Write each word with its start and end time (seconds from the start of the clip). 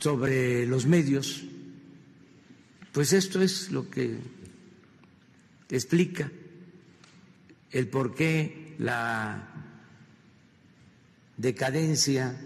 sobre 0.00 0.66
los 0.66 0.86
medios, 0.86 1.42
pues 2.92 3.12
esto 3.12 3.40
es 3.42 3.70
lo 3.70 3.88
que 3.88 4.16
explica 5.68 6.32
el 7.70 7.86
por 7.88 8.14
qué 8.14 8.74
la 8.78 9.46
decadencia 11.36 12.40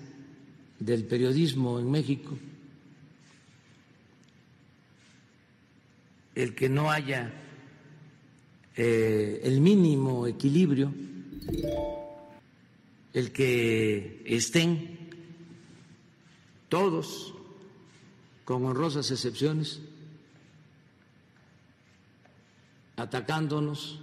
del 0.78 1.04
periodismo 1.04 1.78
en 1.78 1.90
México, 1.90 2.36
el 6.34 6.54
que 6.54 6.68
no 6.68 6.90
haya 6.90 7.32
eh, 8.76 9.40
el 9.44 9.60
mínimo 9.60 10.26
equilibrio, 10.26 10.92
el 13.12 13.30
que 13.30 14.22
estén 14.26 14.98
todos, 16.68 17.32
con 18.44 18.64
honrosas 18.66 19.10
excepciones, 19.10 19.80
atacándonos. 22.96 24.00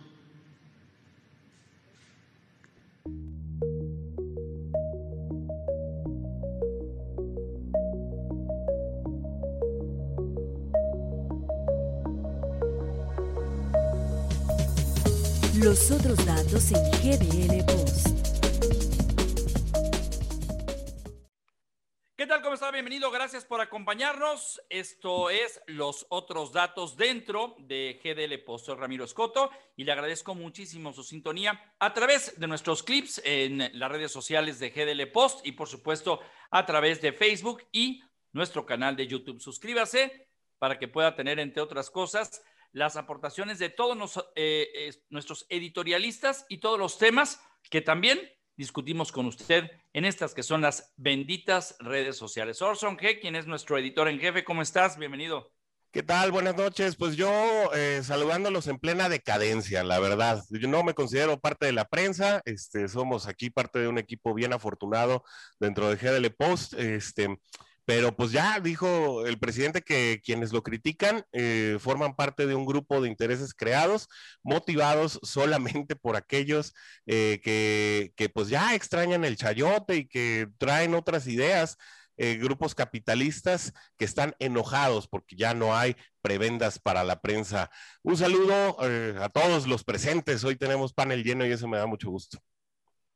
Los 15.60 15.92
otros 15.92 16.26
datos 16.26 16.72
en 16.72 16.84
GDL 17.02 17.64
Post. 17.66 18.21
¿Cómo 22.42 22.56
está? 22.56 22.72
Bienvenido. 22.72 23.12
Gracias 23.12 23.46
por 23.46 23.62
acompañarnos. 23.62 24.60
Esto 24.68 25.30
es 25.30 25.62
Los 25.68 26.08
otros 26.10 26.52
datos 26.52 26.98
dentro 26.98 27.56
de 27.60 28.00
GDL 28.04 28.44
Post. 28.44 28.66
Soy 28.66 28.76
Ramiro 28.78 29.06
Escoto 29.06 29.52
y 29.76 29.84
le 29.84 29.92
agradezco 29.92 30.34
muchísimo 30.34 30.92
su 30.92 31.04
sintonía 31.04 31.76
a 31.78 31.94
través 31.94 32.40
de 32.40 32.48
nuestros 32.48 32.82
clips 32.82 33.22
en 33.26 33.70
las 33.78 33.92
redes 33.92 34.12
sociales 34.12 34.58
de 34.58 34.72
GDL 34.72 35.12
Post 35.12 35.46
y 35.46 35.52
por 35.52 35.68
supuesto 35.68 36.20
a 36.50 36.66
través 36.66 37.00
de 37.02 37.14
Facebook 37.14 37.64
y 37.72 38.02
nuestro 38.32 38.66
canal 38.66 38.96
de 38.96 39.06
YouTube. 39.06 39.40
Suscríbase 39.40 40.28
para 40.58 40.80
que 40.80 40.88
pueda 40.88 41.16
tener, 41.16 41.40
entre 41.40 41.62
otras 41.62 41.92
cosas, 41.92 42.44
las 42.72 42.96
aportaciones 42.96 43.60
de 43.60 43.70
todos 43.70 44.26
eh, 44.36 44.92
nuestros 45.10 45.46
editorialistas 45.50 46.48
y 46.50 46.58
todos 46.58 46.80
los 46.80 46.98
temas 46.98 47.40
que 47.70 47.82
también 47.82 48.20
discutimos 48.56 49.12
con 49.12 49.26
usted 49.26 49.70
en 49.94 50.06
estas 50.06 50.34
que 50.34 50.44
son 50.44 50.62
las 50.62 50.94
benditas 50.98 51.76
redes 51.80 52.18
sociales. 52.18 52.62
Orson 52.62 52.98
G., 52.98 53.20
quien 53.20 53.36
es 53.36 53.48
nuestro 53.48 53.78
editor 53.78 54.08
en 54.08 54.20
jefe, 54.20 54.44
¿cómo 54.44 54.62
estás? 54.62 54.98
Bienvenido. 54.98 55.52
¿Qué 55.92 56.04
tal? 56.04 56.32
Buenas 56.32 56.56
noches. 56.56 56.96
Pues 56.96 57.18
yo 57.18 57.30
eh, 57.76 58.00
saludándolos 58.02 58.68
en 58.68 58.80
plena 58.80 59.10
decadencia, 59.10 59.84
la 59.84 60.00
verdad. 60.00 60.42
Yo 60.50 60.70
no 60.70 60.84
me 60.84 60.94
considero 60.94 61.38
parte 61.38 61.66
de 61.66 61.74
la 61.74 61.84
prensa. 61.84 62.42
Este, 62.46 62.88
somos 62.88 63.28
aquí 63.28 63.50
parte 63.50 63.80
de 63.80 63.90
un 63.90 63.98
equipo 63.98 64.34
bien 64.34 64.54
afortunado 64.54 65.26
dentro 65.60 65.90
de 65.90 65.98
GDL 65.98 66.34
Post. 66.34 66.76
Este, 66.76 67.38
pero 67.86 68.16
pues 68.16 68.32
ya 68.32 68.60
dijo 68.60 69.26
el 69.26 69.40
presidente 69.40 69.82
que 69.82 70.22
quienes 70.24 70.54
lo 70.54 70.64
critican 70.64 71.26
eh, 71.32 71.78
forman 71.80 72.16
parte 72.16 72.46
de 72.46 72.56
un 72.56 72.66
grupo 72.66 73.02
de 73.02 73.10
intereses 73.10 73.54
creados, 73.54 74.08
motivados 74.44 75.20
solamente 75.24 75.96
por 75.96 76.16
aquellos 76.16 76.74
eh, 77.06 77.40
que, 77.44 78.30
pues 78.30 78.50
ya 78.50 78.76
extrañan 78.76 79.26
el 79.26 79.36
chayote 79.36 79.96
y 79.96 80.08
que 80.08 80.48
traen 80.58 80.96
otras 80.96 81.28
ideas. 81.28 81.78
Eh, 82.18 82.36
grupos 82.36 82.76
capitalistas 82.76 83.74
que 83.98 84.06
están 84.06 84.36
enojados 84.38 85.08
porque 85.08 85.36
ya 85.36 85.56
no 85.56 85.76
hay 85.76 85.96
prebendas 86.22 86.78
para 86.78 87.04
la 87.04 87.20
prensa. 87.20 87.72
Un 88.04 88.16
saludo 88.16 88.78
a 88.80 89.30
todos 89.30 89.66
los 89.66 89.84
presentes. 89.84 90.44
Hoy 90.44 90.56
tenemos 90.56 90.94
panel 90.94 91.24
lleno 91.24 91.48
y 91.48 91.52
eso 91.52 91.68
me 91.68 91.78
da 91.78 91.88
mucho 91.88 92.12
gusto. 92.12 92.38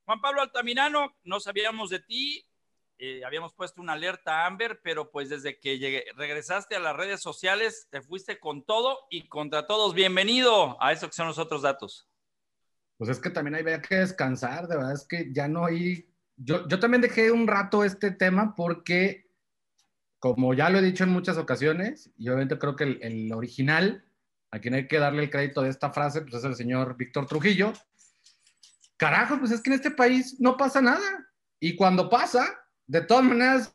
Juan 0.06 0.20
Pablo 0.20 0.40
Altamirano, 0.40 1.14
no 1.22 1.38
sabíamos 1.38 1.90
de 1.90 2.00
ti, 2.00 2.44
eh, 2.98 3.24
habíamos 3.24 3.52
puesto 3.54 3.80
una 3.80 3.92
alerta 3.92 4.46
Amber, 4.46 4.80
pero 4.82 5.10
pues 5.10 5.28
desde 5.28 5.58
que 5.58 6.04
regresaste 6.16 6.76
a 6.76 6.80
las 6.80 6.96
redes 6.96 7.20
sociales, 7.20 7.88
te 7.90 8.00
fuiste 8.00 8.38
con 8.38 8.64
todo 8.64 9.06
y 9.10 9.28
contra 9.28 9.66
todos. 9.66 9.94
Bienvenido 9.94 10.82
a 10.82 10.92
eso 10.92 11.06
que 11.06 11.14
son 11.14 11.26
los 11.26 11.38
otros 11.38 11.62
datos. 11.62 12.08
Pues 12.96 13.10
es 13.10 13.18
que 13.18 13.30
también 13.30 13.54
hay 13.54 13.80
que 13.82 13.96
descansar, 13.96 14.68
de 14.68 14.76
verdad 14.76 14.94
es 14.94 15.06
que 15.06 15.30
ya 15.32 15.48
no 15.48 15.66
hay... 15.66 16.08
Yo, 16.36 16.66
yo 16.68 16.78
también 16.78 17.00
dejé 17.00 17.30
un 17.30 17.46
rato 17.46 17.84
este 17.84 18.10
tema 18.10 18.54
porque, 18.54 19.30
como 20.18 20.54
ya 20.54 20.70
lo 20.70 20.78
he 20.78 20.82
dicho 20.82 21.04
en 21.04 21.10
muchas 21.10 21.36
ocasiones, 21.36 22.10
y 22.16 22.28
obviamente 22.28 22.58
creo 22.58 22.76
que 22.76 22.84
el, 22.84 22.98
el 23.02 23.32
original, 23.32 24.04
a 24.50 24.58
quien 24.58 24.74
hay 24.74 24.88
que 24.88 24.98
darle 24.98 25.24
el 25.24 25.30
crédito 25.30 25.62
de 25.62 25.70
esta 25.70 25.92
frase, 25.92 26.22
pues 26.22 26.34
es 26.34 26.44
el 26.44 26.54
señor 26.54 26.96
Víctor 26.96 27.26
Trujillo. 27.26 27.72
Carajo, 28.96 29.38
pues 29.38 29.50
es 29.50 29.60
que 29.60 29.70
en 29.70 29.76
este 29.76 29.90
país 29.90 30.40
no 30.40 30.56
pasa 30.56 30.80
nada. 30.80 31.26
Y 31.60 31.76
cuando 31.76 32.08
pasa, 32.08 32.65
de 32.86 33.00
todas 33.02 33.24
maneras, 33.24 33.72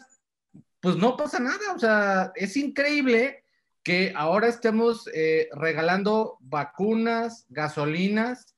pues 0.79 0.95
no 0.95 1.15
pasa 1.17 1.39
nada. 1.39 1.73
O 1.75 1.79
sea, 1.79 2.31
es 2.35 2.57
increíble 2.57 3.43
que 3.83 4.13
ahora 4.15 4.47
estemos 4.47 5.09
eh, 5.13 5.49
regalando 5.53 6.37
vacunas, 6.41 7.45
gasolinas. 7.49 8.55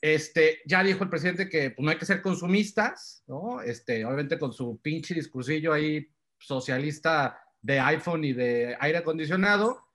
Este, 0.00 0.60
ya 0.66 0.82
dijo 0.82 1.04
el 1.04 1.10
presidente 1.10 1.48
que 1.48 1.70
pues, 1.70 1.84
no 1.84 1.90
hay 1.90 1.98
que 1.98 2.06
ser 2.06 2.20
consumistas, 2.20 3.22
¿no? 3.26 3.62
Este, 3.62 4.04
obviamente 4.04 4.38
con 4.38 4.52
su 4.52 4.78
pinche 4.80 5.14
discursillo 5.14 5.72
ahí 5.72 6.06
socialista 6.38 7.40
de 7.62 7.80
iPhone 7.80 8.24
y 8.24 8.32
de 8.34 8.76
aire 8.80 8.98
acondicionado. 8.98 9.88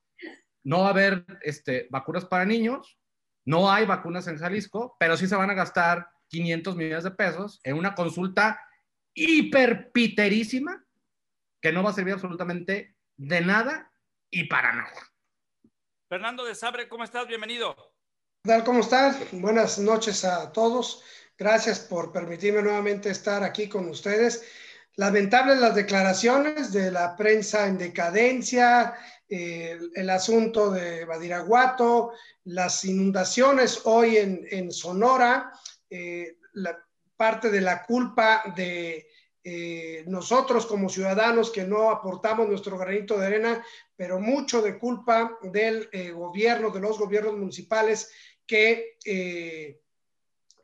No 0.64 0.82
va 0.82 0.88
a 0.88 0.92
haber 0.92 1.26
este, 1.44 1.88
vacunas 1.92 2.26
para 2.26 2.46
niños, 2.46 2.98
no 3.46 3.72
hay 3.72 3.86
vacunas 3.86 4.28
en 4.28 4.38
Jalisco, 4.38 4.96
pero 5.00 5.16
sí 5.16 5.28
se 5.28 5.36
van 5.36 5.50
a 5.50 5.54
gastar 5.54 6.08
500 6.28 6.76
millones 6.76 7.04
de 7.04 7.12
pesos 7.12 7.60
en 7.64 7.78
una 7.78 7.96
consulta 7.96 8.60
hiperpiterísima 9.20 10.86
que 11.62 11.72
no 11.72 11.84
va 11.84 11.90
a 11.90 11.94
servir 11.94 12.14
absolutamente 12.14 12.96
de 13.18 13.42
nada 13.42 13.92
y 14.30 14.46
para 14.46 14.74
nada. 14.74 15.12
Fernando 16.08 16.46
de 16.46 16.56
Sabre, 16.56 16.88
¿cómo 16.88 17.04
estás? 17.04 17.28
Bienvenido. 17.28 17.76
¿Cómo 18.66 18.80
estás? 18.80 19.18
Buenas 19.34 19.78
noches 19.78 20.24
a 20.24 20.52
todos. 20.54 21.04
Gracias 21.38 21.80
por 21.80 22.12
permitirme 22.12 22.62
nuevamente 22.62 23.10
estar 23.10 23.44
aquí 23.44 23.68
con 23.68 23.90
ustedes. 23.90 24.44
Lamentables 24.96 25.60
las 25.60 25.76
declaraciones 25.76 26.72
de 26.72 26.92
la 26.92 27.16
prensa 27.16 27.68
en 27.68 27.78
decadencia, 27.78 28.96
el, 29.28 30.10
asunto 30.10 30.72
de 30.72 31.06
Badiraguato, 31.06 32.14
las 32.46 32.84
inundaciones 32.86 33.82
hoy 33.84 34.18
en, 34.18 34.72
Sonora, 34.72 35.54
eh, 35.90 36.38
la, 36.54 36.78
parte 37.20 37.50
de 37.50 37.60
la 37.60 37.84
culpa 37.84 38.44
de 38.56 39.09
eh, 39.44 40.04
nosotros 40.08 40.66
como 40.66 40.90
ciudadanos 40.90 41.50
que 41.50 41.64
no 41.64 41.90
aportamos 41.90 42.48
nuestro 42.48 42.78
granito 42.78 43.18
de 43.18 43.28
arena, 43.28 43.66
pero 43.96 44.20
mucho 44.20 44.62
de 44.62 44.78
culpa 44.78 45.38
del 45.42 45.90
eh, 45.94 46.12
gobierno, 46.12 46.72
de 46.72 46.82
los 46.82 47.00
gobiernos 47.00 47.38
municipales 47.38 48.12
que 48.46 48.98
eh, 49.06 49.80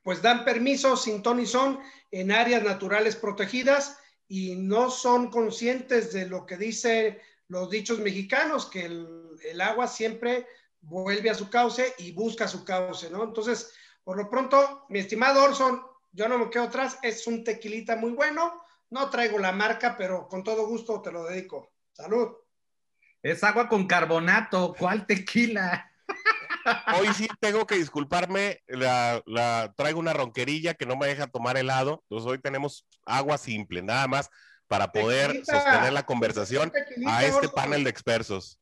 pues 0.04 0.22
dan 0.22 0.44
permisos 0.44 1.04
sin 1.04 1.24
ton 1.24 1.40
y 1.40 1.46
son 1.46 1.80
en 2.12 2.32
áreas 2.32 2.64
naturales 2.64 3.16
protegidas 3.16 3.98
y 4.28 4.56
no 4.56 4.90
son 4.90 5.30
conscientes 5.30 6.12
de 6.12 6.28
lo 6.28 6.46
que 6.46 6.58
dicen 6.58 7.18
los 7.48 7.70
dichos 7.70 8.00
mexicanos, 8.00 8.66
que 8.66 8.86
el, 8.86 9.62
agua 9.62 9.88
siempre 9.88 10.48
vuelve 10.82 11.30
a 11.30 11.36
su 11.36 11.50
cauce 11.50 11.94
y 12.00 12.12
busca 12.12 12.48
su 12.48 12.66
cauce, 12.66 13.10
¿no? 13.10 13.24
Entonces, 13.24 13.72
por 14.04 14.18
lo 14.18 14.30
pronto, 14.30 14.86
mi 14.90 15.00
estimado 15.00 15.44
Orson, 15.44 15.82
yo 16.12 16.28
no 16.28 16.38
me 16.38 16.50
quedo 16.50 16.64
atrás, 16.64 16.98
es 17.04 17.26
un 17.28 17.44
tequilita 17.44 17.96
muy 17.96 18.12
bueno, 18.12 18.65
no 18.90 19.10
traigo 19.10 19.40
la 19.40 19.52
marca, 19.52 19.96
pero 19.98 20.28
con 20.28 20.44
todo 20.44 20.68
gusto 20.68 21.02
te 21.02 21.12
lo 21.12 21.26
dedico. 21.26 21.72
Salud. 21.94 22.36
Es 23.22 23.44
agua 23.44 23.68
con 23.68 23.88
carbonato, 23.88 24.76
¿cuál 24.78 25.06
tequila? 25.08 25.92
Hoy 26.98 27.08
sí 27.14 27.28
tengo 27.40 27.66
que 27.66 27.76
disculparme, 27.76 28.62
la, 28.68 29.74
traigo 29.76 30.00
una 30.00 30.14
ronquerilla 30.14 30.74
que 30.74 30.86
no 30.86 30.96
me 30.96 31.08
deja 31.08 31.28
tomar 31.28 31.58
helado, 31.58 32.04
entonces 32.04 32.32
hoy 32.32 32.40
tenemos 32.40 32.86
agua 33.06 33.38
simple, 33.38 33.82
nada 33.82 34.08
más 34.08 34.30
para 34.68 34.92
poder 34.92 35.44
sostener 35.46 35.94
la 35.94 36.06
conversación 36.06 36.72
a 37.08 37.26
este 37.26 37.50
panel 37.50 37.84
de 37.84 37.90
expertos. 37.90 38.60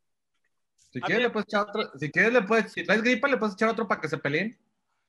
Si 0.92 1.02
quieres, 1.02 1.24
le 1.24 1.30
puedes 1.30 1.48
echar 1.48 1.62
otro, 1.62 1.92
si 1.98 2.12
quieres, 2.12 2.34
le 2.34 2.42
puedes, 2.44 2.72
si 2.72 2.86
traes 2.86 3.02
gripa, 3.02 3.28
le 3.28 3.38
puedes 3.38 3.56
echar 3.56 3.70
otro 3.70 3.88
para 3.88 4.02
que 4.02 4.10
se 4.10 4.18
peleen. 4.18 4.60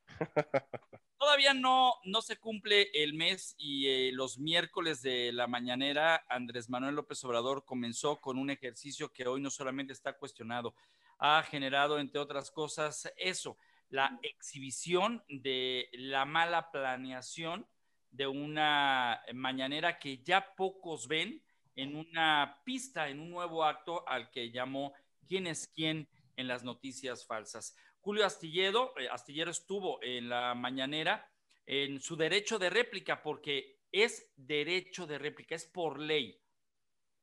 Todavía 1.25 1.55
no, 1.55 1.94
no 2.05 2.21
se 2.21 2.37
cumple 2.37 2.91
el 2.93 3.15
mes 3.15 3.55
y 3.56 3.88
eh, 3.88 4.11
los 4.12 4.38
miércoles 4.38 5.00
de 5.00 5.32
la 5.32 5.47
mañanera 5.47 6.23
Andrés 6.29 6.69
Manuel 6.69 6.97
López 6.97 7.25
Obrador 7.25 7.65
comenzó 7.65 8.21
con 8.21 8.38
un 8.38 8.50
ejercicio 8.50 9.11
que 9.11 9.26
hoy 9.26 9.41
no 9.41 9.49
solamente 9.49 9.94
está 9.94 10.12
cuestionado, 10.12 10.75
ha 11.19 11.43
generado, 11.44 11.99
entre 11.99 12.21
otras 12.21 12.50
cosas, 12.50 13.11
eso, 13.17 13.56
la 13.88 14.19
exhibición 14.23 15.25
de 15.31 15.88
la 15.94 16.26
mala 16.26 16.71
planeación 16.71 17.67
de 18.11 18.27
una 18.27 19.23
mañanera 19.32 19.99
que 19.99 20.19
ya 20.19 20.55
pocos 20.55 21.09
ven 21.09 21.43
en 21.75 21.97
una 21.97 22.61
pista, 22.67 23.09
en 23.09 23.19
un 23.19 23.31
nuevo 23.31 23.65
acto 23.65 24.06
al 24.06 24.31
que 24.31 24.50
llamó 24.50 24.93
¿Quién 25.27 25.47
es 25.47 25.69
quién 25.69 26.06
en 26.37 26.49
las 26.49 26.65
noticias 26.65 27.25
falsas? 27.25 27.75
Julio 28.05 28.27
Astillero, 28.27 28.93
eh, 28.99 29.09
Astillero 29.11 29.51
estuvo 29.51 29.99
en 30.03 30.29
la 30.29 30.55
mañanera 30.55 31.27
en 31.65 32.01
su 32.01 32.17
derecho 32.17 32.59
de 32.59 32.69
réplica 32.69 33.23
porque 33.23 33.81
es 33.91 34.31
derecho 34.37 35.06
de 35.06 35.17
réplica, 35.17 35.55
es 35.55 35.65
por 35.65 35.99
ley. 35.99 36.39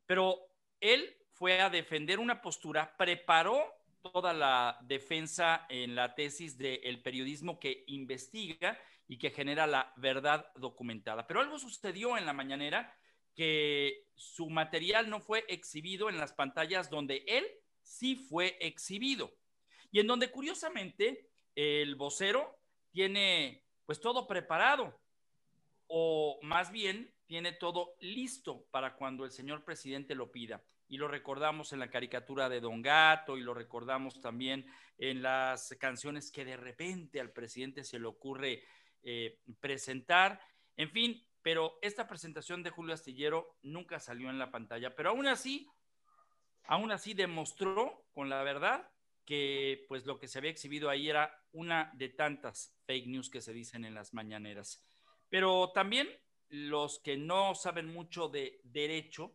Pero 0.07 0.39
él 0.79 1.15
fue 1.33 1.61
a 1.61 1.69
defender 1.69 2.17
una 2.17 2.41
postura, 2.41 2.97
preparó 2.97 3.63
toda 4.01 4.33
la 4.33 4.79
defensa 4.81 5.67
en 5.69 5.93
la 5.93 6.15
tesis 6.15 6.57
del 6.57 6.99
periodismo 7.03 7.59
que 7.59 7.83
investiga 7.85 8.75
y 9.07 9.19
que 9.19 9.29
genera 9.29 9.67
la 9.67 9.93
verdad 9.97 10.51
documentada. 10.55 11.27
Pero 11.27 11.41
algo 11.41 11.59
sucedió 11.59 12.17
en 12.17 12.25
la 12.25 12.33
mañanera 12.33 12.91
que 13.35 14.07
su 14.15 14.49
material 14.49 15.11
no 15.11 15.19
fue 15.19 15.45
exhibido 15.47 16.09
en 16.09 16.17
las 16.17 16.33
pantallas 16.33 16.89
donde 16.89 17.23
él 17.27 17.45
sí 17.83 18.15
fue 18.15 18.57
exhibido. 18.59 19.31
Y 19.91 19.99
en 19.99 20.07
donde 20.07 20.31
curiosamente 20.31 21.29
el 21.55 21.95
vocero 21.95 22.57
tiene 22.91 23.63
pues 23.85 23.99
todo 23.99 24.27
preparado 24.27 24.99
o 25.87 26.39
más 26.41 26.71
bien 26.71 27.13
tiene 27.25 27.51
todo 27.51 27.95
listo 27.99 28.65
para 28.71 28.95
cuando 28.95 29.25
el 29.25 29.31
señor 29.31 29.63
presidente 29.63 30.15
lo 30.15 30.31
pida. 30.31 30.61
Y 30.87 30.97
lo 30.97 31.07
recordamos 31.07 31.71
en 31.71 31.79
la 31.79 31.89
caricatura 31.89 32.49
de 32.49 32.59
Don 32.59 32.81
Gato 32.81 33.37
y 33.37 33.41
lo 33.41 33.53
recordamos 33.53 34.19
también 34.19 34.65
en 34.97 35.21
las 35.21 35.75
canciones 35.79 36.31
que 36.31 36.43
de 36.43 36.57
repente 36.57 37.19
al 37.19 37.31
presidente 37.31 37.83
se 37.83 37.99
le 37.99 38.07
ocurre 38.07 38.63
eh, 39.03 39.39
presentar. 39.59 40.41
En 40.75 40.89
fin, 40.91 41.25
pero 41.41 41.79
esta 41.81 42.07
presentación 42.07 42.63
de 42.63 42.69
Julio 42.69 42.93
Astillero 42.93 43.57
nunca 43.61 43.99
salió 43.99 44.29
en 44.29 44.39
la 44.39 44.51
pantalla. 44.51 44.93
Pero 44.95 45.11
aún 45.11 45.27
así, 45.27 45.69
aún 46.63 46.91
así 46.91 47.13
demostró 47.13 48.05
con 48.11 48.29
la 48.29 48.43
verdad 48.43 48.89
que 49.25 49.85
pues 49.87 50.05
lo 50.05 50.19
que 50.19 50.27
se 50.27 50.39
había 50.39 50.51
exhibido 50.51 50.89
ahí 50.89 51.09
era 51.09 51.43
una 51.51 51.91
de 51.95 52.09
tantas 52.09 52.75
fake 52.85 53.07
news 53.07 53.29
que 53.29 53.41
se 53.41 53.53
dicen 53.53 53.85
en 53.85 53.93
las 53.93 54.13
mañaneras. 54.13 54.83
Pero 55.29 55.71
también 55.73 56.09
los 56.49 56.99
que 56.99 57.17
no 57.17 57.55
saben 57.55 57.87
mucho 57.87 58.27
de 58.27 58.59
derecho 58.63 59.33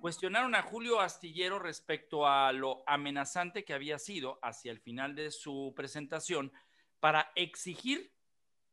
cuestionaron 0.00 0.54
a 0.54 0.62
Julio 0.62 1.00
Astillero 1.00 1.58
respecto 1.58 2.26
a 2.26 2.52
lo 2.52 2.82
amenazante 2.86 3.64
que 3.64 3.74
había 3.74 3.98
sido 3.98 4.38
hacia 4.42 4.72
el 4.72 4.80
final 4.80 5.14
de 5.14 5.30
su 5.30 5.74
presentación 5.76 6.52
para 7.00 7.32
exigir 7.34 8.12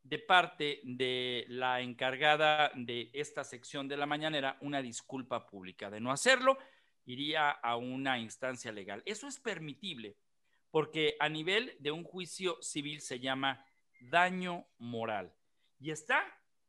de 0.04 0.19
parte 0.19 0.80
de 0.84 1.45
la 1.50 1.81
encargada 1.81 2.72
de 2.75 3.10
esta 3.13 3.44
sección 3.44 3.89
de 3.89 3.98
la 3.98 4.06
mañanera 4.06 4.57
una 4.62 4.81
disculpa 4.81 5.45
pública. 5.45 5.89
De 5.89 6.00
no 6.00 6.12
hacerlo, 6.12 6.57
iría 7.06 7.50
a 7.50 7.75
una 7.75 8.18
instancia 8.18 8.72
legal. 8.72 9.04
Eso 9.06 9.28
es 9.28 9.38
permitible 9.39 10.16
porque 10.77 11.15
a 11.19 11.27
nivel 11.27 11.75
de 11.79 11.89
un 11.89 12.03
juicio 12.03 12.62
civil 12.62 13.01
se 13.01 13.19
llama 13.19 13.65
daño 14.00 14.68
moral 14.77 15.33
y 15.79 15.89
está 15.89 16.24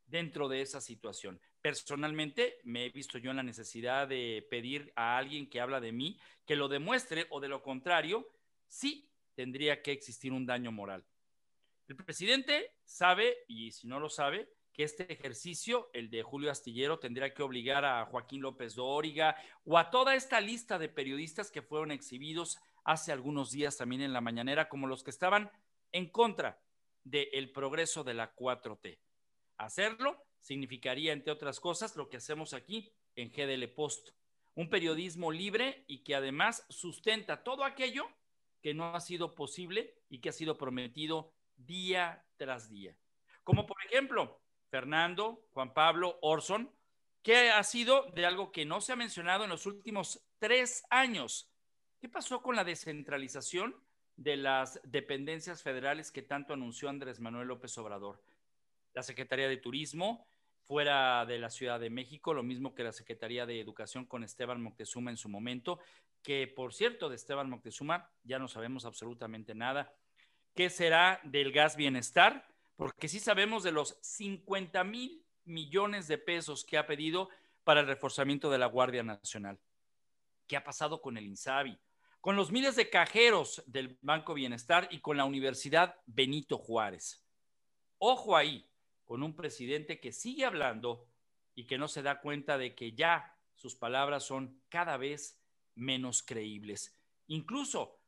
dentro 0.06 0.48
de 0.48 0.62
esa 0.62 0.80
situación. 0.80 1.38
Personalmente 1.60 2.58
me 2.64 2.86
he 2.86 2.88
visto 2.88 3.18
yo 3.18 3.32
en 3.32 3.36
la 3.36 3.42
necesidad 3.42 4.08
de 4.08 4.46
pedir 4.50 4.94
a 4.96 5.18
alguien 5.18 5.50
que 5.50 5.60
habla 5.60 5.78
de 5.78 5.92
mí 5.92 6.18
que 6.46 6.56
lo 6.56 6.68
demuestre 6.68 7.26
o 7.28 7.38
de 7.38 7.48
lo 7.48 7.62
contrario, 7.62 8.26
sí 8.66 9.12
tendría 9.34 9.82
que 9.82 9.92
existir 9.92 10.32
un 10.32 10.46
daño 10.46 10.72
moral. 10.72 11.04
El 11.86 11.96
presidente 11.96 12.76
sabe, 12.86 13.36
y 13.46 13.72
si 13.72 13.88
no 13.88 14.00
lo 14.00 14.08
sabe, 14.08 14.48
que 14.72 14.84
este 14.84 15.12
ejercicio, 15.12 15.90
el 15.92 16.08
de 16.08 16.22
Julio 16.22 16.50
Astillero, 16.50 16.98
tendría 16.98 17.34
que 17.34 17.42
obligar 17.42 17.84
a 17.84 18.06
Joaquín 18.06 18.40
López 18.40 18.74
Dóriga 18.74 19.36
o 19.64 19.76
a 19.76 19.90
toda 19.90 20.14
esta 20.14 20.40
lista 20.40 20.78
de 20.78 20.88
periodistas 20.88 21.50
que 21.50 21.60
fueron 21.60 21.90
exhibidos 21.90 22.58
hace 22.84 23.12
algunos 23.12 23.50
días 23.50 23.76
también 23.76 24.02
en 24.02 24.12
la 24.12 24.20
mañanera, 24.20 24.68
como 24.68 24.86
los 24.86 25.02
que 25.02 25.10
estaban 25.10 25.50
en 25.92 26.10
contra 26.10 26.60
del 27.04 27.50
progreso 27.52 28.04
de 28.04 28.14
la 28.14 28.34
4T. 28.34 28.98
Hacerlo 29.56 30.24
significaría, 30.40 31.12
entre 31.12 31.32
otras 31.32 31.60
cosas, 31.60 31.96
lo 31.96 32.08
que 32.08 32.18
hacemos 32.18 32.54
aquí 32.54 32.92
en 33.16 33.30
GDL 33.30 33.68
Post, 33.74 34.10
un 34.54 34.70
periodismo 34.70 35.30
libre 35.30 35.84
y 35.86 36.02
que 36.04 36.14
además 36.14 36.66
sustenta 36.68 37.42
todo 37.42 37.64
aquello 37.64 38.08
que 38.62 38.74
no 38.74 38.94
ha 38.94 39.00
sido 39.00 39.34
posible 39.34 39.94
y 40.08 40.20
que 40.20 40.30
ha 40.30 40.32
sido 40.32 40.58
prometido 40.58 41.32
día 41.56 42.24
tras 42.36 42.68
día. 42.68 42.96
Como 43.44 43.66
por 43.66 43.76
ejemplo, 43.84 44.40
Fernando, 44.70 45.46
Juan 45.52 45.72
Pablo, 45.72 46.18
Orson, 46.22 46.72
que 47.22 47.50
ha 47.50 47.62
sido 47.64 48.10
de 48.12 48.26
algo 48.26 48.52
que 48.52 48.64
no 48.64 48.80
se 48.80 48.92
ha 48.92 48.96
mencionado 48.96 49.44
en 49.44 49.50
los 49.50 49.66
últimos 49.66 50.24
tres 50.38 50.84
años. 50.90 51.50
¿Qué 52.00 52.08
pasó 52.08 52.42
con 52.42 52.54
la 52.54 52.62
descentralización 52.62 53.74
de 54.16 54.36
las 54.36 54.80
dependencias 54.84 55.62
federales 55.62 56.12
que 56.12 56.22
tanto 56.22 56.52
anunció 56.52 56.88
Andrés 56.88 57.18
Manuel 57.18 57.48
López 57.48 57.76
Obrador? 57.76 58.22
La 58.94 59.02
Secretaría 59.02 59.48
de 59.48 59.56
Turismo 59.56 60.28
fuera 60.68 61.26
de 61.26 61.38
la 61.38 61.50
Ciudad 61.50 61.80
de 61.80 61.90
México, 61.90 62.34
lo 62.34 62.44
mismo 62.44 62.74
que 62.74 62.84
la 62.84 62.92
Secretaría 62.92 63.46
de 63.46 63.60
Educación 63.60 64.04
con 64.04 64.22
Esteban 64.22 64.62
Moctezuma 64.62 65.10
en 65.10 65.16
su 65.16 65.28
momento, 65.28 65.80
que 66.22 66.46
por 66.46 66.72
cierto 66.72 67.08
de 67.08 67.16
Esteban 67.16 67.50
Moctezuma 67.50 68.08
ya 68.22 68.38
no 68.38 68.46
sabemos 68.46 68.84
absolutamente 68.84 69.54
nada 69.56 69.92
qué 70.54 70.70
será 70.70 71.20
del 71.24 71.50
gas 71.50 71.74
bienestar, 71.76 72.46
porque 72.76 73.08
sí 73.08 73.18
sabemos 73.18 73.64
de 73.64 73.72
los 73.72 73.98
50 74.02 74.84
mil 74.84 75.24
millones 75.44 76.06
de 76.06 76.18
pesos 76.18 76.64
que 76.64 76.78
ha 76.78 76.86
pedido 76.86 77.28
para 77.64 77.80
el 77.80 77.86
reforzamiento 77.86 78.50
de 78.50 78.58
la 78.58 78.66
Guardia 78.66 79.02
Nacional. 79.02 79.58
¿Qué 80.46 80.56
ha 80.56 80.62
pasado 80.62 81.00
con 81.00 81.16
el 81.16 81.26
INSABI? 81.26 81.78
Con 82.20 82.36
los 82.36 82.50
miles 82.50 82.74
de 82.76 82.90
cajeros 82.90 83.62
del 83.66 83.96
Banco 84.02 84.34
Bienestar 84.34 84.88
y 84.90 85.00
con 85.00 85.16
la 85.16 85.24
Universidad 85.24 85.96
Benito 86.06 86.58
Juárez. 86.58 87.24
Ojo 87.98 88.36
ahí, 88.36 88.68
con 89.04 89.22
un 89.22 89.36
presidente 89.36 90.00
que 90.00 90.12
sigue 90.12 90.44
hablando 90.44 91.06
y 91.54 91.66
que 91.66 91.78
no 91.78 91.88
se 91.88 92.02
da 92.02 92.20
cuenta 92.20 92.58
de 92.58 92.74
que 92.74 92.92
ya 92.92 93.36
sus 93.54 93.74
palabras 93.76 94.24
son 94.24 94.60
cada 94.68 94.96
vez 94.96 95.40
menos 95.74 96.22
creíbles. 96.22 96.94
Incluso 97.28 97.98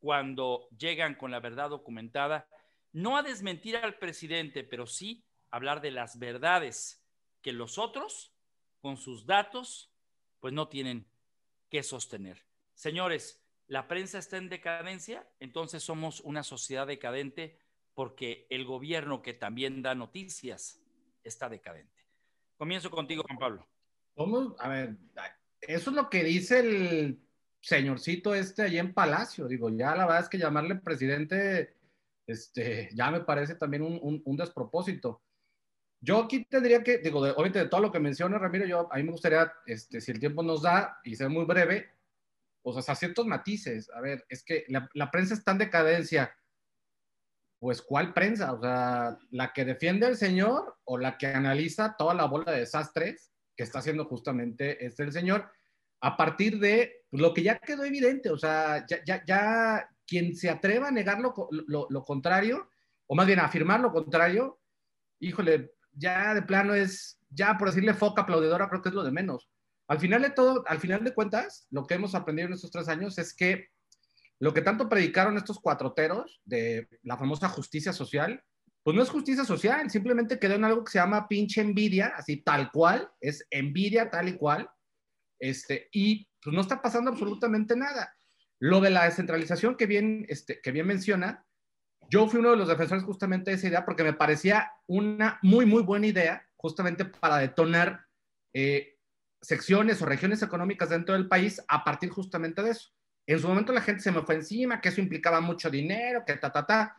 cuando 0.00 0.68
llegan 0.76 1.14
con 1.14 1.30
la 1.30 1.40
verdad 1.40 1.70
documentada, 1.70 2.48
no 2.92 3.16
a 3.16 3.22
desmentir 3.22 3.76
al 3.76 3.98
presidente, 3.98 4.64
pero 4.64 4.86
sí 4.86 5.24
hablar 5.50 5.80
de 5.80 5.92
las 5.92 6.18
verdades 6.18 7.04
que 7.42 7.52
los 7.52 7.78
otros, 7.78 8.32
con 8.80 8.96
sus 8.96 9.26
datos, 9.26 9.92
pues 10.40 10.52
no 10.52 10.68
tienen 10.68 11.06
que 11.68 11.82
sostener. 11.82 12.44
Señores, 12.74 13.39
la 13.70 13.86
prensa 13.86 14.18
está 14.18 14.36
en 14.36 14.48
decadencia, 14.48 15.24
entonces 15.38 15.84
somos 15.84 16.20
una 16.22 16.42
sociedad 16.42 16.88
decadente 16.88 17.56
porque 17.94 18.48
el 18.50 18.64
gobierno 18.64 19.22
que 19.22 19.32
también 19.32 19.80
da 19.80 19.94
noticias 19.94 20.82
está 21.22 21.48
decadente. 21.48 22.04
Comienzo 22.56 22.90
contigo, 22.90 23.22
Juan 23.24 23.38
Pablo. 23.38 23.68
¿Cómo? 24.16 24.56
A 24.58 24.68
ver, 24.68 24.96
eso 25.60 25.90
es 25.90 25.96
lo 25.96 26.10
que 26.10 26.24
dice 26.24 26.58
el 26.58 27.20
señorcito 27.60 28.34
este 28.34 28.62
allí 28.62 28.78
en 28.78 28.92
Palacio. 28.92 29.46
Digo, 29.46 29.70
ya 29.70 29.94
la 29.94 30.04
verdad 30.04 30.22
es 30.22 30.28
que 30.28 30.38
llamarle 30.38 30.74
presidente, 30.74 31.76
este, 32.26 32.88
ya 32.92 33.12
me 33.12 33.20
parece 33.20 33.54
también 33.54 33.84
un, 33.84 34.20
un, 34.24 34.36
despropósito. 34.36 35.22
Yo 36.00 36.24
aquí 36.24 36.44
tendría 36.44 36.82
que, 36.82 36.98
digo, 36.98 37.20
obviamente 37.20 37.60
de 37.60 37.68
todo 37.68 37.82
lo 37.82 37.92
que 37.92 38.00
menciona 38.00 38.36
Ramiro, 38.36 38.66
yo 38.66 38.92
a 38.92 38.96
mí 38.96 39.04
me 39.04 39.12
gustaría, 39.12 39.52
este, 39.64 40.00
si 40.00 40.10
el 40.10 40.18
tiempo 40.18 40.42
nos 40.42 40.62
da 40.62 40.98
y 41.04 41.14
ser 41.14 41.28
muy 41.28 41.44
breve, 41.44 41.99
pues 42.62 42.76
hasta 42.76 42.94
ciertos 42.94 43.26
matices. 43.26 43.90
A 43.94 44.00
ver, 44.00 44.24
es 44.28 44.44
que 44.44 44.64
la, 44.68 45.10
prensa 45.10 45.34
está 45.34 45.52
en 45.52 45.58
decadencia. 45.58 46.34
Pues, 47.58 47.82
¿cuál 47.82 48.14
prensa? 48.14 48.52
O 48.52 48.60
sea, 48.60 49.18
la 49.30 49.52
que 49.52 49.64
defiende 49.64 50.06
al 50.06 50.16
señor 50.16 50.78
o 50.84 50.98
la 50.98 51.18
que 51.18 51.26
analiza 51.26 51.96
toda 51.96 52.14
la 52.14 52.26
bola 52.26 52.52
de 52.52 52.60
desastres 52.60 53.32
que 53.56 53.64
está 53.64 53.80
haciendo 53.80 54.06
justamente 54.06 54.84
este 54.84 55.02
el 55.02 55.12
señor 55.12 55.50
a 56.00 56.16
partir 56.16 56.58
de 56.58 57.04
lo 57.10 57.34
que 57.34 57.42
ya 57.42 57.58
quedó 57.58 57.84
evidente, 57.84 58.30
o 58.30 58.38
sea, 58.38 58.86
ya, 58.86 59.04
ya, 59.04 59.24
ya 59.26 59.88
quien 60.06 60.34
se 60.34 60.48
atreva 60.48 60.88
a 60.88 60.92
negar 60.92 61.20
lo, 61.20 61.34
lo, 61.88 62.02
contrario, 62.02 62.70
o 63.06 63.14
más 63.14 63.26
bien 63.26 63.38
a 63.38 63.44
afirmar 63.44 63.80
lo 63.80 63.92
contrario, 63.92 64.60
híjole, 65.18 65.74
ya 65.92 66.34
de 66.34 66.42
plano 66.42 66.74
es, 66.74 67.20
ya 67.28 67.58
por 67.58 67.68
decirle 67.68 67.94
foca 67.94 68.22
aplaudidora, 68.22 68.68
creo 68.68 68.82
que 68.82 68.88
es 68.88 68.94
lo 68.94 69.04
de 69.04 69.12
menos. 69.12 69.50
Al 69.90 69.98
final 69.98 70.22
de 70.22 70.30
todo, 70.30 70.62
al 70.68 70.78
final 70.78 71.02
de 71.02 71.12
cuentas, 71.12 71.66
lo 71.72 71.84
que 71.84 71.94
hemos 71.94 72.14
aprendido 72.14 72.46
en 72.46 72.54
estos 72.54 72.70
tres 72.70 72.86
años 72.86 73.18
es 73.18 73.34
que 73.34 73.70
lo 74.38 74.54
que 74.54 74.62
tanto 74.62 74.88
predicaron 74.88 75.36
estos 75.36 75.58
cuatroteros 75.58 76.40
de 76.44 76.88
la 77.02 77.16
famosa 77.16 77.48
justicia 77.48 77.92
social, 77.92 78.40
pues 78.84 78.94
no 78.96 79.02
es 79.02 79.10
justicia 79.10 79.44
social, 79.44 79.90
simplemente 79.90 80.38
quedó 80.38 80.54
en 80.54 80.64
algo 80.64 80.84
que 80.84 80.92
se 80.92 81.00
llama 81.00 81.26
pinche 81.26 81.60
envidia, 81.60 82.12
así 82.16 82.36
tal 82.36 82.70
cual, 82.70 83.10
es 83.20 83.44
envidia 83.50 84.10
tal 84.10 84.28
y 84.28 84.36
cual, 84.36 84.70
este, 85.40 85.88
y 85.90 86.28
pues 86.40 86.54
no 86.54 86.60
está 86.60 86.80
pasando 86.80 87.10
absolutamente 87.10 87.74
nada. 87.74 88.14
Lo 88.60 88.80
de 88.80 88.90
la 88.90 89.06
descentralización 89.06 89.76
que 89.76 89.86
bien, 89.86 90.24
este, 90.28 90.60
que 90.60 90.70
bien 90.70 90.86
menciona, 90.86 91.44
yo 92.08 92.28
fui 92.28 92.38
uno 92.38 92.52
de 92.52 92.58
los 92.58 92.68
defensores 92.68 93.02
justamente 93.02 93.50
de 93.50 93.56
esa 93.56 93.66
idea 93.66 93.84
porque 93.84 94.04
me 94.04 94.12
parecía 94.12 94.70
una 94.86 95.40
muy, 95.42 95.66
muy 95.66 95.82
buena 95.82 96.06
idea 96.06 96.46
justamente 96.54 97.04
para 97.06 97.38
detonar 97.38 98.06
eh, 98.54 98.99
secciones 99.40 100.00
o 100.02 100.06
regiones 100.06 100.42
económicas 100.42 100.90
dentro 100.90 101.14
del 101.14 101.28
país 101.28 101.62
a 101.68 101.82
partir 101.84 102.10
justamente 102.10 102.62
de 102.62 102.70
eso. 102.70 102.90
En 103.26 103.38
su 103.38 103.48
momento 103.48 103.72
la 103.72 103.80
gente 103.80 104.02
se 104.02 104.12
me 104.12 104.22
fue 104.22 104.34
encima, 104.36 104.80
que 104.80 104.88
eso 104.88 105.00
implicaba 105.00 105.40
mucho 105.40 105.70
dinero, 105.70 106.24
que 106.26 106.36
ta, 106.36 106.50
ta, 106.50 106.66
ta. 106.66 106.96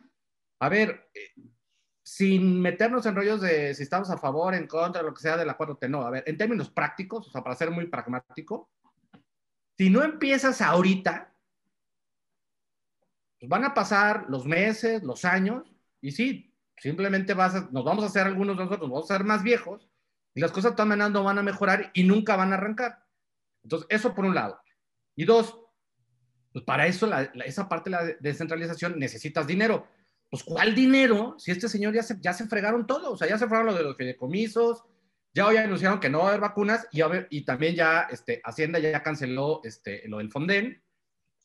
A 0.60 0.68
ver, 0.68 1.10
eh, 1.14 1.34
sin 2.04 2.60
meternos 2.60 3.06
en 3.06 3.14
rollos 3.14 3.40
de 3.40 3.74
si 3.74 3.82
estamos 3.82 4.10
a 4.10 4.18
favor, 4.18 4.54
en 4.54 4.66
contra, 4.66 5.02
lo 5.02 5.14
que 5.14 5.20
sea 5.20 5.36
del 5.36 5.50
acuerdo, 5.50 5.78
no. 5.88 6.02
A 6.02 6.10
ver, 6.10 6.24
en 6.26 6.36
términos 6.36 6.70
prácticos, 6.70 7.28
o 7.28 7.30
sea, 7.30 7.42
para 7.42 7.56
ser 7.56 7.70
muy 7.70 7.86
pragmático, 7.86 8.70
si 9.76 9.90
no 9.90 10.02
empiezas 10.02 10.60
ahorita, 10.60 11.34
pues 13.38 13.48
van 13.48 13.64
a 13.64 13.74
pasar 13.74 14.26
los 14.28 14.46
meses, 14.46 15.02
los 15.02 15.24
años, 15.24 15.74
y 16.00 16.12
sí, 16.12 16.54
simplemente 16.76 17.34
vas 17.34 17.70
nos 17.72 17.84
vamos 17.84 18.04
a 18.04 18.06
hacer 18.06 18.26
algunos 18.26 18.56
de 18.56 18.64
nosotros, 18.64 18.90
vamos 18.90 19.10
a 19.10 19.16
ser 19.16 19.24
más 19.24 19.42
viejos, 19.42 19.91
las 20.40 20.52
cosas 20.52 20.74
todas 20.74 21.10
no 21.10 21.24
van 21.24 21.38
a 21.38 21.42
mejorar 21.42 21.90
y 21.94 22.04
nunca 22.04 22.36
van 22.36 22.52
a 22.52 22.56
arrancar. 22.56 23.04
Entonces, 23.62 23.86
eso 23.90 24.14
por 24.14 24.24
un 24.24 24.34
lado. 24.34 24.58
Y 25.14 25.24
dos, 25.24 25.58
pues 26.52 26.64
para 26.64 26.86
eso, 26.86 27.10
esa 27.44 27.68
parte 27.68 27.90
de 27.90 27.96
la 27.96 28.04
descentralización 28.20 28.98
necesitas 28.98 29.46
dinero. 29.46 29.86
Pues, 30.30 30.42
¿cuál 30.42 30.74
dinero? 30.74 31.36
Si 31.38 31.50
este 31.50 31.68
señor 31.68 31.94
ya 31.94 32.02
se, 32.02 32.18
ya 32.20 32.32
se 32.32 32.46
fregaron 32.46 32.86
todo, 32.86 33.12
o 33.12 33.16
sea, 33.16 33.28
ya 33.28 33.38
se 33.38 33.46
fregaron 33.46 33.66
lo 33.66 33.74
de 33.74 33.84
los 33.84 33.96
fideicomisos, 33.96 34.84
ya 35.34 35.46
hoy 35.46 35.56
anunciaron 35.56 36.00
que 36.00 36.08
no 36.08 36.18
va 36.18 36.24
a 36.24 36.28
haber 36.28 36.40
vacunas 36.40 36.86
y, 36.90 37.00
y 37.30 37.44
también 37.44 37.74
ya 37.74 38.02
este, 38.10 38.40
Hacienda 38.44 38.78
ya 38.78 39.02
canceló 39.02 39.60
este, 39.64 40.06
lo 40.08 40.18
del 40.18 40.30
Fonden. 40.30 40.82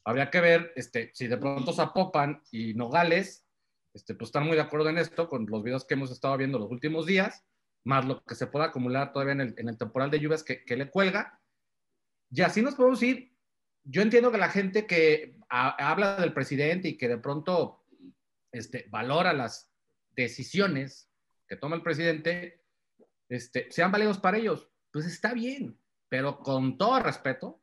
Habría 0.04 0.30
que 0.30 0.40
ver 0.40 0.72
este, 0.76 1.12
si 1.14 1.28
de 1.28 1.38
pronto 1.38 1.74
Zapopan 1.74 2.42
y 2.52 2.74
Nogales 2.74 3.46
este, 3.94 4.14
pues 4.14 4.30
están 4.30 4.46
muy 4.46 4.56
de 4.56 4.62
acuerdo 4.62 4.90
en 4.90 4.98
esto 4.98 5.28
con 5.28 5.46
los 5.48 5.64
videos 5.64 5.86
que 5.86 5.96
hemos 5.96 6.12
estado 6.12 6.38
viendo 6.38 6.60
los 6.60 6.70
últimos 6.70 7.06
días 7.06 7.44
más 7.88 8.06
lo 8.06 8.22
que 8.24 8.36
se 8.36 8.48
pueda 8.48 8.66
acumular 8.66 9.14
todavía 9.14 9.34
en 9.34 9.70
el, 9.70 9.78
temporal 9.78 10.12
de 10.12 10.20
lluvias 10.20 10.44
que, 10.44 10.76
le 10.76 10.90
cuelga. 10.90 11.40
Y 12.30 12.42
así 12.42 12.62
nos 12.62 12.76
podemos 12.76 13.02
ir. 13.02 13.34
Yo 13.84 14.02
entiendo 14.02 14.32
que 14.32 14.38
la 14.38 14.50
gente 14.50 14.86
que 14.86 15.38
habla 15.50 16.18
del 16.18 16.34
presidente 16.34 16.90
y 16.90 16.98
que 16.98 17.08
de 17.08 17.18
pronto 17.18 17.86
este, 18.52 18.86
valora 18.90 19.32
las 19.32 19.72
decisiones 20.16 21.10
que 21.48 21.56
toma 21.56 21.78
el 21.78 21.82
presidente, 21.82 22.62
este, 23.30 23.72
sean 23.72 23.92
válidos 23.92 24.18
para 24.18 24.38
ellos. 24.38 24.70
Pues 24.92 25.06
está 25.06 25.34
bien, 25.34 25.80
pero 26.10 26.40
con 26.40 26.78
todo 26.78 27.00
respeto, 27.00 27.62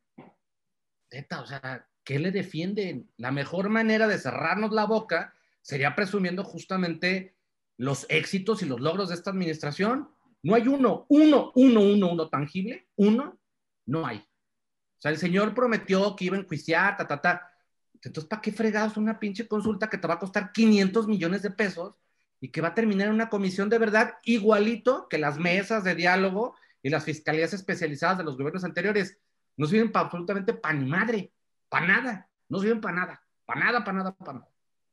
o 1.39 1.47
sea, 1.47 1.87
¿qué 2.03 2.19
le 2.19 2.31
defienden? 2.31 3.11
La 3.19 3.31
mejor 3.31 3.69
manera 3.69 4.09
de 4.09 4.19
cerrarnos 4.19 4.73
la 4.73 4.87
boca 4.87 5.35
sería 5.61 5.95
presumiendo 5.95 6.45
justamente 6.45 7.37
los 7.77 8.07
éxitos 8.09 8.63
y 8.63 8.67
los 8.67 8.81
logros 8.81 9.11
de 9.11 9.17
esta 9.17 9.31
administración 9.31 10.14
no 10.45 10.55
hay 10.55 10.69
uno, 10.69 11.07
uno, 11.09 11.53
uno, 11.55 11.81
uno, 11.81 12.13
uno 12.13 12.29
tangible, 12.29 12.87
uno, 12.97 13.39
no 13.87 14.07
hay. 14.07 14.19
O 14.19 15.01
sea, 15.01 15.11
el 15.11 15.17
señor 15.17 15.55
prometió 15.55 16.15
que 16.15 16.27
iba 16.27 16.37
a 16.37 16.41
enjuiciar, 16.41 16.99
ta, 16.99 17.09
ta, 17.09 17.21
ta. 17.21 17.51
Entonces, 17.95 18.29
¿para 18.29 18.43
qué 18.43 18.53
fregados 18.53 18.99
una 18.99 19.19
pinche 19.19 19.49
consulta 19.49 19.89
que 19.89 19.97
te 19.97 20.07
va 20.07 20.15
a 20.15 20.19
costar 20.19 20.53
500 20.53 21.09
millones 21.09 21.41
de 21.41 21.51
pesos 21.51 21.95
y 22.41 22.51
que 22.51 22.61
va 22.61 22.69
a 22.69 22.75
terminar 22.75 23.09
en 23.09 23.15
una 23.15 23.31
comisión 23.31 23.71
de 23.71 23.79
verdad 23.79 24.19
igualito 24.25 25.09
que 25.09 25.17
las 25.17 25.39
mesas 25.39 25.83
de 25.83 25.95
diálogo 25.95 26.55
y 26.83 26.91
las 26.91 27.05
fiscalías 27.05 27.55
especializadas 27.55 28.19
de 28.19 28.25
los 28.25 28.37
gobiernos 28.37 28.65
anteriores? 28.65 29.19
No 29.57 29.67
sirven 29.67 29.93
para 29.93 30.05
absolutamente 30.05 30.53
para 30.53 30.75
ni 30.75 30.85
madre, 30.85 31.33
para 31.71 31.87
nada, 31.87 32.31
no 32.51 32.59
sirven 32.59 32.83
para 32.83 32.97
nada, 32.97 33.23
para 33.47 33.61
nada, 33.61 33.83
para 33.83 33.97
nada, 33.97 34.13
para 34.15 34.33
nada. 34.35 34.49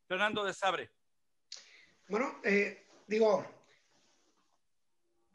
Fernando 0.07 0.45
de 0.45 0.53
Sabre. 0.53 0.91
Bueno, 2.07 2.39
eh, 2.45 2.85
digo, 3.05 3.45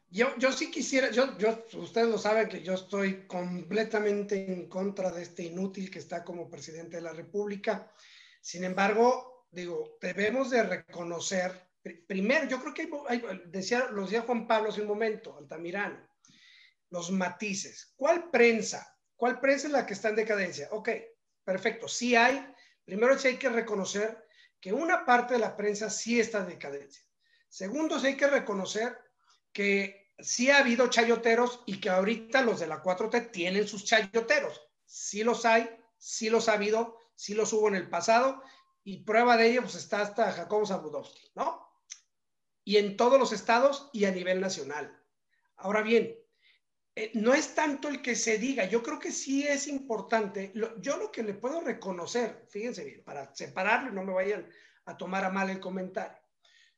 yo, 0.09 0.37
yo 0.37 0.51
sí 0.51 0.71
quisiera, 0.71 1.11
yo, 1.11 1.37
yo, 1.37 1.65
ustedes 1.73 2.07
lo 2.07 2.17
saben 2.17 2.47
que 2.47 2.63
yo 2.63 2.73
estoy 2.73 3.27
completamente 3.27 4.51
en 4.51 4.69
contra 4.69 5.11
de 5.11 5.23
este 5.23 5.43
inútil 5.43 5.91
que 5.91 5.99
está 5.99 6.23
como 6.23 6.49
presidente 6.49 6.97
de 6.97 7.03
la 7.03 7.13
República. 7.13 7.91
Sin 8.39 8.63
embargo, 8.63 9.47
digo, 9.51 9.97
debemos 10.01 10.49
de 10.49 10.63
reconocer, 10.63 11.69
primero, 12.07 12.47
yo 12.47 12.61
creo 12.61 12.73
que 12.73 12.89
hay, 13.09 13.21
decía, 13.47 13.87
lo 13.91 14.03
decía 14.03 14.21
Juan 14.21 14.47
Pablo 14.47 14.69
hace 14.69 14.81
un 14.81 14.87
momento, 14.87 15.37
Altamirano, 15.37 16.07
los 16.89 17.11
matices. 17.11 17.93
¿Cuál 17.97 18.29
prensa? 18.29 18.97
¿Cuál 19.15 19.41
prensa 19.41 19.67
es 19.67 19.73
la 19.73 19.85
que 19.85 19.93
está 19.93 20.09
en 20.09 20.15
decadencia? 20.15 20.69
Ok, 20.71 20.89
perfecto, 21.43 21.87
sí 21.87 22.15
hay, 22.15 22.45
primero 22.85 23.17
sí 23.19 23.29
hay 23.29 23.37
que 23.37 23.49
reconocer 23.49 24.25
que 24.59 24.71
una 24.71 25.05
parte 25.05 25.33
de 25.33 25.41
la 25.41 25.57
prensa 25.57 25.89
sí 25.89 26.19
está 26.19 26.39
en 26.39 26.47
decadencia. 26.47 27.03
Segundo, 27.49 27.99
sí 27.99 28.07
hay 28.07 28.17
que 28.17 28.27
reconocer 28.27 28.97
que 29.57 30.13
sí 30.19 30.51
ha 30.51 30.59
habido 30.59 30.87
chayoteros 30.87 31.63
y 31.65 31.79
que 31.79 31.89
ahorita 31.89 32.43
los 32.43 32.59
de 32.59 32.67
la 32.67 32.83
4T 32.83 33.31
tienen 33.31 33.67
sus 33.67 33.85
chayoteros. 33.85 34.69
Sí 34.85 35.23
los 35.23 35.45
hay, 35.45 35.67
sí 35.97 36.29
los 36.29 36.47
ha 36.47 36.53
habido, 36.53 36.99
sí 37.15 37.33
los 37.33 37.51
hubo 37.53 37.67
en 37.67 37.73
el 37.73 37.89
pasado 37.89 38.43
y 38.83 39.03
prueba 39.03 39.35
de 39.35 39.49
ello 39.49 39.63
pues 39.63 39.73
está 39.73 40.01
hasta 40.01 40.31
Jacobo 40.31 40.67
Zabudowski, 40.67 41.31
¿no? 41.33 41.67
Y 42.63 42.77
en 42.77 42.97
todos 42.97 43.17
los 43.17 43.31
estados 43.31 43.89
y 43.93 44.05
a 44.05 44.11
nivel 44.11 44.41
nacional. 44.41 44.95
Ahora 45.55 45.81
bien, 45.81 46.15
eh, 46.93 47.09
no 47.15 47.33
es 47.33 47.55
tanto 47.55 47.87
el 47.87 48.03
que 48.03 48.15
se 48.15 48.37
diga, 48.37 48.65
yo 48.65 48.83
creo 48.83 48.99
que 48.99 49.11
sí 49.11 49.47
es 49.47 49.67
importante. 49.67 50.53
yo 50.53 50.97
lo 50.97 51.11
que 51.11 51.23
le 51.23 51.33
puedo 51.33 51.61
reconocer, 51.61 52.45
fíjense 52.47 52.85
bien, 52.85 53.03
para 53.03 53.33
separarlo 53.35 53.89
y 53.89 53.95
no 53.95 54.03
me 54.03 54.13
vayan 54.13 54.47
a 54.85 54.95
tomar 54.95 55.25
a 55.25 55.31
mal 55.31 55.49
el 55.49 55.59
comentario. 55.59 56.19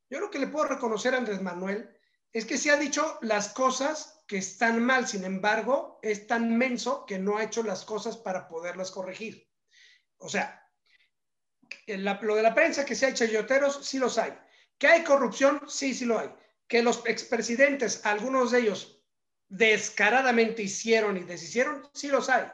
Yo 0.10 0.22
lo 0.22 0.32
que 0.32 0.40
le 0.40 0.48
puedo 0.48 0.66
reconocer 0.66 1.14
a 1.14 1.18
Andrés 1.18 1.42
Manuel 1.42 1.99
es 2.34 2.46
que 2.46 2.58
se 2.58 2.72
ha 2.72 2.78
dicho 2.78 3.18
las 3.22 3.50
cosas 3.50 4.24
que 4.28 4.38
están 4.38 4.84
mal, 4.84 5.08
sin 5.08 5.24
embargo, 5.24 6.00
es 6.04 6.28
tan 6.28 6.56
menso 6.56 7.06
que 7.06 7.18
no 7.18 7.38
ha 7.38 7.44
hecho 7.44 7.64
las 7.64 7.84
cosas 7.84 8.18
para 8.18 8.48
poderlas 8.48 8.92
corregir. 8.92 9.50
O 10.18 10.30
sea, 10.30 10.68
lo 11.88 12.36
de 12.36 12.44
la 12.44 12.54
prensa 12.54 12.86
que 12.86 12.96
se 12.96 13.08
ha 13.08 13.10
hecho 13.10 13.26
yoteros, 13.26 13.80
sí 13.84 13.98
los 13.98 14.18
hay. 14.18 14.38
Que 14.78 14.88
hay 14.88 15.04
corrupción, 15.04 15.62
sí, 15.68 15.94
sí 15.94 16.06
lo 16.06 16.20
hay. 16.20 16.30
Que 16.68 16.84
los 16.84 17.02
expresidentes, 17.06 18.06
algunos 18.06 18.52
de 18.52 18.60
ellos, 18.60 19.02
descaradamente 19.48 20.62
hicieron 20.62 21.18
y 21.18 21.22
deshicieron, 21.22 21.90
sí 21.94 22.08
los 22.08 22.30
hay. 22.30 22.46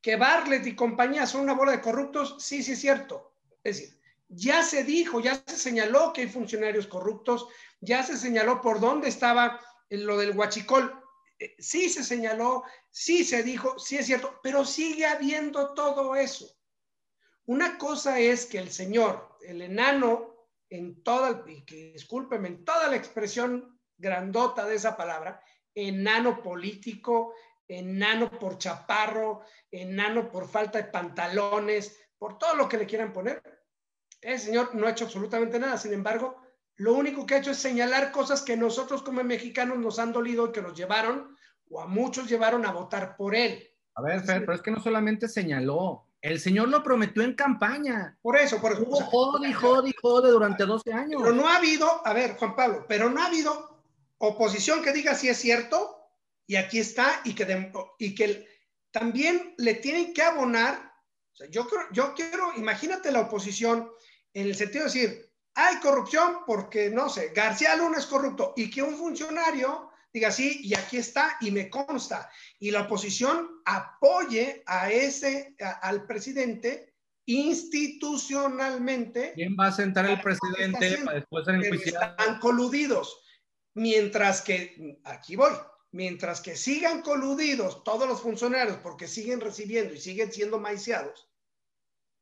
Que 0.00 0.16
Bartlett 0.16 0.66
y 0.66 0.74
compañía 0.74 1.26
son 1.26 1.42
una 1.42 1.52
bola 1.52 1.72
de 1.72 1.82
corruptos, 1.82 2.36
sí, 2.38 2.62
sí 2.62 2.72
es 2.72 2.80
cierto. 2.80 3.34
Es 3.62 3.76
decir, 3.76 3.98
ya 4.28 4.62
se 4.62 4.84
dijo, 4.84 5.20
ya 5.20 5.42
se 5.46 5.56
señaló 5.56 6.12
que 6.12 6.22
hay 6.22 6.28
funcionarios 6.28 6.86
corruptos, 6.86 7.48
ya 7.80 8.02
se 8.02 8.16
señaló 8.16 8.60
por 8.60 8.80
dónde 8.80 9.08
estaba 9.08 9.60
lo 9.90 10.16
del 10.16 10.36
huachicol. 10.36 11.02
Eh, 11.38 11.54
sí 11.58 11.88
se 11.88 12.02
señaló, 12.02 12.64
sí 12.90 13.24
se 13.24 13.42
dijo, 13.42 13.78
sí 13.78 13.96
es 13.96 14.06
cierto, 14.06 14.40
pero 14.42 14.64
sigue 14.64 15.06
habiendo 15.06 15.74
todo 15.74 16.16
eso. 16.16 16.46
Una 17.46 17.78
cosa 17.78 18.18
es 18.18 18.46
que 18.46 18.58
el 18.58 18.70
señor, 18.70 19.36
el 19.40 19.62
enano, 19.62 20.34
en 20.68 21.02
toda, 21.02 21.44
que 21.44 21.92
discúlpeme, 21.92 22.48
en 22.48 22.64
toda 22.64 22.88
la 22.88 22.96
expresión 22.96 23.80
grandota 23.96 24.66
de 24.66 24.74
esa 24.74 24.96
palabra, 24.96 25.42
enano 25.74 26.42
político, 26.42 27.34
enano 27.66 28.30
por 28.30 28.58
chaparro, 28.58 29.44
enano 29.70 30.30
por 30.30 30.48
falta 30.48 30.78
de 30.78 30.90
pantalones, 30.90 31.98
por 32.18 32.36
todo 32.36 32.54
lo 32.54 32.68
que 32.68 32.76
le 32.76 32.86
quieran 32.86 33.12
poner, 33.12 33.42
el 34.20 34.38
señor 34.38 34.74
no 34.74 34.86
ha 34.86 34.90
hecho 34.90 35.04
absolutamente 35.04 35.58
nada. 35.58 35.78
Sin 35.78 35.92
embargo, 35.92 36.42
lo 36.78 36.94
único 36.94 37.26
que 37.26 37.34
ha 37.34 37.38
hecho 37.38 37.50
es 37.50 37.58
señalar 37.58 38.12
cosas 38.12 38.42
que 38.42 38.56
nosotros 38.56 39.02
como 39.02 39.22
mexicanos 39.24 39.78
nos 39.78 39.98
han 39.98 40.12
dolido 40.12 40.48
y 40.48 40.52
que 40.52 40.62
nos 40.62 40.76
llevaron, 40.76 41.36
o 41.70 41.80
a 41.80 41.86
muchos 41.86 42.28
llevaron 42.28 42.64
a 42.64 42.72
votar 42.72 43.16
por 43.16 43.34
él. 43.34 43.68
A 43.96 44.02
ver, 44.02 44.22
pero 44.24 44.54
es 44.54 44.62
que 44.62 44.70
no 44.70 44.80
solamente 44.80 45.28
señaló, 45.28 46.06
el 46.22 46.38
señor 46.38 46.68
lo 46.68 46.84
prometió 46.84 47.22
en 47.22 47.34
campaña. 47.34 48.16
Por 48.22 48.36
eso, 48.36 48.60
por 48.60 48.72
eso. 48.72 48.82
Hubo 48.82 49.00
jode, 49.00 49.52
jode, 49.52 49.92
jode 50.00 50.30
durante 50.30 50.64
12 50.64 50.92
años. 50.92 51.20
Pero 51.20 51.34
no 51.34 51.48
ha 51.48 51.56
habido, 51.56 52.06
a 52.06 52.12
ver, 52.12 52.36
Juan 52.36 52.54
Pablo, 52.54 52.86
pero 52.88 53.10
no 53.10 53.20
ha 53.20 53.26
habido 53.26 53.82
oposición 54.18 54.82
que 54.82 54.92
diga 54.92 55.14
si 55.14 55.28
es 55.28 55.36
cierto 55.36 55.96
y 56.46 56.56
aquí 56.56 56.78
está 56.78 57.20
y 57.24 57.34
que, 57.34 57.72
y 57.98 58.14
que 58.14 58.48
también 58.92 59.54
le 59.58 59.74
tienen 59.74 60.14
que 60.14 60.22
abonar. 60.22 60.92
yo, 61.50 61.66
creo, 61.66 61.82
yo 61.92 62.14
quiero, 62.14 62.52
imagínate 62.56 63.10
la 63.10 63.22
oposición 63.22 63.90
en 64.32 64.46
el 64.46 64.54
sentido 64.54 64.84
de 64.84 64.90
decir, 64.92 65.27
hay 65.58 65.80
corrupción 65.80 66.38
porque, 66.46 66.88
no 66.88 67.08
sé, 67.08 67.32
García 67.34 67.74
Luna 67.74 67.98
es 67.98 68.06
corrupto 68.06 68.54
y 68.56 68.70
que 68.70 68.80
un 68.80 68.96
funcionario 68.96 69.90
diga 70.12 70.30
sí, 70.30 70.60
y 70.62 70.72
aquí 70.74 70.98
está 70.98 71.36
y 71.40 71.50
me 71.50 71.68
consta, 71.68 72.30
y 72.60 72.70
la 72.70 72.82
oposición 72.82 73.60
apoye 73.64 74.62
a 74.66 74.92
ese, 74.92 75.56
al 75.82 76.06
presidente 76.06 76.94
institucionalmente. 77.26 79.32
¿Quién 79.34 79.56
va 79.58 79.66
a 79.66 79.72
sentar 79.72 80.06
el 80.06 80.20
presidente 80.20 80.98
para 81.04 81.18
después 81.18 81.44
ser 81.44 81.56
enjuiciado? 81.56 82.10
Están 82.10 82.38
coludidos. 82.38 83.20
Mientras 83.74 84.42
que, 84.42 85.00
aquí 85.04 85.34
voy, 85.34 85.52
mientras 85.90 86.40
que 86.40 86.54
sigan 86.54 87.02
coludidos 87.02 87.82
todos 87.82 88.08
los 88.08 88.22
funcionarios 88.22 88.76
porque 88.76 89.08
siguen 89.08 89.40
recibiendo 89.40 89.92
y 89.92 90.00
siguen 90.00 90.32
siendo 90.32 90.60
maiciados, 90.60 91.28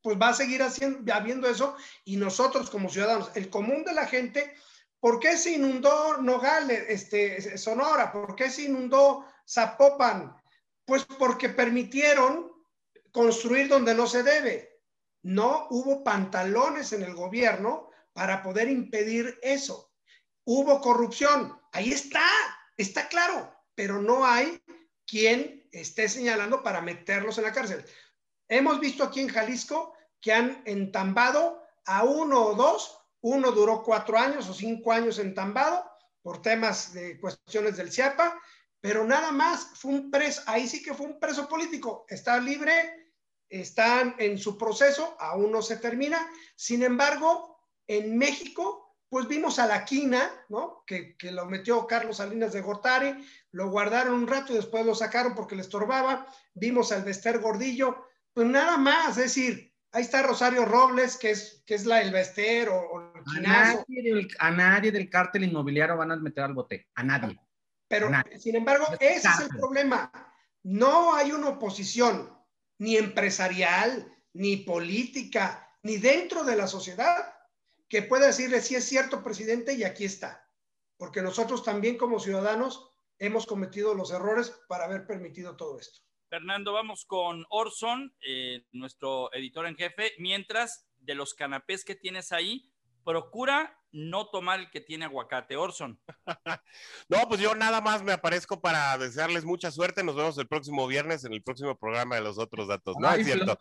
pues 0.03 0.19
va 0.21 0.29
a 0.29 0.35
seguir 0.35 0.63
haciendo, 0.63 1.13
habiendo 1.13 1.49
eso 1.49 1.77
y 2.05 2.17
nosotros 2.17 2.71
como 2.71 2.89
ciudadanos, 2.89 3.31
el 3.35 3.51
común 3.51 3.85
de 3.85 3.95
la 3.95 4.07
gente, 4.07 4.55
¿por 5.01 5.19
qué 5.21 5.37
se 5.37 5.53
inundó 5.53 6.19
Nogales, 6.19 6.85
este, 6.89 7.59
Sonora? 7.59 8.13
¿Por 8.13 8.37
qué 8.37 8.51
se 8.51 8.63
inundó 8.63 9.25
Zapopan? 9.49 10.37
Pues 10.85 11.05
porque 11.05 11.49
permitieron 11.49 12.53
construir 13.11 13.69
donde 13.69 13.95
no 13.95 14.07
se 14.07 14.23
debe. 14.23 14.81
No 15.23 15.67
hubo 15.71 16.05
pantalones 16.05 16.93
en 16.93 17.03
el 17.03 17.15
gobierno 17.15 17.91
para 18.13 18.43
poder 18.43 18.69
impedir 18.69 19.39
eso. 19.43 19.93
Hubo 20.45 20.81
corrupción. 20.81 21.61
Ahí 21.73 21.93
está, 21.93 22.25
está 22.77 23.09
claro, 23.09 23.53
pero 23.75 24.01
no 24.01 24.25
hay 24.25 24.63
quien 25.07 25.69
esté 25.73 26.09
señalando 26.09 26.63
para 26.63 26.81
meterlos 26.81 27.39
en 27.39 27.45
la 27.45 27.53
cárcel. 27.53 27.85
Hemos 28.49 28.81
visto 28.81 29.05
aquí 29.05 29.21
en 29.21 29.29
Jalisco 29.29 29.95
que 30.21 30.33
han 30.33 30.63
entambado 30.65 31.63
a 31.85 32.05
uno 32.05 32.43
o 32.43 32.55
dos. 32.55 32.99
Uno 33.21 33.51
duró 33.53 33.83
cuatro 33.83 34.19
años 34.19 34.49
o 34.49 34.55
cinco 34.55 34.93
años 34.93 35.19
entambado 35.19 35.85
por 36.23 36.43
temas 36.43 36.93
de 36.93 37.21
cuestiones 37.21 37.77
del 37.77 37.93
CIAPA, 37.93 38.37
pero 38.81 39.05
nada 39.05 39.31
más 39.31 39.71
fue 39.75 39.93
un 39.93 40.11
preso, 40.11 40.43
ahí 40.47 40.67
sí 40.67 40.83
que 40.83 40.95
fue 40.95 41.07
un 41.07 41.21
preso 41.21 41.49
político. 41.49 42.05
Está 42.09 42.39
libre, 42.39 43.13
están 43.49 44.17
en 44.19 44.39
su 44.39 44.59
proceso, 44.59 45.17
aún 45.19 45.53
no 45.53 45.63
se 45.63 45.77
termina. 45.77 46.29
Sin 46.57 46.83
embargo, 46.83 47.61
en 47.87 48.19
México, 48.19 48.97
pues 49.09 49.29
vimos 49.29 49.59
a 49.59 49.67
la 49.67 49.85
quina, 49.85 50.31
¿no? 50.49 50.83
Que, 50.87 51.17
lo 51.31 51.47
metió 51.47 51.87
Carlos 51.87 52.17
Salinas 52.17 52.53
de 52.53 52.61
Gortari, 52.61 53.25
lo 53.53 53.71
guardaron 53.71 54.15
un 54.15 54.27
rato 54.27 54.53
y 54.53 54.57
después 54.57 54.85
lo 54.85 54.95
sacaron 54.95 55.35
porque 55.35 55.55
le 55.55 55.63
estorbaba. 55.63 56.27
Vimos 56.55 56.91
al 56.93 57.05
Bester 57.05 57.39
Gordillo, 57.39 58.07
pues 58.37 58.49
nada 58.49 58.77
más, 58.77 59.17
es 59.17 59.35
decir, 59.35 59.73
ahí 59.93 60.03
está 60.03 60.23
Rosario 60.23 60.67
Robles, 60.67 61.17
que 61.17 61.31
es, 61.31 61.63
que 61.65 61.75
es 61.75 61.87
la 61.87 62.03
el 62.03 62.13
Bester 62.13 62.69
o, 62.69 63.15
el 63.15 63.39
a 63.39 63.41
nadie, 63.41 64.03
del, 64.03 64.29
a 64.39 64.51
nadie 64.51 64.93
del 64.93 65.09
cártel 65.09 65.45
inmobiliario 65.45 65.97
van 65.97 66.13
a 66.13 66.17
meter 66.17 66.45
al 66.45 66.53
bote, 66.53 66.87
a 66.97 67.03
nadie. 67.03 67.41
Pero, 67.89 68.11
sin 68.39 68.57
embargo, 68.57 68.85
ese 69.01 69.27
es 69.27 69.41
el 69.41 69.57
problema. 69.57 70.13
No 70.65 71.15
hay 71.15 71.33
una 71.33 71.49
oposición, 71.49 72.31
ni 72.77 72.99
empresarial, 72.99 74.15
ni 74.35 74.59
política, 74.59 75.71
ni 75.83 75.97
dentro 75.97 76.45
de 76.45 76.57
la 76.57 76.67
sociedad, 76.67 77.33
que 77.89 78.03
pueda 78.03 78.27
decirle 78.27 78.61
si 78.61 78.75
es 78.75 78.85
cierto, 78.85 79.25
presidente, 79.25 79.73
y 79.73 79.85
aquí 79.85 80.05
está. 80.05 80.47
Porque 80.99 81.23
nosotros 81.23 81.65
también 81.65 81.97
como 81.97 82.21
ciudadanos 82.21 82.91
hemos 83.19 83.47
cometido 83.47 83.95
los 83.95 84.11
errores 84.11 84.53
para 84.69 84.85
haber 84.85 85.07
permitido 85.07 85.57
todo 85.57 85.81
esto. 85.81 86.01
Fernando, 86.37 86.75
vamos 86.75 87.07
con 87.07 87.47
Orson, 87.49 88.15
eh, 88.21 88.63
nuestro 88.73 89.33
editor 89.33 89.67
en 89.67 89.75
jefe. 89.75 90.13
Mientras, 90.19 90.87
de 90.99 91.15
los 91.15 91.33
canapés 91.33 91.83
que 91.83 91.95
tienes 91.95 92.31
ahí, 92.31 92.71
procura 93.07 93.75
no 93.91 94.29
tomar 94.29 94.61
el 94.61 94.71
que 94.71 94.83
tiene 94.83 95.07
aguacate. 95.07 95.57
Orson. 95.57 95.99
no, 97.09 97.27
pues 97.27 97.41
yo 97.41 97.55
nada 97.55 97.81
más 97.81 98.03
me 98.03 98.13
aparezco 98.13 98.61
para 98.61 98.99
desearles 98.99 99.47
mucha 99.47 99.71
suerte. 99.71 100.05
Nos 100.05 100.15
vemos 100.15 100.37
el 100.37 100.47
próximo 100.47 100.87
viernes 100.87 101.25
en 101.25 101.33
el 101.33 101.43
próximo 101.43 101.75
programa 101.75 102.17
de 102.17 102.21
los 102.21 102.39
otros 102.39 102.69
datos. 102.69 102.97
No, 103.01 103.11
es 103.15 103.25
cierto. 103.25 103.59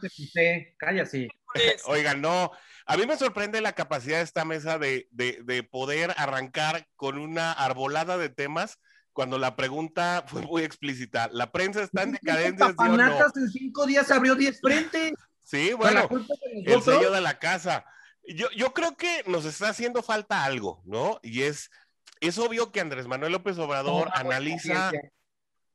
Cállate. 0.76 1.30
Oigan, 1.86 2.20
no. 2.20 2.52
A 2.88 2.98
mí 2.98 3.06
me 3.06 3.16
sorprende 3.16 3.62
la 3.62 3.72
capacidad 3.72 4.18
de 4.18 4.24
esta 4.26 4.44
mesa 4.44 4.78
de, 4.80 5.08
de, 5.12 5.40
de 5.46 5.64
poder 5.64 6.14
arrancar 6.18 6.90
con 6.98 7.20
una 7.20 7.54
arbolada 7.54 8.18
de 8.18 8.28
temas 8.28 8.82
cuando 9.16 9.40
la 9.40 9.56
pregunta 9.56 10.26
fue 10.28 10.42
muy 10.42 10.64
explícita. 10.64 11.30
¿La 11.32 11.50
prensa 11.50 11.82
está 11.82 12.04
en 12.04 12.12
decadencia? 12.12 12.68
¿sí 12.68 12.74
o 12.78 12.98
no? 12.98 13.18
en 13.18 13.50
cinco 13.50 13.86
días 13.86 14.12
abrió 14.12 14.36
diez 14.36 14.60
frentes. 14.60 15.14
Sí, 15.42 15.72
bueno, 15.72 16.10
el 16.66 16.82
sello 16.82 17.12
de 17.12 17.22
la 17.22 17.40
casa. 17.40 17.86
Yo, 18.28 18.48
yo 18.58 18.74
creo 18.74 18.98
que 18.98 19.24
nos 19.26 19.46
está 19.46 19.70
haciendo 19.70 20.04
falta 20.04 20.44
algo, 20.44 20.84
¿no? 20.86 21.22
Y 21.24 21.44
es, 21.44 21.72
es 22.20 22.38
obvio 22.38 22.74
que 22.74 22.82
Andrés 22.82 23.08
Manuel 23.08 23.32
López 23.32 23.58
Obrador 23.58 24.10
analiza, 24.14 24.92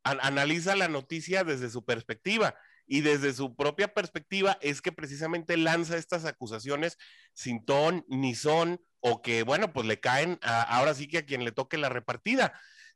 analiza 0.03 0.77
la 0.77 0.89
noticia 0.89 1.43
desde 1.43 1.71
su 1.71 1.83
perspectiva 1.83 2.55
y 2.87 3.01
desde 3.01 3.33
su 3.33 3.57
propia 3.57 3.95
perspectiva 3.95 4.59
es 4.61 4.83
que 4.83 4.93
precisamente 4.93 5.57
lanza 5.57 5.97
estas 5.97 6.27
acusaciones 6.27 6.99
sin 7.33 7.65
ton 7.65 8.05
ni 8.07 8.35
son 8.35 8.83
o 8.99 9.23
que, 9.23 9.45
bueno, 9.45 9.73
pues 9.73 9.87
le 9.87 9.99
caen 9.99 10.39
ahora 10.43 10.93
sí 10.93 11.09
que 11.09 11.19
a 11.19 11.25
quien 11.25 11.43
le 11.45 11.53
toque 11.53 11.79
la 11.79 11.89
repartida. 11.89 12.53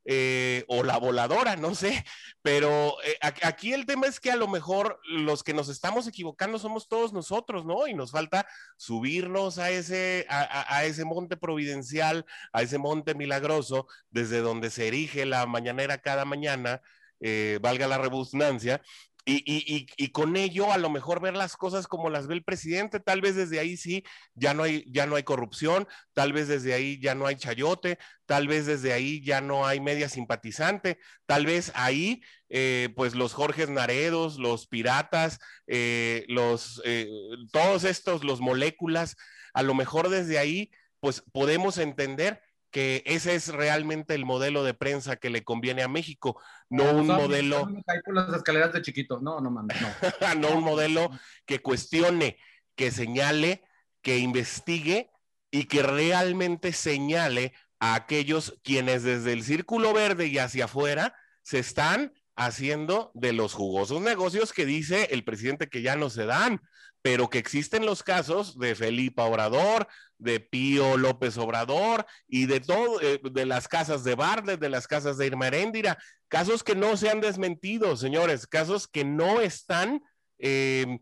Eh, 0.06 0.64
o 0.68 0.82
la 0.82 0.98
voladora, 0.98 1.56
no 1.56 1.74
sé, 1.74 2.04
pero 2.42 3.02
eh, 3.04 3.16
aquí 3.22 3.72
el 3.72 3.86
tema 3.86 4.06
es 4.06 4.20
que 4.20 4.30
a 4.30 4.36
lo 4.36 4.48
mejor 4.48 5.00
los 5.08 5.42
que 5.42 5.54
nos 5.54 5.70
estamos 5.70 6.06
equivocando 6.06 6.58
somos 6.58 6.88
todos 6.88 7.14
nosotros, 7.14 7.64
¿no? 7.64 7.86
Y 7.86 7.94
nos 7.94 8.10
falta 8.10 8.46
subirnos 8.76 9.56
a 9.56 9.70
ese, 9.70 10.26
a, 10.28 10.84
ese 10.84 11.06
monte 11.06 11.38
providencial, 11.38 12.26
a 12.52 12.60
ese 12.60 12.76
monte 12.76 13.14
milagroso, 13.14 13.86
desde 14.10 14.40
donde 14.40 14.68
se 14.68 14.88
erige 14.88 15.24
la 15.24 15.46
mañanera 15.46 15.96
cada 15.96 16.26
mañana, 16.26 16.82
eh, 17.20 17.58
valga 17.62 17.88
la 17.88 17.96
redundancia, 17.96 18.82
y, 19.26 20.08
con 20.12 20.36
ello 20.36 20.72
a 20.72 20.78
lo 20.78 20.90
mejor 20.90 21.20
ver 21.20 21.34
las 21.34 21.56
cosas 21.56 21.86
como 21.86 22.10
las 22.10 22.26
ve 22.26 22.34
el 22.34 22.44
presidente, 22.44 23.00
tal 23.00 23.20
vez 23.20 23.34
desde 23.34 23.58
ahí 23.58 23.76
sí, 23.76 24.04
ya 24.34 24.54
no 24.54 24.62
hay, 24.62 24.84
ya 24.92 25.06
no 25.06 25.16
hay 25.16 25.22
corrupción, 25.22 25.88
tal 26.12 26.32
vez 26.32 26.48
desde 26.48 26.74
ahí 26.74 27.00
ya 27.00 27.14
no 27.14 27.26
hay 27.26 27.36
chayote, 27.36 27.98
tal 28.26 28.48
vez 28.48 28.66
desde 28.66 28.92
ahí 28.92 29.22
ya 29.22 29.40
no 29.40 29.66
hay 29.66 29.80
media 29.80 30.08
simpatizante, 30.08 30.98
tal 31.26 31.46
vez 31.46 31.72
ahí 31.74 32.22
eh, 32.50 32.90
pues 32.96 33.14
los 33.14 33.32
Jorges 33.32 33.70
Naredos, 33.70 34.38
los 34.38 34.66
piratas, 34.66 35.38
eh, 35.66 36.24
los, 36.28 36.82
eh, 36.84 37.08
todos 37.50 37.84
estos, 37.84 38.24
los 38.24 38.40
moléculas, 38.40 39.16
a 39.54 39.62
lo 39.62 39.74
mejor 39.74 40.10
desde 40.10 40.38
ahí 40.38 40.70
pues 41.00 41.22
podemos 41.32 41.78
entender 41.78 42.40
que 42.74 43.04
ese 43.06 43.36
es 43.36 43.54
realmente 43.54 44.16
el 44.16 44.24
modelo 44.24 44.64
de 44.64 44.74
prensa 44.74 45.14
que 45.14 45.30
le 45.30 45.44
conviene 45.44 45.84
a 45.84 45.88
México, 45.88 46.42
no 46.68 46.90
un 46.90 47.06
modelo... 47.06 47.68
por 48.04 48.14
las 48.14 48.34
escaleras 48.34 48.72
de 48.72 48.82
chiquito, 48.82 49.20
no, 49.20 49.40
no 49.40 49.48
no. 49.52 50.34
no 50.34 50.48
un 50.56 50.64
modelo 50.64 51.08
que 51.46 51.62
cuestione, 51.62 52.36
que 52.74 52.90
señale, 52.90 53.62
que 54.02 54.18
investigue 54.18 55.12
y 55.52 55.66
que 55.66 55.84
realmente 55.84 56.72
señale 56.72 57.52
a 57.78 57.94
aquellos 57.94 58.58
quienes 58.64 59.04
desde 59.04 59.34
el 59.34 59.44
círculo 59.44 59.92
verde 59.92 60.26
y 60.26 60.38
hacia 60.38 60.64
afuera 60.64 61.14
se 61.42 61.60
están 61.60 62.12
haciendo 62.36 63.10
de 63.14 63.32
los 63.32 63.54
jugosos 63.54 64.00
negocios 64.00 64.52
que 64.52 64.66
dice 64.66 65.08
el 65.10 65.24
presidente 65.24 65.68
que 65.68 65.82
ya 65.82 65.96
no 65.96 66.10
se 66.10 66.26
dan, 66.26 66.60
pero 67.02 67.28
que 67.28 67.38
existen 67.38 67.84
los 67.84 68.02
casos 68.02 68.58
de 68.58 68.74
Felipe 68.74 69.20
Obrador, 69.22 69.86
de 70.18 70.40
Pío 70.40 70.96
López 70.96 71.36
Obrador 71.36 72.06
y 72.26 72.46
de 72.46 72.60
todo, 72.60 73.00
eh, 73.02 73.20
de 73.22 73.46
las 73.46 73.68
casas 73.68 74.04
de 74.04 74.14
Barlet, 74.14 74.58
de 74.58 74.70
las 74.70 74.86
casas 74.86 75.18
de 75.18 75.26
Irma 75.26 75.48
Heréndira, 75.48 75.98
casos 76.28 76.64
que 76.64 76.74
no 76.74 76.96
se 76.96 77.10
han 77.10 77.20
desmentido, 77.20 77.96
señores, 77.96 78.46
casos 78.46 78.88
que 78.88 79.04
no 79.04 79.40
están 79.40 80.02
em, 80.38 80.98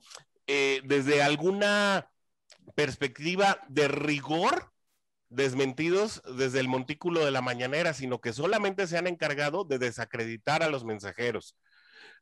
eh, 0.46 0.82
desde 0.84 1.22
alguna 1.22 2.10
perspectiva 2.74 3.60
de 3.68 3.88
rigor 3.88 4.71
desmentidos 5.32 6.22
desde 6.36 6.60
el 6.60 6.68
montículo 6.68 7.24
de 7.24 7.30
la 7.30 7.42
mañanera, 7.42 7.94
sino 7.94 8.20
que 8.20 8.32
solamente 8.32 8.86
se 8.86 8.98
han 8.98 9.06
encargado 9.06 9.64
de 9.64 9.78
desacreditar 9.78 10.62
a 10.62 10.68
los 10.68 10.84
mensajeros. 10.84 11.56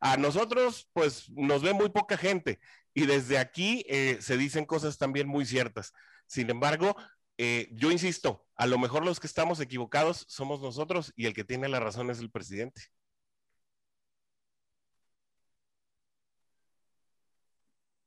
A 0.01 0.17
nosotros, 0.17 0.89
pues, 0.93 1.31
nos 1.31 1.63
ve 1.63 1.73
muy 1.75 1.91
poca 1.91 2.17
gente 2.17 2.61
y 2.95 3.07
desde 3.07 3.39
aquí 3.39 3.85
eh, 3.89 4.19
se 4.21 4.37
dicen 4.37 4.65
cosas 4.65 4.99
también 4.99 5.29
muy 5.29 5.45
ciertas. 5.45 5.93
Sin 6.27 6.51
embargo, 6.51 6.97
eh, 7.39 7.69
yo 7.73 7.91
insisto, 7.91 8.47
a 8.57 8.67
lo 8.67 8.79
mejor 8.79 9.05
los 9.05 9.21
que 9.21 9.27
estamos 9.27 9.61
equivocados 9.61 10.25
somos 10.29 10.61
nosotros 10.61 11.13
y 11.17 11.27
el 11.27 11.35
que 11.35 11.45
tiene 11.45 11.69
la 11.69 11.81
razón 11.81 12.11
es 12.11 12.21
el 12.21 12.31
presidente. 12.31 12.83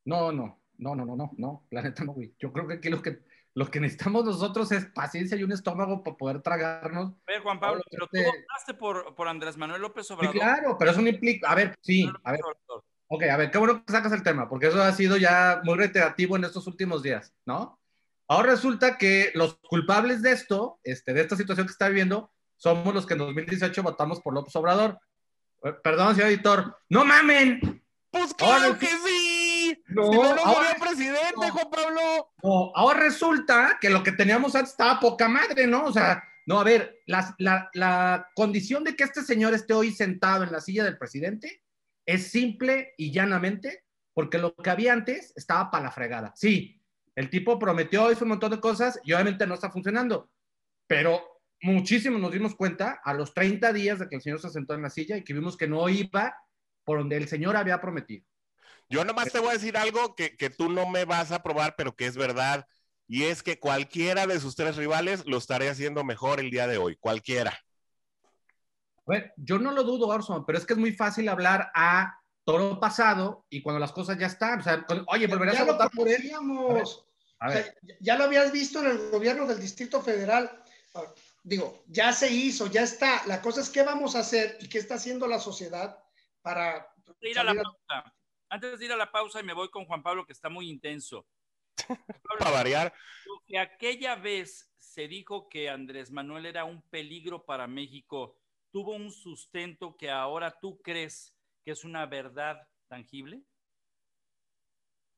No, 0.06 0.32
no, 0.32 0.62
no, 0.78 0.96
no, 0.96 1.06
no, 1.06 1.16
no, 1.16 1.32
no, 1.38 1.68
la 1.72 1.82
neta 1.82 2.04
no, 2.04 2.14
güey. 2.14 2.34
Yo 2.40 2.52
creo 2.52 2.68
que 2.68 2.76
aquí 2.76 2.90
lo 2.90 3.02
que, 3.02 3.20
lo 3.56 3.70
que 3.70 3.80
necesitamos 3.80 4.26
nosotros 4.26 4.72
es 4.72 4.86
paciencia 4.86 5.38
y 5.38 5.44
un 5.44 5.52
estómago 5.52 6.04
para 6.04 6.18
poder 6.18 6.42
tragarnos. 6.42 7.14
A 7.28 7.32
ver, 7.32 7.42
Juan 7.42 7.60
Pablo, 7.60 7.84
pero 7.90 8.08
tú 8.08 8.18
votaste 8.18 8.74
por, 8.74 9.14
por 9.16 9.28
Andrés 9.28 9.58
Manuel 9.58 9.82
López 9.82 10.10
Obrador. 10.12 10.34
Sí, 10.34 10.40
claro, 10.40 10.76
pero 10.78 10.92
eso 10.92 11.02
no 11.02 11.10
implica, 11.10 11.52
a 11.52 11.56
ver, 11.56 11.76
sí, 11.82 12.12
a 12.24 12.32
ver. 12.32 12.42
Ok, 13.08 13.24
a 13.24 13.38
ver, 13.38 13.52
qué 13.52 13.60
bueno 13.60 13.86
que 13.86 13.92
sacas 13.92 14.12
el 14.12 14.24
tema, 14.24 14.50
porque 14.50 14.68
eso 14.68 14.82
ha 14.82 14.92
sido 14.92 15.18
ya 15.18 15.62
muy 15.64 15.76
reiterativo 15.76 16.36
en 16.36 16.46
estos 16.46 16.66
últimos 16.66 17.04
días, 17.04 17.32
¿no? 17.46 17.80
Ahora 18.28 18.52
resulta 18.52 18.98
que 18.98 19.32
los 19.36 19.60
culpables 19.60 20.22
de 20.22 20.32
esto, 20.32 20.80
este, 20.84 21.14
de 21.14 21.22
esta 21.22 21.36
situación 21.36 21.68
que 21.68 21.72
está 21.72 21.90
viviendo, 21.90 22.32
somos 22.58 22.94
los 22.94 23.06
que 23.06 23.14
en 23.14 23.20
2018 23.20 23.84
votamos 23.84 24.22
por 24.22 24.34
López 24.34 24.56
Obrador. 24.56 24.98
Eh, 25.64 25.74
perdón, 25.84 26.16
señor 26.16 26.32
editor. 26.32 26.78
¡No 26.90 27.06
mamen! 27.06 27.84
Pues 28.10 28.34
claro 28.34 28.78
que 28.80 28.88
sí. 28.88 29.03
No, 29.88 30.12
si 30.12 30.18
no, 30.18 30.36
no 30.36 30.42
ahora, 30.44 30.76
presidente, 30.80 31.50
Juan 31.52 31.70
Pablo. 31.70 32.32
No, 32.42 32.72
ahora 32.76 33.00
resulta 33.00 33.78
que 33.80 33.90
lo 33.90 34.04
que 34.04 34.14
teníamos 34.14 34.56
antes 34.56 34.72
estaba 34.72 35.00
poca 35.00 35.28
madre, 35.28 35.68
¿no? 35.68 35.86
O 35.86 35.92
sea, 35.92 36.24
no, 36.46 36.60
a 36.60 36.64
ver, 36.64 37.02
la, 37.06 37.36
la, 37.38 37.70
la 37.74 38.30
condición 38.36 38.84
de 38.84 38.96
que 38.96 39.04
este 39.04 39.24
señor 39.24 39.54
esté 39.54 39.74
hoy 39.74 39.92
sentado 39.92 40.44
en 40.44 40.52
la 40.52 40.62
silla 40.62 40.84
del 40.84 40.98
presidente 40.98 41.64
es 42.06 42.32
simple 42.32 42.94
y 42.98 43.12
llanamente 43.12 43.84
porque 44.14 44.38
lo 44.38 44.56
que 44.56 44.70
había 44.70 44.94
antes 44.94 45.34
estaba 45.36 45.72
para 45.72 45.86
la 45.86 45.92
fregada. 45.92 46.34
Sí, 46.36 46.82
el 47.16 47.30
tipo 47.30 47.60
prometió, 47.60 48.12
hizo 48.12 48.26
un 48.26 48.30
montón 48.30 48.52
de 48.52 48.60
cosas 48.60 49.00
y 49.04 49.14
obviamente 49.14 49.48
no 49.48 49.56
está 49.56 49.70
funcionando, 49.72 50.30
pero 50.88 51.22
muchísimo 51.62 52.18
nos 52.20 52.32
dimos 52.32 52.56
cuenta 52.56 53.00
a 53.04 53.14
los 53.14 53.34
30 53.34 53.72
días 53.74 54.00
de 54.00 54.10
que 54.10 54.16
el 54.16 54.22
señor 54.22 54.40
se 54.40 54.50
sentó 54.50 54.74
en 54.74 54.82
la 54.82 54.90
silla 54.90 55.18
y 55.18 55.24
que 55.24 55.34
vimos 55.34 55.58
que 55.58 55.68
no 55.68 55.88
iba 55.90 56.36
por 56.84 57.00
donde 57.00 57.18
el 57.18 57.28
señor 57.28 57.56
había 57.56 57.80
prometido. 57.80 58.26
Yo 58.94 59.04
nomás 59.04 59.32
te 59.32 59.40
voy 59.40 59.50
a 59.50 59.54
decir 59.54 59.76
algo 59.76 60.14
que, 60.14 60.38
que 60.38 60.52
tú 60.52 60.70
no 60.70 60.88
me 60.88 61.04
vas 61.04 61.32
a 61.32 61.42
probar, 61.42 61.74
pero 61.76 61.96
que 61.96 62.06
es 62.06 62.16
verdad. 62.16 62.68
Y 63.08 63.24
es 63.24 63.42
que 63.42 63.60
cualquiera 63.60 64.28
de 64.28 64.40
sus 64.40 64.56
tres 64.56 64.76
rivales 64.76 65.26
lo 65.26 65.38
estaría 65.38 65.72
haciendo 65.72 66.04
mejor 66.04 66.40
el 66.40 66.52
día 66.52 66.68
de 66.68 66.78
hoy. 66.78 66.96
Cualquiera. 66.98 67.60
A 69.06 69.12
ver, 69.12 69.34
yo 69.36 69.58
no 69.58 69.72
lo 69.72 69.84
dudo, 69.84 70.08
Orson, 70.08 70.46
pero 70.46 70.60
es 70.60 70.66
que 70.68 70.74
es 70.74 70.80
muy 70.80 70.92
fácil 70.94 71.28
hablar 71.28 71.72
a 71.74 72.20
toro 72.46 72.80
pasado 72.80 73.48
y 73.50 73.64
cuando 73.64 73.80
las 73.80 73.92
cosas 73.92 74.20
ya 74.20 74.28
están. 74.28 74.60
O 74.60 74.64
sea, 74.64 74.86
oye, 75.08 75.26
volverás 75.26 75.56
ya 75.56 75.62
a 75.62 75.66
votar 75.66 75.90
por 75.90 76.08
él. 76.08 76.32
A 76.32 76.40
O 76.40 76.86
sea, 76.86 77.50
ver, 77.50 77.78
ya 78.00 78.16
lo 78.16 78.26
habías 78.26 78.52
visto 78.52 78.80
en 78.80 78.92
el 78.92 79.10
gobierno 79.10 79.48
del 79.48 79.60
Distrito 79.60 80.02
Federal. 80.02 80.64
Ah, 80.94 81.02
Digo, 81.44 81.84
ya 81.88 82.14
se 82.14 82.32
hizo, 82.32 82.68
ya 82.68 82.84
está. 82.84 83.26
La 83.26 83.42
cosa 83.42 83.62
es 83.62 83.70
qué 83.72 83.82
vamos 83.82 84.16
a 84.16 84.20
hacer 84.20 84.58
y 84.62 84.70
qué 84.70 84.78
está 84.78 84.96
haciendo 84.96 85.28
la 85.28 85.40
sociedad 85.40 85.98
para 86.44 86.88
ir 87.22 87.38
a 87.40 87.44
la 87.44 87.56
pausa, 87.56 88.14
antes 88.54 88.78
de 88.78 88.86
ir 88.86 88.92
a 88.92 88.98
la 88.98 89.12
pausa 89.12 89.40
y 89.40 89.44
me 89.44 89.54
voy 89.54 89.70
con 89.70 89.86
Juan 89.86 90.04
Pablo 90.04 90.28
que 90.28 90.34
está 90.34 90.48
muy 90.48 90.70
intenso. 90.70 91.26
Para 92.40 92.52
variar. 92.52 92.94
Que 93.48 93.58
aquella 93.58 94.16
vez 94.16 94.72
se 94.78 95.08
dijo 95.08 95.50
que 95.50 95.70
Andrés 95.70 96.12
Manuel 96.12 96.46
era 96.46 96.64
un 96.64 96.84
peligro 96.90 97.44
para 97.46 97.66
México, 97.66 98.38
tuvo 98.72 98.96
un 98.96 99.12
sustento 99.12 99.98
que 99.98 100.12
ahora 100.12 100.60
tú 100.62 100.80
crees 100.84 101.36
que 101.66 101.72
es 101.72 101.84
una 101.84 102.06
verdad 102.06 102.62
tangible? 102.88 103.42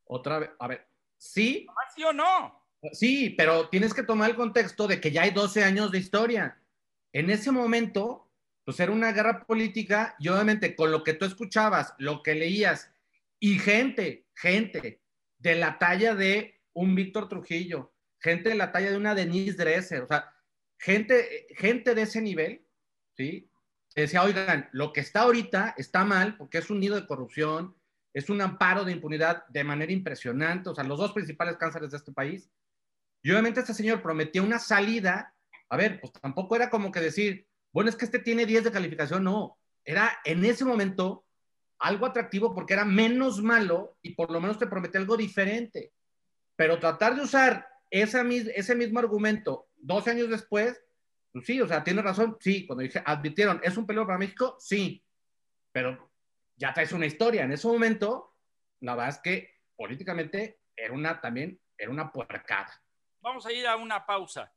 otra 0.08 0.38
vez, 0.40 0.52
a 0.60 0.68
ver, 0.68 0.88
sí, 1.18 1.66
¿Ah, 1.68 1.92
¿Sí 1.94 2.04
o 2.04 2.14
no? 2.14 2.64
Sí, 2.94 3.32
pero 3.32 3.68
tienes 3.70 3.94
que 3.94 4.04
tomar 4.04 4.30
el 4.30 4.36
contexto 4.36 4.88
de 4.88 5.02
que 5.02 5.12
ya 5.12 5.24
hay 5.24 5.32
12 5.32 5.64
años 5.64 5.92
de 5.92 5.98
historia. 5.98 6.62
En 7.12 7.32
ese 7.32 7.52
momento, 7.52 8.30
pues 8.64 8.80
era 8.80 8.92
una 8.92 9.12
guerra 9.12 9.44
política 9.46 10.16
y 10.20 10.28
obviamente 10.30 10.76
con 10.76 10.92
lo 10.92 11.04
que 11.04 11.16
tú 11.16 11.26
escuchabas, 11.26 11.96
lo 11.98 12.22
que 12.22 12.36
leías 12.36 12.95
y 13.40 13.60
gente, 13.60 14.28
gente 14.34 15.02
de 15.38 15.56
la 15.56 15.78
talla 15.78 16.16
de 16.16 16.62
un 16.74 16.96
Víctor 16.96 17.30
Trujillo, 17.30 17.94
gente 18.20 18.50
de 18.50 18.56
la 18.56 18.72
talla 18.72 18.92
de 18.92 18.98
una 18.98 19.16
Denise 19.16 19.58
Dresser, 19.58 20.02
o 20.02 20.08
sea, 20.08 20.34
gente, 20.80 21.48
gente 21.58 21.96
de 21.96 22.02
ese 22.02 22.22
nivel, 22.22 22.66
¿sí? 23.16 23.50
Decía, 23.96 24.24
oigan, 24.24 24.70
lo 24.74 24.92
que 24.92 25.00
está 25.00 25.22
ahorita 25.22 25.76
está 25.78 26.04
mal 26.04 26.36
porque 26.38 26.58
es 26.58 26.70
un 26.70 26.80
nido 26.80 26.96
de 26.96 27.08
corrupción, 27.08 27.76
es 28.14 28.30
un 28.30 28.42
amparo 28.42 28.84
de 28.84 28.92
impunidad 28.92 29.46
de 29.48 29.64
manera 29.64 29.92
impresionante, 29.92 30.70
o 30.70 30.76
sea, 30.76 30.84
los 30.84 31.00
dos 31.00 31.14
principales 31.14 31.58
cánceres 31.58 31.92
de 31.92 31.98
este 31.98 32.12
país. 32.12 32.50
Y 33.22 33.32
obviamente 33.32 33.60
este 33.60 33.74
señor 33.74 34.02
prometió 34.02 34.44
una 34.44 34.60
salida, 34.60 35.34
a 35.70 35.78
ver, 35.78 36.00
pues 36.00 36.14
tampoco 36.14 36.56
era 36.56 36.70
como 36.70 36.92
que 36.92 37.00
decir, 37.00 37.48
bueno, 37.72 37.90
es 37.90 37.96
que 37.96 38.06
este 38.06 38.20
tiene 38.20 38.46
10 38.46 38.66
de 38.66 38.72
calificación, 38.72 39.24
no, 39.24 39.58
era 39.84 40.20
en 40.24 40.44
ese 40.46 40.64
momento 40.64 41.25
algo 41.80 42.06
atractivo 42.06 42.54
porque 42.54 42.74
era 42.74 42.86
menos 42.86 43.42
malo 43.42 43.98
y 44.02 44.16
por 44.16 44.32
lo 44.32 44.40
menos 44.40 44.58
te 44.58 44.68
promete 44.68 44.98
algo 44.98 45.18
diferente. 45.18 45.94
Pero 46.56 46.80
tratar 46.80 47.16
de 47.16 47.22
usar 47.22 47.68
esa, 47.90 48.24
ese 48.24 48.76
mismo 48.76 49.00
argumento 49.00 49.68
12 49.78 50.12
años 50.12 50.30
después, 50.30 50.82
pues 51.32 51.46
sí, 51.46 51.62
o 51.62 51.68
sea, 51.68 51.84
tiene 51.84 52.02
razón, 52.02 52.38
sí, 52.40 52.66
cuando 52.66 52.84
dije, 52.84 53.02
advirtieron, 53.06 53.60
¿es 53.64 53.78
un 53.78 53.86
peligro 53.86 54.08
para 54.08 54.18
México? 54.18 54.56
Sí, 54.60 55.04
pero 55.72 56.12
ya 56.56 56.74
traes 56.74 56.92
una 56.92 57.06
historia. 57.06 57.44
En 57.44 57.52
ese 57.52 57.68
momento, 57.68 58.36
la 58.80 58.96
verdad 58.96 59.10
es 59.10 59.20
que 59.20 59.56
políticamente 59.76 60.60
era 60.76 60.94
una, 60.94 61.20
también, 61.20 61.60
era 61.78 61.92
una 61.92 62.12
puercada. 62.12 62.82
Vamos 63.20 63.46
a 63.46 63.52
ir 63.52 63.68
a 63.68 63.76
una 63.76 64.06
pausa, 64.06 64.54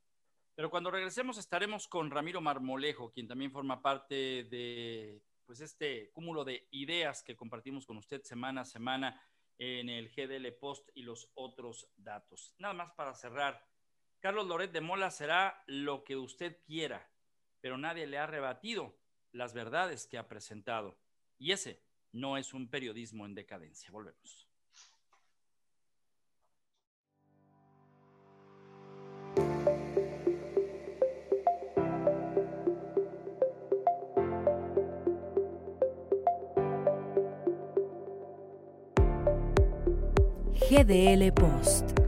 pero 0.55 0.69
cuando 0.69 0.91
regresemos 0.91 1.37
estaremos 1.37 1.87
con 1.87 2.09
Ramiro 2.09 2.41
Marmolejo, 2.41 3.11
quien 3.11 3.27
también 3.27 3.51
forma 3.51 3.81
parte 3.81 4.45
de 4.45 5.21
pues 5.49 5.61
este 5.61 6.11
cúmulo 6.11 6.45
de 6.45 6.67
ideas 6.69 7.23
que 7.23 7.35
compartimos 7.35 7.87
con 7.87 7.97
usted 7.97 8.21
semana 8.21 8.61
a 8.61 8.65
semana 8.65 9.19
en 9.57 9.89
el 9.89 10.07
GDL 10.07 10.53
Post 10.53 10.89
y 10.93 11.01
los 11.01 11.31
otros 11.33 11.89
datos. 11.97 12.53
Nada 12.59 12.75
más 12.75 12.91
para 12.91 13.15
cerrar, 13.15 13.67
Carlos 14.19 14.45
Loret 14.45 14.71
de 14.71 14.79
Mola 14.79 15.09
será 15.09 15.63
lo 15.65 16.03
que 16.03 16.17
usted 16.17 16.61
quiera, 16.67 17.11
pero 17.61 17.79
nadie 17.79 18.05
le 18.05 18.19
ha 18.19 18.27
rebatido 18.27 18.95
las 19.31 19.55
verdades 19.55 20.05
que 20.05 20.19
ha 20.19 20.27
presentado. 20.27 20.99
Y 21.39 21.51
ese 21.51 21.81
no 22.11 22.37
es 22.37 22.53
un 22.53 22.69
periodismo 22.69 23.25
en 23.25 23.33
decadencia. 23.33 23.89
Volvemos. 23.89 24.48
GDL 40.69 41.33
Post. 41.33 41.99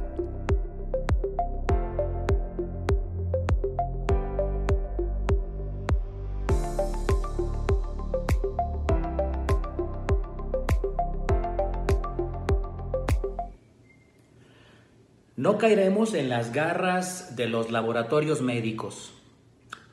No 15.36 15.58
caeremos 15.58 16.14
en 16.14 16.30
las 16.30 16.54
garras 16.54 17.36
de 17.36 17.48
los 17.48 17.72
laboratorios 17.72 18.42
médicos. 18.42 19.12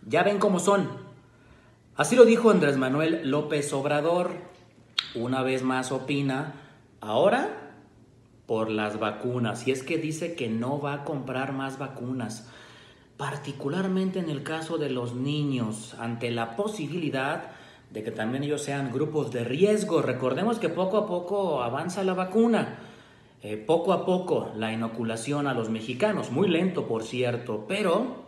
Ya 0.06 0.22
ven 0.22 0.38
cómo 0.38 0.58
son. 0.58 0.90
Así 1.96 2.16
lo 2.16 2.26
dijo 2.26 2.50
Andrés 2.50 2.76
Manuel 2.76 3.30
López 3.30 3.72
Obrador. 3.72 4.32
Una 5.14 5.42
vez 5.42 5.62
más 5.62 5.90
opina, 5.90 6.52
ahora 7.00 7.67
por 8.48 8.70
las 8.70 8.98
vacunas. 8.98 9.68
Y 9.68 9.72
es 9.72 9.82
que 9.82 9.98
dice 9.98 10.34
que 10.34 10.48
no 10.48 10.80
va 10.80 10.94
a 10.94 11.04
comprar 11.04 11.52
más 11.52 11.78
vacunas, 11.78 12.48
particularmente 13.18 14.18
en 14.18 14.30
el 14.30 14.42
caso 14.42 14.78
de 14.78 14.88
los 14.88 15.14
niños, 15.14 15.94
ante 16.00 16.30
la 16.30 16.56
posibilidad 16.56 17.50
de 17.90 18.02
que 18.02 18.10
también 18.10 18.42
ellos 18.42 18.62
sean 18.62 18.90
grupos 18.90 19.30
de 19.32 19.44
riesgo. 19.44 20.00
Recordemos 20.00 20.58
que 20.58 20.70
poco 20.70 20.96
a 20.96 21.06
poco 21.06 21.62
avanza 21.62 22.02
la 22.04 22.14
vacuna. 22.14 22.78
Eh, 23.42 23.56
poco 23.58 23.92
a 23.92 24.06
poco 24.06 24.50
la 24.56 24.72
inoculación 24.72 25.46
a 25.46 25.54
los 25.54 25.68
mexicanos, 25.68 26.32
muy 26.32 26.48
lento 26.48 26.88
por 26.88 27.04
cierto, 27.04 27.66
pero 27.68 28.24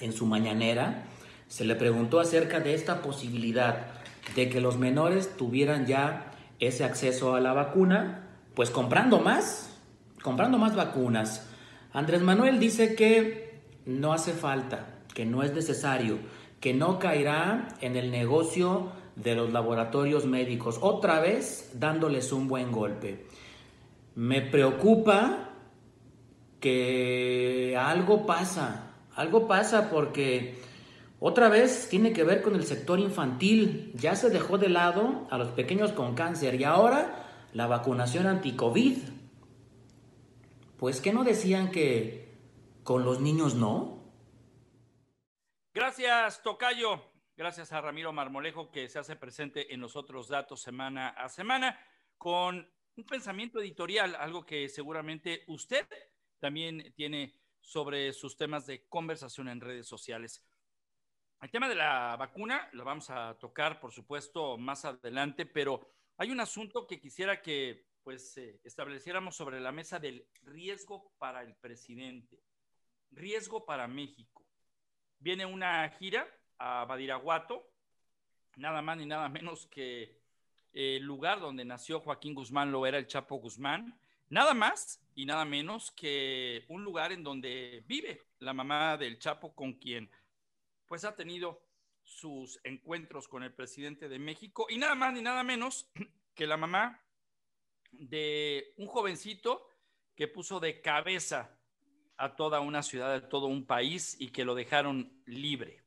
en 0.00 0.12
su 0.12 0.26
mañanera 0.26 1.04
se 1.46 1.64
le 1.64 1.76
preguntó 1.76 2.18
acerca 2.18 2.58
de 2.58 2.74
esta 2.74 3.02
posibilidad 3.02 3.86
de 4.34 4.48
que 4.48 4.60
los 4.60 4.78
menores 4.78 5.36
tuvieran 5.36 5.86
ya 5.86 6.32
ese 6.58 6.84
acceso 6.84 7.34
a 7.36 7.40
la 7.40 7.52
vacuna, 7.52 8.31
pues 8.54 8.70
comprando 8.70 9.18
más, 9.18 9.70
comprando 10.22 10.58
más 10.58 10.74
vacunas. 10.76 11.48
Andrés 11.92 12.22
Manuel 12.22 12.58
dice 12.58 12.94
que 12.94 13.60
no 13.86 14.12
hace 14.12 14.32
falta, 14.32 15.00
que 15.14 15.26
no 15.26 15.42
es 15.42 15.52
necesario, 15.52 16.18
que 16.60 16.74
no 16.74 16.98
caerá 16.98 17.68
en 17.80 17.96
el 17.96 18.10
negocio 18.10 18.92
de 19.16 19.34
los 19.34 19.52
laboratorios 19.52 20.24
médicos, 20.24 20.78
otra 20.80 21.20
vez 21.20 21.72
dándoles 21.74 22.32
un 22.32 22.48
buen 22.48 22.72
golpe. 22.72 23.26
Me 24.14 24.40
preocupa 24.40 25.50
que 26.60 27.76
algo 27.78 28.26
pasa, 28.26 28.92
algo 29.14 29.48
pasa 29.48 29.90
porque 29.90 30.58
otra 31.24 31.48
vez 31.48 31.88
tiene 31.88 32.12
que 32.12 32.24
ver 32.24 32.42
con 32.42 32.54
el 32.54 32.64
sector 32.64 32.98
infantil. 32.98 33.92
Ya 33.94 34.16
se 34.16 34.30
dejó 34.30 34.58
de 34.58 34.68
lado 34.68 35.26
a 35.30 35.38
los 35.38 35.48
pequeños 35.48 35.92
con 35.92 36.14
cáncer 36.14 36.60
y 36.60 36.64
ahora 36.64 37.21
la 37.52 37.66
vacunación 37.66 38.26
anti-COVID. 38.26 38.98
Pues 40.78 41.00
que 41.00 41.12
no 41.12 41.24
decían 41.24 41.70
que 41.70 42.34
con 42.82 43.04
los 43.04 43.20
niños 43.20 43.54
no. 43.54 44.02
Gracias, 45.74 46.42
Tocayo. 46.42 47.02
Gracias 47.36 47.72
a 47.72 47.80
Ramiro 47.80 48.12
Marmolejo 48.12 48.70
que 48.70 48.88
se 48.88 48.98
hace 48.98 49.16
presente 49.16 49.72
en 49.72 49.80
los 49.80 49.96
otros 49.96 50.28
datos 50.28 50.60
semana 50.60 51.08
a 51.08 51.28
semana 51.28 51.78
con 52.18 52.68
un 52.96 53.04
pensamiento 53.04 53.60
editorial, 53.60 54.14
algo 54.16 54.44
que 54.44 54.68
seguramente 54.68 55.44
usted 55.46 55.86
también 56.38 56.92
tiene 56.94 57.34
sobre 57.60 58.12
sus 58.12 58.36
temas 58.36 58.66
de 58.66 58.86
conversación 58.88 59.48
en 59.48 59.60
redes 59.60 59.86
sociales. 59.86 60.44
El 61.40 61.50
tema 61.50 61.68
de 61.68 61.74
la 61.74 62.16
vacuna 62.16 62.68
lo 62.72 62.84
vamos 62.84 63.08
a 63.10 63.36
tocar, 63.38 63.80
por 63.80 63.92
supuesto, 63.92 64.58
más 64.58 64.84
adelante, 64.84 65.46
pero 65.46 65.80
hay 66.22 66.30
un 66.30 66.38
asunto 66.38 66.86
que 66.86 67.00
quisiera 67.00 67.42
que 67.42 67.84
pues 68.04 68.38
eh, 68.38 68.60
estableciéramos 68.62 69.34
sobre 69.34 69.58
la 69.58 69.72
mesa 69.72 69.98
del 69.98 70.24
riesgo 70.44 71.10
para 71.18 71.42
el 71.42 71.56
presidente, 71.56 72.38
riesgo 73.10 73.64
para 73.64 73.88
México. 73.88 74.46
Viene 75.18 75.44
una 75.46 75.88
gira 75.98 76.24
a 76.58 76.84
Badiraguato, 76.84 77.68
nada 78.54 78.82
más 78.82 78.98
ni 78.98 79.06
nada 79.06 79.28
menos 79.28 79.66
que 79.66 80.16
el 80.72 81.02
lugar 81.02 81.40
donde 81.40 81.64
nació 81.64 81.98
Joaquín 81.98 82.36
Guzmán 82.36 82.70
lo 82.70 82.86
era 82.86 82.98
el 82.98 83.08
Chapo 83.08 83.40
Guzmán, 83.40 83.98
nada 84.28 84.54
más 84.54 85.02
y 85.16 85.26
nada 85.26 85.44
menos 85.44 85.90
que 85.90 86.66
un 86.68 86.84
lugar 86.84 87.10
en 87.10 87.24
donde 87.24 87.82
vive 87.88 88.22
la 88.38 88.52
mamá 88.52 88.96
del 88.96 89.18
Chapo 89.18 89.56
con 89.56 89.72
quien 89.72 90.08
pues 90.86 91.04
ha 91.04 91.16
tenido 91.16 91.60
sus 92.04 92.60
encuentros 92.64 93.28
con 93.28 93.42
el 93.42 93.52
presidente 93.52 94.08
de 94.08 94.18
México 94.18 94.66
y 94.68 94.78
nada 94.78 94.94
más 94.94 95.12
ni 95.12 95.22
nada 95.22 95.42
menos 95.42 95.90
que 96.34 96.46
la 96.46 96.56
mamá 96.56 97.00
de 97.90 98.72
un 98.76 98.86
jovencito 98.86 99.66
que 100.14 100.28
puso 100.28 100.60
de 100.60 100.80
cabeza 100.80 101.58
a 102.16 102.36
toda 102.36 102.60
una 102.60 102.82
ciudad, 102.82 103.14
a 103.14 103.28
todo 103.28 103.46
un 103.46 103.66
país 103.66 104.16
y 104.20 104.30
que 104.30 104.44
lo 104.44 104.54
dejaron 104.54 105.22
libre. 105.26 105.82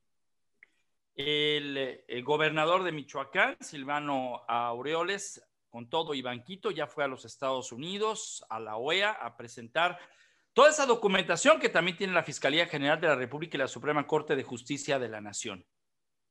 El, 1.15 2.03
el 2.07 2.23
gobernador 2.23 2.83
de 2.83 2.91
Michoacán, 2.91 3.55
Silvano 3.61 4.43
Aureoles, 4.47 5.41
con 5.69 5.89
todo 5.89 6.13
y 6.13 6.21
banquito, 6.21 6.71
ya 6.71 6.87
fue 6.87 7.03
a 7.03 7.07
los 7.07 7.25
Estados 7.25 7.71
Unidos, 7.71 8.45
a 8.49 8.59
la 8.59 8.77
OEA, 8.77 9.11
a 9.11 9.37
presentar 9.37 9.99
toda 10.53 10.69
esa 10.69 10.85
documentación 10.85 11.59
que 11.59 11.69
también 11.69 11.97
tiene 11.97 12.13
la 12.13 12.23
Fiscalía 12.23 12.65
General 12.65 12.99
de 12.99 13.07
la 13.07 13.15
República 13.15 13.57
y 13.57 13.59
la 13.59 13.67
Suprema 13.67 14.07
Corte 14.07 14.37
de 14.37 14.43
Justicia 14.43 14.99
de 14.99 15.09
la 15.09 15.19
Nación. 15.19 15.65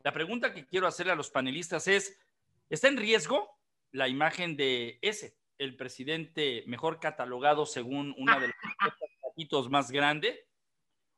La 0.05 0.13
pregunta 0.13 0.53
que 0.53 0.67
quiero 0.67 0.87
hacerle 0.87 1.13
a 1.13 1.17
los 1.17 1.31
panelistas 1.31 1.89
es, 1.89 2.21
¿está 2.69 2.89
en 2.89 2.99
riesgo 2.99 3.59
la 3.91 4.07
imagen 4.07 4.55
de 4.55 4.99
ese, 5.01 5.35
el 5.57 5.77
presidente 5.77 6.63
mejor 6.67 7.01
catalogado 7.01 7.65
según 7.65 8.15
una 8.19 8.39
de 8.39 8.49
los 8.49 9.71
más 9.71 9.91
grandes? 9.91 10.39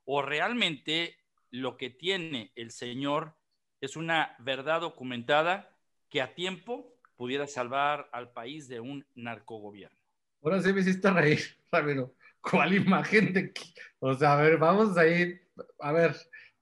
¿O 0.05 0.23
realmente 0.23 1.19
lo 1.51 1.77
que 1.77 1.91
tiene 1.91 2.53
el 2.55 2.71
señor 2.71 3.35
es 3.81 3.97
una 3.97 4.37
verdad 4.39 4.83
documentada 4.83 5.77
que 6.09 6.23
a 6.23 6.37
tiempo 6.37 6.97
pudiera 7.17 7.49
salvar 7.49 8.09
al 8.13 8.31
país 8.31 8.69
de 8.69 8.79
un 8.79 9.05
narcogobierno? 9.17 9.99
Ahora 10.43 10.63
sí 10.63 10.73
me 10.73 10.83
hiciste 10.83 11.11
reír, 11.11 11.41
Ramiro. 11.73 12.15
¿Cuál 12.41 12.75
imagen 12.75 13.33
de 13.33 13.53
O 13.99 14.15
sea, 14.15 14.35
a 14.35 14.43
ver, 14.43 14.59
vamos 14.59 14.97
a 14.97 15.09
ir, 15.09 15.51
a 15.81 15.91
ver, 15.91 16.15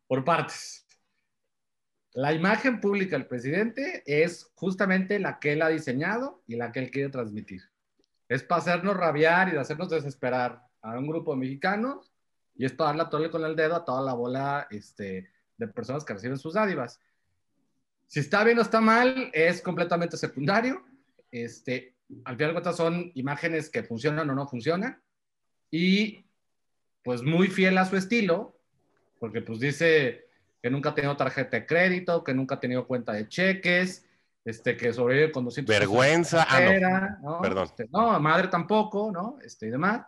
por 0.07 0.25
partes. 0.25 0.84
La 2.15 2.33
imagen 2.33 2.81
pública 2.81 3.19
del 3.19 3.27
presidente 3.27 4.05
es 4.07 4.53
justamente 4.55 5.19
la 5.19 5.41
que 5.41 5.53
él 5.53 5.63
ha 5.63 5.69
diseñado 5.69 6.45
y 6.47 6.55
la 6.55 6.71
que 6.71 6.79
él 6.79 6.91
quiere 6.93 7.09
transmitir. 7.09 7.63
Es 8.29 8.45
para 8.45 8.61
hacernos 8.61 8.97
rabiar 8.97 9.53
y 9.53 9.57
hacernos 9.57 9.91
desesperar 9.91 10.63
a 10.81 10.97
un 10.97 11.09
grupo 11.09 11.33
de 11.33 11.41
mexicanos 11.41 12.13
y 12.55 12.67
es 12.67 12.73
para 12.73 12.91
darle 12.91 13.03
a 13.03 13.11
tole 13.11 13.31
con 13.31 13.45
el 13.45 13.57
dedo 13.57 13.75
a 13.75 13.85
toda 13.85 14.01
la 14.01 14.15
bola 14.15 14.69
este, 14.71 15.29
de 15.57 15.67
personas 15.67 16.05
que 16.05 16.13
reciben 16.13 16.39
sus 16.39 16.55
dádivas. 16.55 17.01
Si 18.07 18.21
está 18.21 18.45
bien 18.45 18.59
o 18.59 18.63
está 18.63 18.81
mal, 18.81 19.31
es 19.33 19.61
completamente 19.61 20.17
secundario. 20.17 20.85
Este, 21.33 21.97
al 22.25 22.37
final 22.37 22.63
de 22.63 22.73
son 22.75 23.11
imágenes 23.17 23.69
que 23.69 23.83
funcionan 23.83 24.31
o 24.31 24.35
no 24.37 24.47
funcionan. 24.47 25.03
Y 25.69 26.25
pues 27.03 27.23
muy 27.23 27.49
fiel 27.49 27.77
a 27.77 27.87
su 27.87 27.97
estilo, 27.97 28.57
porque 29.19 29.43
pues 29.43 29.59
dice, 29.59 30.24
que 30.65 30.71
nunca 30.71 30.89
ha 30.89 30.95
tenido 30.95 31.15
tarjeta 31.15 31.59
de 31.59 31.67
crédito, 31.67 32.25
que 32.25 32.33
nunca 32.33 32.55
ha 32.55 32.61
tenido 32.61 32.87
cuenta 32.87 33.13
de 33.13 33.29
cheques, 33.29 34.07
este, 34.47 34.79
que 34.79 34.95
sobrevive 34.95 35.31
con 35.31 35.45
200 35.45 35.79
Vergüenza, 35.79 36.47
ah, 36.49 37.19
no, 37.23 37.43
perdón. 37.43 37.65
Este, 37.65 37.87
no, 37.93 38.19
madre 38.19 38.49
tampoco, 38.49 39.13
¿no? 39.13 39.37
Este, 39.45 39.67
y 39.67 39.71
demás. 39.71 40.07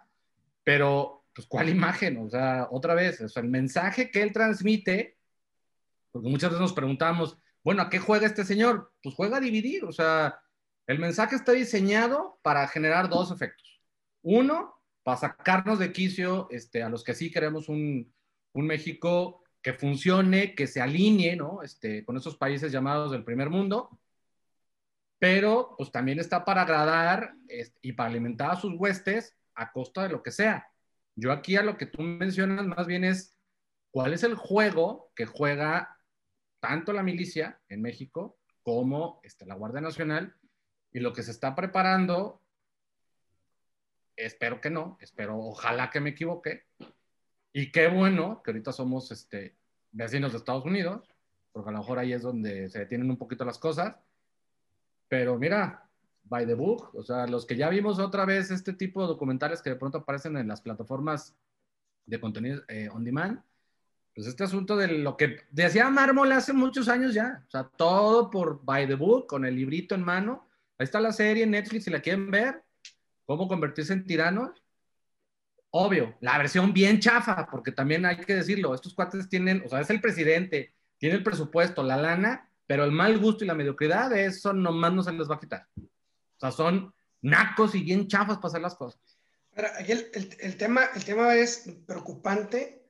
Pero, 0.64 1.26
pues, 1.34 1.46
¿cuál 1.46 1.68
imagen? 1.68 2.16
O 2.24 2.30
sea, 2.30 2.68
otra 2.70 2.94
vez, 2.94 3.20
o 3.20 3.28
sea, 3.28 3.42
el 3.42 3.50
mensaje 3.50 4.10
que 4.10 4.22
él 4.22 4.32
transmite, 4.32 5.18
porque 6.10 6.30
muchas 6.30 6.48
veces 6.48 6.62
nos 6.62 6.72
preguntamos, 6.72 7.36
bueno, 7.62 7.82
¿a 7.82 7.90
qué 7.90 7.98
juega 7.98 8.26
este 8.26 8.46
señor? 8.46 8.94
Pues 9.02 9.14
juega 9.14 9.36
a 9.36 9.40
dividir, 9.40 9.84
o 9.84 9.92
sea, 9.92 10.40
el 10.86 10.98
mensaje 10.98 11.36
está 11.36 11.52
diseñado 11.52 12.38
para 12.40 12.66
generar 12.66 13.10
dos 13.10 13.30
efectos. 13.30 13.82
Uno, 14.22 14.80
para 15.02 15.18
sacarnos 15.18 15.78
de 15.78 15.92
quicio 15.92 16.48
este, 16.50 16.82
a 16.82 16.88
los 16.88 17.04
que 17.04 17.12
sí 17.12 17.30
queremos 17.30 17.68
un, 17.68 18.10
un 18.54 18.66
México 18.66 19.42
que 19.66 19.72
funcione, 19.72 20.54
que 20.54 20.68
se 20.68 20.80
alinee, 20.80 21.34
¿no? 21.34 21.60
Este, 21.60 22.04
con 22.04 22.16
esos 22.16 22.36
países 22.36 22.70
llamados 22.70 23.10
del 23.10 23.24
primer 23.24 23.50
mundo, 23.50 23.98
pero 25.18 25.74
pues 25.76 25.90
también 25.90 26.20
está 26.20 26.44
para 26.44 26.62
agradar 26.62 27.34
este, 27.48 27.76
y 27.82 27.90
para 27.90 28.10
alimentar 28.10 28.52
a 28.52 28.60
sus 28.60 28.74
huestes 28.78 29.36
a 29.56 29.72
costa 29.72 30.04
de 30.04 30.10
lo 30.10 30.22
que 30.22 30.30
sea. 30.30 30.68
Yo 31.16 31.32
aquí 31.32 31.56
a 31.56 31.64
lo 31.64 31.76
que 31.76 31.86
tú 31.86 32.00
mencionas 32.00 32.64
más 32.64 32.86
bien 32.86 33.02
es 33.02 33.34
cuál 33.90 34.12
es 34.12 34.22
el 34.22 34.36
juego 34.36 35.10
que 35.16 35.26
juega 35.26 35.98
tanto 36.60 36.92
la 36.92 37.02
milicia 37.02 37.60
en 37.68 37.82
México 37.82 38.38
como 38.62 39.18
este, 39.24 39.46
la 39.46 39.56
Guardia 39.56 39.80
Nacional 39.80 40.36
y 40.92 41.00
lo 41.00 41.12
que 41.12 41.24
se 41.24 41.32
está 41.32 41.56
preparando, 41.56 42.40
espero 44.14 44.60
que 44.60 44.70
no, 44.70 44.96
espero, 45.00 45.36
ojalá 45.36 45.90
que 45.90 45.98
me 45.98 46.10
equivoque, 46.10 46.66
y 47.58 47.70
qué 47.70 47.88
bueno 47.88 48.42
que 48.42 48.50
ahorita 48.50 48.70
somos 48.70 49.10
este, 49.10 49.56
vecinos 49.90 50.32
de 50.32 50.36
Estados 50.36 50.66
Unidos, 50.66 51.08
porque 51.52 51.70
a 51.70 51.72
lo 51.72 51.78
mejor 51.78 51.98
ahí 51.98 52.12
es 52.12 52.20
donde 52.20 52.68
se 52.68 52.80
detienen 52.80 53.08
un 53.08 53.16
poquito 53.16 53.46
las 53.46 53.56
cosas. 53.56 53.96
Pero 55.08 55.38
mira, 55.38 55.88
by 56.24 56.46
the 56.46 56.52
book, 56.52 56.90
o 56.92 57.02
sea, 57.02 57.26
los 57.26 57.46
que 57.46 57.56
ya 57.56 57.70
vimos 57.70 57.98
otra 57.98 58.26
vez 58.26 58.50
este 58.50 58.74
tipo 58.74 59.00
de 59.00 59.08
documentales 59.08 59.62
que 59.62 59.70
de 59.70 59.76
pronto 59.76 59.96
aparecen 59.96 60.36
en 60.36 60.48
las 60.48 60.60
plataformas 60.60 61.34
de 62.04 62.20
contenido 62.20 62.62
eh, 62.68 62.90
on 62.92 63.04
demand, 63.04 63.40
pues 64.14 64.26
este 64.26 64.44
asunto 64.44 64.76
de 64.76 64.88
lo 64.88 65.16
que 65.16 65.38
decía 65.50 65.88
Mármol 65.88 66.32
hace 66.32 66.52
muchos 66.52 66.90
años 66.90 67.14
ya, 67.14 67.42
o 67.48 67.50
sea, 67.50 67.64
todo 67.64 68.28
por 68.30 68.62
by 68.66 68.86
the 68.86 68.96
book, 68.96 69.28
con 69.28 69.46
el 69.46 69.56
librito 69.56 69.94
en 69.94 70.04
mano. 70.04 70.46
Ahí 70.76 70.84
está 70.84 71.00
la 71.00 71.10
serie 71.10 71.44
en 71.44 71.52
Netflix 71.52 71.84
si 71.84 71.90
la 71.90 72.02
quieren 72.02 72.30
ver, 72.30 72.62
cómo 73.24 73.48
convertirse 73.48 73.94
en 73.94 74.04
tiranos 74.04 74.62
obvio, 75.70 76.16
la 76.20 76.38
versión 76.38 76.72
bien 76.72 77.00
chafa, 77.00 77.46
porque 77.50 77.72
también 77.72 78.06
hay 78.06 78.16
que 78.18 78.34
decirlo, 78.34 78.74
estos 78.74 78.94
cuates 78.94 79.28
tienen, 79.28 79.62
o 79.64 79.68
sea, 79.68 79.80
es 79.80 79.90
el 79.90 80.00
presidente, 80.00 80.74
tiene 80.98 81.16
el 81.16 81.22
presupuesto, 81.22 81.82
la 81.82 81.96
lana, 81.96 82.50
pero 82.66 82.84
el 82.84 82.92
mal 82.92 83.18
gusto 83.18 83.44
y 83.44 83.46
la 83.46 83.54
mediocridad, 83.54 84.12
eso 84.16 84.52
nomás 84.52 84.92
no 84.92 85.02
se 85.02 85.12
les 85.12 85.30
va 85.30 85.36
a 85.36 85.40
quitar. 85.40 85.66
O 85.76 86.40
sea, 86.40 86.50
son 86.50 86.92
nacos 87.22 87.74
y 87.74 87.82
bien 87.82 88.08
chafas 88.08 88.36
para 88.36 88.48
hacer 88.48 88.60
las 88.62 88.74
cosas. 88.74 89.00
el, 89.86 90.10
el, 90.40 90.56
tema, 90.56 90.84
el 90.94 91.04
tema 91.04 91.34
es 91.34 91.70
preocupante 91.86 92.86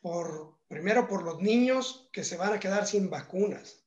por, 0.00 0.58
primero 0.68 1.08
por 1.08 1.24
los 1.24 1.40
niños 1.40 2.08
que 2.12 2.24
se 2.24 2.36
van 2.36 2.52
a 2.52 2.60
quedar 2.60 2.86
sin 2.86 3.10
vacunas. 3.10 3.84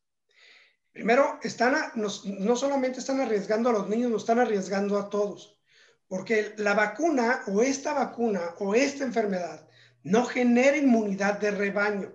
Primero, 0.92 1.40
están 1.42 1.76
no 1.96 2.56
solamente 2.56 3.00
están 3.00 3.20
arriesgando 3.20 3.70
a 3.70 3.74
los 3.74 3.90
niños, 3.90 4.12
nos 4.12 4.22
están 4.22 4.40
arriesgando 4.40 5.00
a 5.00 5.10
todos. 5.10 5.53
Porque 6.14 6.54
la 6.58 6.76
vacuna 6.76 7.42
o 7.48 7.64
esta 7.64 7.92
vacuna 7.92 8.54
o 8.60 8.76
esta 8.76 9.04
enfermedad 9.04 9.68
no 10.04 10.26
genera 10.26 10.78
inmunidad 10.78 11.40
de 11.40 11.50
rebaño. 11.50 12.14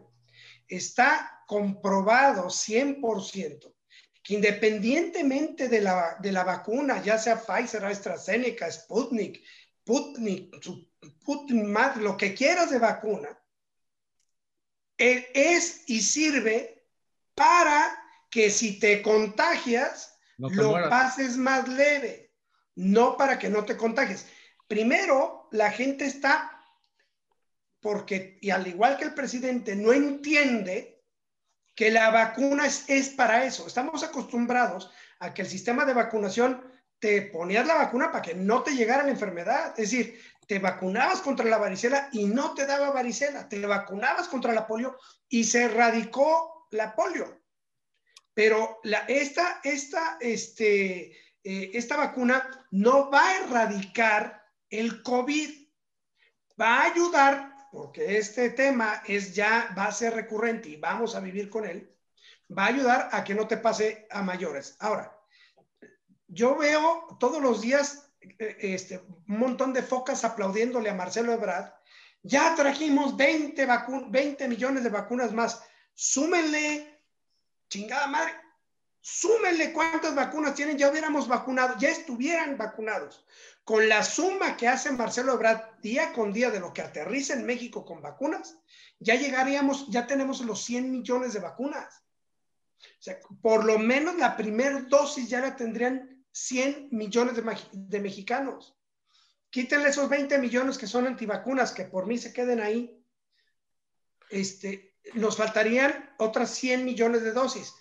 Está 0.69 1.43
comprobado 1.49 2.45
100% 2.45 3.75
que 4.23 4.35
independientemente 4.35 5.67
de 5.67 5.81
la, 5.81 6.17
de 6.21 6.31
la 6.31 6.45
vacuna, 6.45 7.03
ya 7.03 7.19
sea 7.19 7.43
Pfizer, 7.43 7.85
AstraZeneca, 7.85 8.71
Sputnik, 8.71 9.43
Sputnik, 9.83 10.55
Sputnik, 11.05 11.97
lo 11.97 12.17
que 12.17 12.35
quieras 12.35 12.71
de 12.71 12.79
vacuna, 12.79 13.37
eh, 14.97 15.29
es 15.35 15.83
y 15.89 16.03
sirve 16.03 16.87
para 17.35 18.01
que 18.31 18.49
si 18.51 18.79
te 18.79 19.03
contagias, 19.03 20.17
lo 20.37 20.89
pases 20.89 21.37
más 21.37 21.67
leve 21.67 22.28
no 22.79 23.17
para 23.17 23.39
que 23.39 23.49
no 23.49 23.65
te 23.65 23.77
contagies. 23.77 24.27
Primero, 24.69 25.49
la 25.51 25.73
gente 25.73 26.05
está, 26.05 26.63
porque, 27.81 28.39
y 28.41 28.51
al 28.51 28.67
igual 28.69 28.97
que 28.97 29.05
el 29.05 29.15
presidente, 29.15 29.75
no 29.75 29.93
entiende 29.93 31.03
que 31.75 31.91
la 31.91 32.11
vacuna 32.11 32.67
es, 32.67 33.09
para 33.11 33.45
eso. 33.45 33.67
Estamos 33.67 34.05
acostumbrados 34.05 34.91
a 35.19 35.35
que 35.35 35.43
el 35.43 35.49
sistema 35.49 35.85
de 35.85 35.95
vacunación 35.95 36.63
te 37.01 37.23
ponías 37.23 37.67
la 37.67 37.75
vacuna 37.75 38.13
para 38.13 38.23
que 38.23 38.35
no 38.35 38.63
te 38.63 38.77
llegara 38.77 39.03
la 39.03 39.11
enfermedad. 39.11 39.75
Es 39.77 39.91
decir, 39.91 40.21
te 40.47 40.61
vacunabas 40.61 41.21
contra 41.21 41.47
la 41.47 41.59
varicela 41.59 42.09
y 42.13 42.27
no 42.27 42.55
te 42.55 42.65
daba 42.65 42.91
varicela. 42.91 43.49
Te 43.49 43.65
vacunabas 43.67 44.29
contra 44.29 44.53
la 44.53 44.69
polio 44.69 44.97
y 45.29 45.43
se 45.45 45.65
erradicó 45.65 46.69
la 46.71 46.95
polio. 46.95 47.43
Pero 48.35 48.79
la, 48.85 48.99
esta, 49.09 49.61
esta, 49.65 50.17
este, 50.21 51.17
eh, 51.51 51.71
esta 51.73 51.97
vacuna 51.97 52.67
no 52.73 53.11
va 53.11 53.27
a 53.27 53.37
erradicar 53.39 54.45
el 54.69 55.03
COVID, 55.03 55.51
va 56.61 56.81
a 56.81 56.85
ayudar, 56.93 57.69
porque 57.73 58.19
este 58.19 58.51
tema 58.51 59.03
es 59.07 59.35
ya, 59.35 59.75
va 59.77 59.87
a 59.87 59.93
ser 59.93 60.13
recurrente 60.13 60.69
y 60.69 60.77
vamos 60.77 61.15
a 61.15 61.21
vivir 61.21 61.49
con 61.49 61.65
él, 61.65 61.91
va 62.51 62.65
a 62.65 62.69
ayudar 62.69 63.09
a 63.13 63.25
que 63.25 63.35
no 63.35 63.49
te 63.49 63.57
pase 63.57 64.07
a 64.11 64.21
mayores. 64.21 64.77
Ahora, 64.79 65.19
yo 66.27 66.55
veo 66.55 67.17
todos 67.19 67.41
los 67.41 67.63
días 67.63 68.13
eh, 68.21 68.59
este, 68.61 68.99
un 68.99 69.39
montón 69.39 69.73
de 69.73 69.83
focas 69.83 70.25
aplaudiéndole 70.25 70.91
a 70.91 70.95
Marcelo 70.95 71.33
Ebrard. 71.33 71.73
Ya 72.23 72.55
trajimos 72.57 73.17
20, 73.17 73.67
20 74.11 74.49
millones 74.49 74.85
de 74.85 74.91
vacunas 74.91 75.33
más. 75.33 75.63
Súmenle, 75.95 77.03
chingada 77.71 78.07
madre, 78.07 78.35
súmenle 79.01 79.73
cuántas 79.73 80.15
vacunas 80.15 80.55
tienen, 80.55 80.79
ya 80.79 80.91
hubiéramos 80.91 81.29
vacunado, 81.29 81.77
ya 81.79 81.89
estuvieran 81.89 82.57
vacunados. 82.59 83.25
Con 83.65 83.89
la 83.89 84.03
suma 84.03 84.57
que 84.57 84.69
hace 84.69 84.91
Marcelo 84.93 85.35
Ebrard 85.35 85.81
día 85.81 86.13
con 86.13 86.33
día 86.33 86.51
de 86.51 86.61
lo 86.61 86.73
que 86.73 86.83
aterriza 86.83 87.35
en 87.35 87.45
México 87.45 87.85
con 87.85 88.03
vacunas, 88.03 88.59
ya 88.99 89.15
llegaríamos, 89.15 89.89
ya 89.89 90.07
tenemos 90.07 90.41
los 90.41 90.65
100 90.65 90.91
millones 90.91 91.33
de 91.33 91.41
vacunas. 91.41 92.03
O 92.81 93.03
sea, 93.03 93.19
por 93.43 93.65
lo 93.65 93.79
menos 93.79 94.17
la 94.17 94.37
primera 94.37 94.81
dosis 94.83 95.29
ya 95.29 95.41
la 95.41 95.57
tendrían 95.57 96.25
100 96.33 96.89
millones 96.93 97.35
de, 97.73 98.01
mexicanos. 98.01 98.77
Quítenle 99.51 99.89
esos 99.89 100.09
20 100.09 100.39
millones 100.39 100.79
que 100.79 100.87
son 100.87 101.07
antivacunas, 101.07 101.73
que 101.73 101.85
por 101.85 102.07
mí 102.07 102.19
se 102.19 102.33
queden 102.33 102.61
ahí. 102.61 103.03
Este, 104.31 104.95
nos 105.15 105.37
faltarían 105.37 106.15
otras 106.19 106.51
100 106.51 106.85
millones 106.85 107.23
de 107.23 107.33
dosis. 107.33 107.75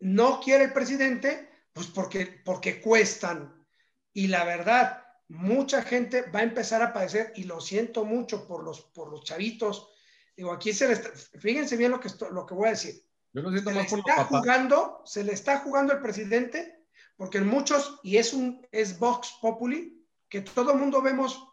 No 0.00 0.40
quiere 0.40 0.64
el 0.64 0.72
presidente, 0.72 1.48
pues 1.72 1.86
porque, 1.86 2.40
porque 2.44 2.80
cuestan. 2.80 3.64
Y 4.12 4.26
la 4.26 4.44
verdad, 4.44 5.04
mucha 5.28 5.82
gente 5.82 6.22
va 6.22 6.40
a 6.40 6.44
empezar 6.44 6.82
a 6.82 6.92
padecer, 6.92 7.32
y 7.36 7.44
lo 7.44 7.60
siento 7.60 8.04
mucho 8.04 8.46
por 8.46 8.64
los, 8.64 8.80
por 8.80 9.10
los 9.10 9.24
chavitos. 9.24 9.88
Digo, 10.36 10.52
aquí 10.52 10.72
se 10.72 10.88
les, 10.88 11.30
fíjense 11.38 11.76
bien 11.76 11.92
lo 11.92 12.00
que, 12.00 12.08
lo 12.30 12.46
que 12.46 12.54
voy 12.54 12.68
a 12.68 12.72
decir. 12.72 13.02
Yo 13.32 13.42
lo 13.42 13.50
siento 13.50 13.70
se 13.70 13.76
más 13.76 13.86
por 13.86 13.98
está 14.00 14.16
los 14.16 14.24
papás. 14.24 14.40
jugando, 14.40 15.02
se 15.04 15.22
le 15.24 15.32
está 15.32 15.58
jugando 15.58 15.92
el 15.92 16.00
presidente, 16.00 16.84
porque 17.16 17.38
en 17.38 17.46
muchos, 17.46 18.00
y 18.02 18.16
es 18.16 18.32
un 18.32 18.66
es 18.72 18.98
Vox 18.98 19.38
Populi, 19.40 20.04
que 20.28 20.40
todo 20.40 20.72
el 20.72 20.78
mundo 20.78 21.02
vemos 21.02 21.46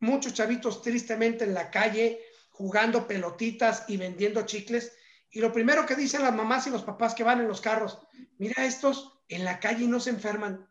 muchos 0.00 0.34
chavitos 0.34 0.82
tristemente 0.82 1.44
en 1.44 1.54
la 1.54 1.70
calle 1.70 2.20
jugando 2.50 3.06
pelotitas 3.06 3.84
y 3.88 3.96
vendiendo 3.96 4.42
chicles. 4.42 4.92
Y 5.30 5.40
lo 5.40 5.52
primero 5.52 5.84
que 5.86 5.94
dicen 5.94 6.22
las 6.22 6.34
mamás 6.34 6.66
y 6.66 6.70
los 6.70 6.82
papás 6.82 7.14
que 7.14 7.24
van 7.24 7.40
en 7.40 7.48
los 7.48 7.60
carros, 7.60 7.98
mira, 8.38 8.64
estos 8.64 9.20
en 9.28 9.44
la 9.44 9.60
calle 9.60 9.86
no 9.86 10.00
se 10.00 10.10
enferman, 10.10 10.66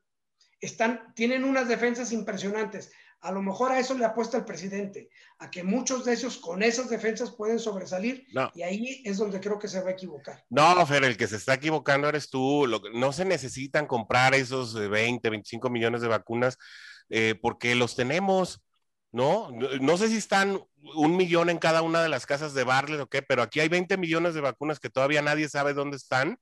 están, 0.60 1.14
tienen 1.16 1.44
unas 1.44 1.68
defensas 1.68 2.12
impresionantes. 2.12 2.92
A 3.22 3.32
lo 3.32 3.42
mejor 3.42 3.72
a 3.72 3.80
eso 3.80 3.96
le 3.96 4.06
apuesta 4.06 4.38
el 4.38 4.46
presidente, 4.46 5.10
a 5.40 5.50
que 5.50 5.64
muchos 5.64 6.06
de 6.06 6.14
ellos 6.14 6.38
con 6.38 6.62
esas 6.62 6.90
defensas 6.90 7.32
pueden 7.32 7.60
sobresalir 7.60 8.28
No. 8.32 8.52
y 8.54 8.62
ahí 8.62 9.02
es 9.06 9.18
donde 9.18 9.40
creo 9.40 9.58
que 9.58 9.68
se 9.68 9.82
va 9.82 9.90
a 9.90 9.94
equivocar. 9.94 10.46
No, 10.50 10.86
Fer, 10.86 11.04
el 11.04 11.18
que 11.18 11.28
se 11.28 11.36
está 11.36 11.56
equivocando 11.56 12.08
eres 12.08 12.30
tú. 12.30 12.68
Lo 12.68 12.80
no 12.94 13.12
se 13.12 13.26
necesitan 13.26 13.88
comprar 13.88 14.36
esos 14.36 14.76
eh, 14.76 14.88
20, 14.88 15.30
25 15.30 15.70
millones 15.70 16.02
de 16.02 16.08
vacunas 16.08 16.58
eh, 17.10 17.36
porque 17.42 17.74
los 17.74 17.96
tenemos, 17.96 18.62
¿no? 19.18 19.50
No 19.82 19.98
sé 19.98 20.10
si 20.10 20.18
están 20.18 20.62
un 20.96 21.18
millón 21.18 21.50
en 21.50 21.58
cada 21.58 21.82
una 21.82 22.04
de 22.04 22.08
las 22.08 22.28
casas 22.28 22.54
de 22.54 22.64
Barlet 22.64 23.02
o 23.02 23.10
qué, 23.10 23.24
pero 23.24 23.42
aquí 23.42 23.60
hay 23.60 23.68
20 23.68 23.98
millones 23.98 24.36
de 24.36 24.42
vacunas 24.42 24.80
que 24.80 24.92
todavía 24.92 25.24
nadie 25.24 25.50
sabe 25.50 25.74
dónde 25.74 25.98
están. 25.98 26.40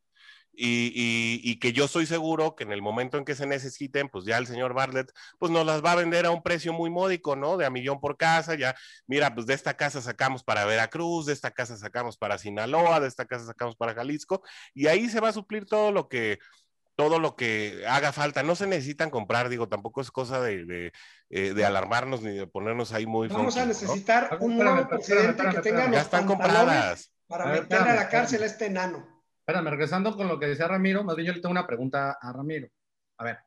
Y, 0.58 1.60
que 1.60 1.74
yo 1.74 1.86
estoy 1.86 2.06
seguro 2.06 2.56
que 2.56 2.64
en 2.64 2.72
el 2.72 2.82
momento 2.82 3.18
en 3.18 3.26
que 3.26 3.36
se 3.36 3.46
necesiten, 3.46 4.08
pues 4.08 4.24
ya 4.26 4.38
el 4.38 4.48
señor 4.48 4.74
Bartlett, 4.74 5.12
pues 5.38 5.52
nos 5.52 5.66
las 5.66 5.84
va 5.84 5.94
a 5.94 5.96
vender 5.96 6.26
a 6.26 6.32
un 6.32 6.44
precio 6.44 6.72
muy 6.72 6.90
módico, 6.90 7.36
¿no? 7.36 7.58
De 7.58 7.66
a 7.66 7.70
millón 7.70 8.00
por 8.00 8.16
casa, 8.18 8.56
ya, 8.56 8.74
mira, 9.06 9.34
pues 9.36 9.48
de 9.48 9.54
esta 9.54 9.76
casa 9.76 10.02
sacamos 10.02 10.44
para 10.44 10.66
Veracruz, 10.66 11.26
de 11.26 11.34
esta 11.34 11.52
casa 11.52 11.76
sacamos 11.78 12.18
para 12.18 12.38
Sinaloa, 12.38 13.02
de 13.02 13.08
esta 13.08 13.26
casa 13.26 13.46
sacamos 13.46 13.76
para 13.76 13.94
Jalisco, 13.94 14.44
y 14.74 14.88
ahí 14.88 15.10
se 15.10 15.20
va 15.20 15.30
a 15.30 15.34
suplir 15.34 15.66
todo 15.66 15.92
lo 15.92 16.08
que, 16.08 16.40
todo 16.96 17.20
lo 17.20 17.36
que 17.36 17.84
haga 17.88 18.12
falta. 18.12 18.44
No 18.44 18.56
se 18.56 18.68
necesitan 18.68 19.10
comprar, 19.10 19.50
digo, 19.50 19.68
tampoco 19.68 20.02
es 20.02 20.12
cosa 20.12 20.42
de, 20.42 20.66
de, 20.66 20.92
eh, 21.30 21.54
de 21.54 21.66
alarmarnos 21.66 22.22
ni 22.22 22.32
de 22.32 22.48
ponernos 22.48 22.94
ahí 22.94 23.06
muy... 23.06 23.28
Vamos 23.28 23.58
a 23.58 23.60
funky, 23.60 23.60
¿no? 23.60 23.66
necesitar 23.68 24.30
ver, 24.32 24.40
un 24.42 24.52
espérame, 24.54 24.76
nuevo 24.76 24.82
espérame, 24.82 24.90
presidente 24.90 25.30
espérame, 25.30 25.52
que 25.52 25.58
espérame. 25.58 25.64
tenga 25.64 25.84
Ya 25.86 25.98
los 25.98 26.02
están 26.02 26.28
pantalones 26.28 26.56
compradas. 26.58 27.12
para 27.28 27.44
A 27.44 27.52
ver, 27.52 27.62
meterle 27.62 27.90
a 27.90 27.96
la 27.96 28.10
cárcel 28.10 28.44
a 28.44 28.46
este 28.46 28.66
enano. 28.68 29.24
Espérame, 29.40 29.70
regresando 29.70 30.16
con 30.16 30.28
lo 30.28 30.40
que 30.40 30.48
decía 30.48 30.68
Ramiro, 30.68 31.04
más 31.04 31.16
bien 31.16 31.28
yo 31.28 31.34
le 31.34 31.40
tengo 31.42 31.52
una 31.52 31.68
pregunta 31.68 32.18
a 32.20 32.34
Ramiro. 32.34 32.68
A 33.18 33.24
ver, 33.24 33.40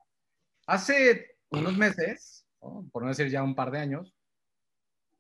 hace 0.67 1.39
unos 1.51 1.77
meses, 1.77 2.47
¿no? 2.63 2.89
por 2.93 3.03
no 3.03 3.09
decir 3.09 3.29
ya 3.29 3.43
un 3.43 3.55
par 3.55 3.71
de 3.71 3.81
años, 3.81 4.15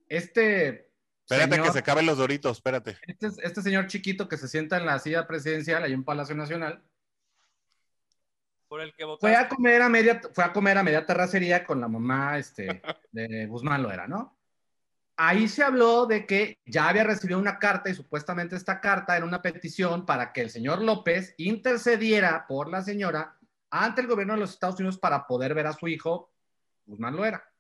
este 0.09 0.89
Espérate 1.25 1.57
señor, 1.57 1.67
que 1.67 1.73
se 1.73 1.79
acaben 1.81 2.07
los 2.07 2.17
doritos, 2.17 2.57
espérate. 2.57 2.97
este, 3.03 3.27
este 3.43 3.61
señor 3.61 3.87
chiquito 3.87 4.29
que 4.29 4.39
se 4.39 4.49
sienta 4.49 4.79
en 4.79 4.87
la 4.87 4.99
silla 4.99 5.27
presidencial 5.27 5.83
ahí 5.85 5.93
en 5.93 6.05
Palacio 6.05 6.35
Nacional, 6.35 6.83
Por 8.69 8.81
el 8.83 8.95
que 8.95 9.05
fue 9.19 9.35
a 9.35 9.49
comer 9.49 9.81
a 9.81 9.89
media, 9.89 10.21
fue 10.33 10.45
a 10.45 10.53
comer 10.53 10.77
a 10.77 10.83
media 10.83 11.07
terracería 11.07 11.65
con 11.65 11.81
la 11.81 11.89
mamá 11.89 12.39
este, 12.39 12.83
de 13.11 13.47
Guzmán 13.47 13.83
Loera, 13.83 14.07
¿no? 14.07 14.37
Ahí 15.17 15.49
se 15.49 15.65
habló 15.65 16.07
de 16.07 16.27
que 16.27 16.59
ya 16.65 16.89
había 16.89 17.03
recibido 17.03 17.41
una 17.41 17.59
carta 17.59 17.91
y 17.91 17.95
supuestamente 17.95 18.55
esta 18.55 18.81
carta 18.81 19.17
era 19.17 19.27
una 19.27 19.43
petición 19.43 20.07
para 20.07 20.33
que 20.33 20.43
el 20.43 20.51
señor 20.51 20.81
López 20.83 21.35
intercediera 21.39 22.47
por 22.47 22.69
la 22.69 22.83
señora 22.83 23.37
ante 23.71 24.03
el 24.03 24.07
gobierno 24.07 24.35
de 24.35 24.41
los 24.41 24.51
Estados 24.51 24.77
Unidos 24.79 24.99
para 24.99 25.27
poder 25.27 25.55
ver 25.55 25.67
a 25.67 25.73
su 25.73 25.89
hijo 25.89 26.31
Guzmán 26.87 27.17
Loera. 27.17 27.51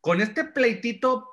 Con 0.00 0.20
este 0.20 0.44
pleitito 0.44 1.28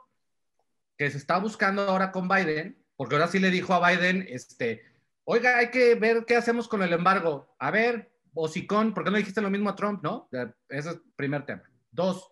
que 0.98 1.10
se 1.10 1.18
está 1.18 1.40
buscando 1.40 1.82
ahora 1.84 2.12
con 2.12 2.28
Biden, 2.28 2.78
porque 2.96 3.16
ahora 3.16 3.28
sí 3.28 3.40
le 3.40 3.50
dijo 3.50 3.74
a 3.74 3.90
Biden, 3.90 4.28
este, 4.30 4.84
oiga, 5.24 5.58
hay 5.58 5.72
que 5.72 5.96
ver 5.96 6.26
qué 6.26 6.36
hacemos 6.36 6.68
con 6.68 6.84
el 6.84 6.94
embargo. 6.94 7.56
A 7.58 7.72
ver, 7.72 8.12
hocicón, 8.42 8.94
¿por 8.94 9.04
qué 9.04 9.12
no 9.12 9.18
dijiste 9.18 9.42
lo 9.42 9.50
mismo 9.50 9.70
a 9.70 9.76
Trump, 9.76 10.04
no? 10.04 10.30
Ese 10.32 10.54
es 10.70 10.86
el 10.88 11.02
primer 11.16 11.46
tema. 11.46 11.64
Dos, 11.92 12.32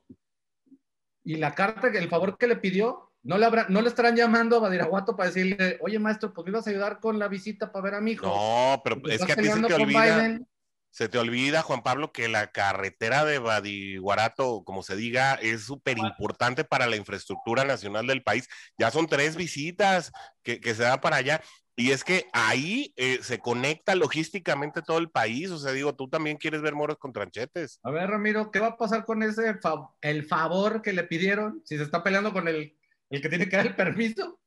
y 1.27 1.35
la 1.35 1.53
carta, 1.53 1.87
el 1.87 2.07
favor 2.07 2.37
que 2.37 2.47
le 2.47 2.55
pidió, 2.55 3.11
no 3.23 3.37
le, 3.37 3.45
habrá, 3.45 3.65
no 3.67 3.81
le 3.81 3.89
estarán 3.89 4.15
llamando 4.15 4.55
a 4.55 4.59
Badiraguato 4.59 5.17
para 5.17 5.27
decirle, 5.27 5.77
oye, 5.81 5.99
maestro, 5.99 6.33
pues 6.33 6.45
me 6.45 6.51
ibas 6.51 6.65
a 6.65 6.69
ayudar 6.69 7.01
con 7.01 7.19
la 7.19 7.27
visita 7.27 7.69
para 7.73 7.83
ver 7.83 7.95
a 7.95 8.01
mi 8.01 8.11
hijo. 8.11 8.25
No, 8.25 8.81
pero 8.81 9.01
Porque 9.01 9.15
es 9.15 9.25
que 9.25 9.33
a 9.33 9.35
ti 9.35 9.43
se 9.43 9.61
te 9.61 9.73
olvida. 9.73 10.19
Biden. 10.19 10.47
Se 10.89 11.09
te 11.09 11.17
olvida, 11.17 11.63
Juan 11.63 11.83
Pablo, 11.83 12.13
que 12.13 12.29
la 12.29 12.53
carretera 12.53 13.25
de 13.25 13.39
Badiguarato, 13.39 14.63
como 14.63 14.83
se 14.83 14.95
diga, 14.95 15.33
es 15.33 15.63
súper 15.65 15.97
importante 15.97 16.63
para 16.63 16.87
la 16.87 16.95
infraestructura 16.95 17.65
nacional 17.65 18.07
del 18.07 18.23
país. 18.23 18.47
Ya 18.77 18.89
son 18.89 19.07
tres 19.07 19.35
visitas 19.35 20.13
que, 20.43 20.61
que 20.61 20.73
se 20.73 20.83
da 20.83 21.01
para 21.01 21.17
allá. 21.17 21.41
Y 21.79 21.91
es 21.91 22.03
que 22.03 22.25
ahí 22.33 22.91
eh, 22.95 23.19
se 23.21 23.37
conecta 23.37 23.93
logísticamente 23.93 24.81
todo 24.81 24.97
el 24.97 25.11
país. 25.11 25.51
O 25.51 25.59
sea, 25.59 25.71
digo, 25.73 25.95
tú 25.95 26.09
también 26.09 26.37
quieres 26.37 26.63
ver 26.63 26.73
moros 26.73 26.97
con 26.97 27.13
tranchetes. 27.13 27.79
A 27.83 27.91
ver, 27.91 28.09
Ramiro, 28.09 28.49
¿qué 28.49 28.59
va 28.59 28.69
a 28.69 28.77
pasar 28.77 29.05
con 29.05 29.21
ese 29.21 29.53
fa- 29.59 29.93
el 30.01 30.25
favor 30.25 30.81
que 30.81 30.91
le 30.91 31.03
pidieron? 31.03 31.61
Si 31.65 31.77
se 31.77 31.83
está 31.83 32.03
peleando 32.03 32.33
con 32.33 32.47
el, 32.47 32.75
el 33.11 33.21
que 33.21 33.29
tiene 33.29 33.47
que 33.47 33.57
dar 33.57 33.67
el 33.67 33.75
permiso. 33.75 34.41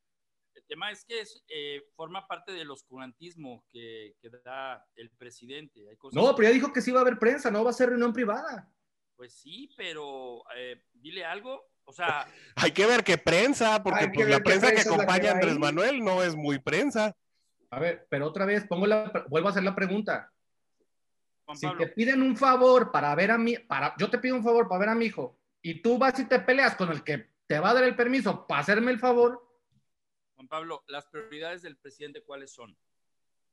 El 0.55 0.65
tema 0.67 0.91
es 0.91 1.05
que 1.05 1.21
es, 1.21 1.45
eh, 1.49 1.83
forma 1.95 2.27
parte 2.27 2.51
del 2.51 2.69
oscurantismo 2.69 3.65
que, 3.71 4.17
que 4.21 4.29
da 4.45 4.85
el 4.97 5.11
presidente. 5.11 5.89
Hay 5.89 5.97
cosas 5.97 6.21
No, 6.21 6.35
pero 6.35 6.49
ya 6.49 6.55
dijo 6.55 6.73
que 6.73 6.83
sí 6.83 6.91
va 6.91 6.99
a 6.99 7.03
haber 7.03 7.21
prensa, 7.21 7.49
no 7.49 7.63
va 7.63 7.71
a 7.71 7.75
ser 7.75 7.91
reunión 7.91 8.13
privada. 8.13 8.75
Pues 9.15 9.35
sí, 9.35 9.71
pero 9.77 10.43
eh, 10.57 10.83
dile 10.95 11.25
algo. 11.25 11.70
O 11.91 11.93
sea, 11.93 12.25
Hay 12.55 12.71
que 12.71 12.87
ver 12.87 13.03
qué 13.03 13.19
prensa, 13.19 13.83
porque 13.83 14.09
pues, 14.15 14.29
la 14.29 14.39
prensa 14.39 14.69
que 14.69 14.75
prensa 14.75 14.95
acompaña 14.95 15.31
a 15.31 15.35
Andrés 15.35 15.55
ahí. 15.55 15.59
Manuel 15.59 16.05
no 16.05 16.23
es 16.23 16.37
muy 16.37 16.61
prensa. 16.61 17.17
A 17.71 17.81
ver, 17.81 18.07
pero 18.09 18.27
otra 18.27 18.45
vez, 18.45 18.65
pongo 18.69 18.87
la, 18.87 19.11
vuelvo 19.29 19.49
a 19.49 19.51
hacer 19.51 19.65
la 19.65 19.75
pregunta. 19.75 20.33
Juan 21.47 21.57
Si 21.57 21.67
Pablo, 21.67 21.85
te 21.85 21.89
piden 21.89 22.23
un 22.23 22.37
favor 22.37 22.93
para 22.93 23.13
ver 23.17 23.33
a 23.33 23.39
mi, 23.39 23.57
para, 23.59 23.93
yo 23.99 24.09
te 24.09 24.19
pido 24.19 24.37
un 24.37 24.45
favor 24.45 24.69
para 24.69 24.79
ver 24.79 24.89
a 24.91 24.95
mi 24.95 25.07
hijo, 25.07 25.37
y 25.63 25.83
tú 25.83 25.99
vas 25.99 26.17
y 26.21 26.27
te 26.27 26.39
peleas 26.39 26.77
con 26.77 26.91
el 26.93 27.03
que 27.03 27.29
te 27.49 27.59
va 27.59 27.71
a 27.71 27.75
dar 27.75 27.83
el 27.83 27.97
permiso 27.97 28.47
para 28.47 28.61
hacerme 28.61 28.93
el 28.93 29.01
favor, 29.01 29.45
Juan 30.37 30.47
Pablo, 30.47 30.85
las 30.87 31.07
prioridades 31.07 31.63
del 31.63 31.77
presidente, 31.77 32.23
¿cuáles 32.23 32.53
son? 32.53 32.75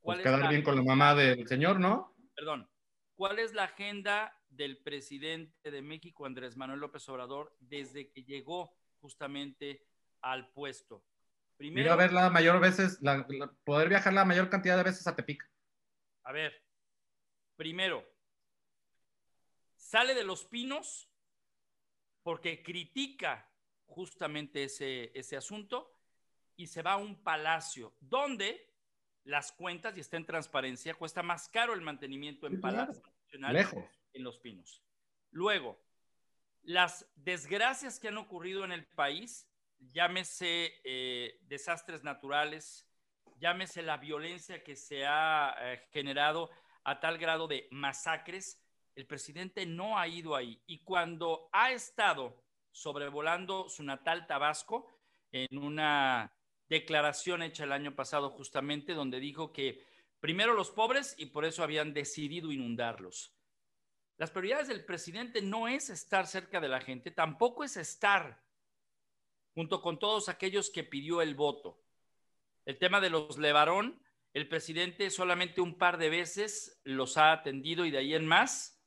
¿Cuál 0.00 0.18
es 0.20 0.24
quedar 0.24 0.40
la- 0.40 0.48
bien 0.48 0.62
con 0.62 0.76
la 0.76 0.82
mamá 0.82 1.14
del 1.16 1.46
señor, 1.48 1.80
¿no? 1.80 2.14
Perdón, 2.36 2.70
¿cuál 3.16 3.40
es 3.40 3.52
la 3.52 3.64
agenda 3.64 4.32
del 4.50 4.78
presidente 4.78 5.70
de 5.70 5.82
México, 5.82 6.26
Andrés 6.26 6.56
Manuel 6.56 6.80
López 6.80 7.08
Obrador, 7.08 7.54
desde 7.60 8.10
que 8.10 8.24
llegó 8.24 8.76
justamente 9.00 9.86
al 10.20 10.50
puesto? 10.52 11.04
Primero, 11.56 11.92
a 11.92 11.96
ver 11.96 12.12
la 12.12 12.30
mayor 12.30 12.60
veces, 12.60 12.98
la- 13.02 13.26
la- 13.28 13.52
poder 13.64 13.88
viajar 13.88 14.12
la 14.12 14.24
mayor 14.24 14.48
cantidad 14.48 14.76
de 14.76 14.84
veces 14.84 15.06
a 15.06 15.16
Tepic. 15.16 15.48
A 16.24 16.32
ver, 16.32 16.52
primero, 17.56 18.04
sale 19.76 20.14
de 20.14 20.24
los 20.24 20.44
pinos 20.44 21.10
porque 22.22 22.62
critica 22.62 23.50
justamente 23.86 24.64
ese, 24.64 25.10
ese 25.14 25.36
asunto 25.36 25.92
y 26.56 26.66
se 26.66 26.82
va 26.82 26.92
a 26.92 26.96
un 26.96 27.22
palacio 27.22 27.94
donde 28.00 28.66
las 29.24 29.52
cuentas, 29.52 29.96
y 29.96 30.00
está 30.00 30.16
en 30.16 30.24
transparencia, 30.26 30.94
cuesta 30.94 31.22
más 31.22 31.48
caro 31.48 31.74
el 31.74 31.80
mantenimiento 31.80 32.46
en. 32.46 32.60
Palacio 32.60 33.02
Nacional 33.24 33.52
Lejos. 33.54 33.84
En 34.12 34.24
Los 34.24 34.38
Pinos. 34.38 34.82
Luego, 35.30 35.78
las 36.62 37.06
desgracias 37.16 37.98
que 37.98 38.08
han 38.08 38.18
ocurrido 38.18 38.64
en 38.64 38.72
el 38.72 38.86
país, 38.86 39.48
llámese 39.78 40.80
eh, 40.84 41.38
desastres 41.42 42.02
naturales, 42.02 42.86
llámese 43.38 43.82
la 43.82 43.96
violencia 43.96 44.62
que 44.62 44.76
se 44.76 45.06
ha 45.06 45.54
eh, 45.60 45.88
generado 45.92 46.50
a 46.84 47.00
tal 47.00 47.18
grado 47.18 47.46
de 47.48 47.68
masacres, 47.70 48.62
el 48.94 49.06
presidente 49.06 49.64
no 49.66 49.98
ha 49.98 50.08
ido 50.08 50.34
ahí. 50.34 50.60
Y 50.66 50.80
cuando 50.80 51.48
ha 51.52 51.70
estado 51.72 52.42
sobrevolando 52.72 53.68
su 53.68 53.82
natal 53.82 54.26
Tabasco, 54.26 54.88
en 55.30 55.58
una 55.58 56.32
declaración 56.68 57.42
hecha 57.42 57.64
el 57.64 57.72
año 57.72 57.94
pasado 57.94 58.30
justamente, 58.30 58.94
donde 58.94 59.20
dijo 59.20 59.52
que 59.52 59.84
primero 60.20 60.54
los 60.54 60.70
pobres 60.70 61.14
y 61.18 61.26
por 61.26 61.44
eso 61.44 61.62
habían 61.62 61.94
decidido 61.94 62.50
inundarlos. 62.52 63.37
Las 64.18 64.30
prioridades 64.30 64.68
del 64.68 64.84
presidente 64.84 65.40
no 65.40 65.68
es 65.68 65.90
estar 65.90 66.26
cerca 66.26 66.60
de 66.60 66.68
la 66.68 66.80
gente, 66.80 67.10
tampoco 67.10 67.64
es 67.64 67.76
estar 67.76 68.42
junto 69.54 69.80
con 69.80 69.98
todos 69.98 70.28
aquellos 70.28 70.70
que 70.70 70.84
pidió 70.84 71.22
el 71.22 71.34
voto. 71.34 71.80
El 72.66 72.78
tema 72.78 73.00
de 73.00 73.10
los 73.10 73.38
Levarón 73.38 74.02
el 74.34 74.48
presidente 74.48 75.10
solamente 75.10 75.60
un 75.60 75.76
par 75.78 75.98
de 75.98 76.10
veces 76.10 76.80
los 76.84 77.16
ha 77.16 77.32
atendido 77.32 77.84
y 77.84 77.90
de 77.90 77.98
ahí 77.98 78.14
en 78.14 78.26
más. 78.26 78.80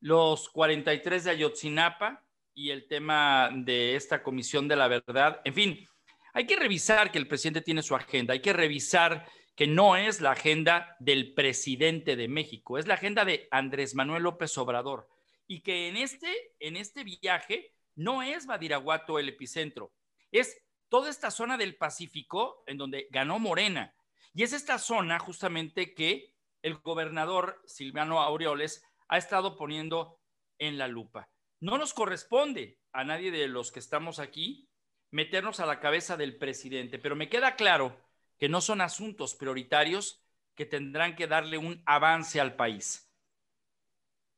Los 0.00 0.48
43 0.50 1.24
de 1.24 1.30
Ayotzinapa 1.30 2.24
y 2.54 2.70
el 2.70 2.86
tema 2.86 3.50
de 3.52 3.96
esta 3.96 4.22
comisión 4.22 4.68
de 4.68 4.76
la 4.76 4.86
verdad. 4.86 5.40
En 5.44 5.54
fin, 5.54 5.88
hay 6.34 6.46
que 6.46 6.56
revisar 6.56 7.10
que 7.10 7.18
el 7.18 7.26
presidente 7.26 7.62
tiene 7.62 7.82
su 7.82 7.96
agenda, 7.96 8.34
hay 8.34 8.40
que 8.40 8.52
revisar 8.52 9.26
que 9.54 9.66
no 9.66 9.96
es 9.96 10.20
la 10.20 10.32
agenda 10.32 10.96
del 10.98 11.34
presidente 11.34 12.16
de 12.16 12.28
México, 12.28 12.78
es 12.78 12.86
la 12.86 12.94
agenda 12.94 13.24
de 13.24 13.48
Andrés 13.50 13.94
Manuel 13.94 14.24
López 14.24 14.56
Obrador 14.58 15.08
y 15.46 15.60
que 15.60 15.88
en 15.88 15.96
este, 15.96 16.32
en 16.58 16.76
este 16.76 17.04
viaje 17.04 17.74
no 17.94 18.22
es 18.22 18.46
Badiraguato 18.46 19.18
el 19.18 19.28
epicentro, 19.28 19.92
es 20.32 20.60
toda 20.88 21.10
esta 21.10 21.30
zona 21.30 21.56
del 21.56 21.76
Pacífico 21.76 22.64
en 22.66 22.78
donde 22.78 23.08
ganó 23.10 23.38
Morena. 23.38 23.94
Y 24.32 24.42
es 24.42 24.52
esta 24.52 24.78
zona 24.78 25.18
justamente 25.18 25.94
que 25.94 26.34
el 26.62 26.78
gobernador 26.78 27.62
Silviano 27.66 28.20
Aureoles 28.20 28.84
ha 29.08 29.18
estado 29.18 29.56
poniendo 29.56 30.18
en 30.58 30.78
la 30.78 30.88
lupa. 30.88 31.28
No 31.60 31.78
nos 31.78 31.94
corresponde 31.94 32.80
a 32.92 33.04
nadie 33.04 33.30
de 33.30 33.46
los 33.48 33.70
que 33.70 33.78
estamos 33.78 34.18
aquí 34.18 34.68
meternos 35.10 35.60
a 35.60 35.66
la 35.66 35.78
cabeza 35.78 36.16
del 36.16 36.36
presidente, 36.36 36.98
pero 36.98 37.14
me 37.14 37.28
queda 37.28 37.54
claro 37.54 38.03
que 38.38 38.48
no 38.48 38.60
son 38.60 38.80
asuntos 38.80 39.34
prioritarios 39.34 40.22
que 40.54 40.66
tendrán 40.66 41.16
que 41.16 41.26
darle 41.26 41.58
un 41.58 41.82
avance 41.86 42.40
al 42.40 42.56
país. 42.56 43.10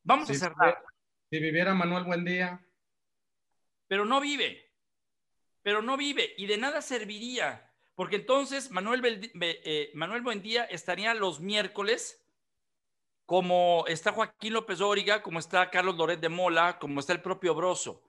Vamos 0.02 0.30
a 0.30 0.34
cerrar. 0.34 0.82
Si 1.30 1.38
viviera 1.38 1.74
Manuel 1.74 2.04
Buendía. 2.04 2.64
Pero 3.88 4.04
no 4.04 4.20
vive, 4.20 4.72
pero 5.62 5.82
no 5.82 5.96
vive 5.96 6.34
y 6.36 6.46
de 6.46 6.58
nada 6.58 6.82
serviría, 6.82 7.72
porque 7.94 8.16
entonces 8.16 8.70
Manuel, 8.70 9.30
eh, 9.40 9.90
Manuel 9.94 10.22
Buendía 10.22 10.64
estaría 10.64 11.14
los 11.14 11.40
miércoles 11.40 12.22
como 13.26 13.84
está 13.88 14.12
Joaquín 14.12 14.52
López 14.52 14.80
Óriga, 14.80 15.22
como 15.22 15.40
está 15.40 15.70
Carlos 15.70 15.96
Loret 15.96 16.20
de 16.20 16.28
Mola, 16.28 16.78
como 16.78 17.00
está 17.00 17.12
el 17.12 17.20
propio 17.20 17.54
Broso, 17.54 18.02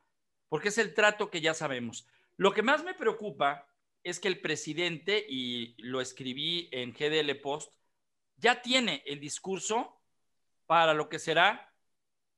porque 0.49 0.69
es 0.69 0.77
el 0.77 0.93
trato 0.93 1.31
que 1.31 1.41
ya 1.41 1.53
sabemos. 1.53 2.07
Lo 2.37 2.53
que 2.53 2.61
más 2.61 2.83
me 2.83 2.93
preocupa 2.93 3.67
es 4.09 4.21
que 4.21 4.29
el 4.29 4.39
presidente, 4.39 5.25
y 5.27 5.75
lo 5.79 5.99
escribí 5.99 6.69
en 6.71 6.93
GDL 6.93 7.35
Post, 7.41 7.73
ya 8.37 8.61
tiene 8.61 9.03
el 9.05 9.19
discurso 9.19 10.01
para 10.65 10.93
lo 10.93 11.09
que 11.09 11.19
será 11.19 11.73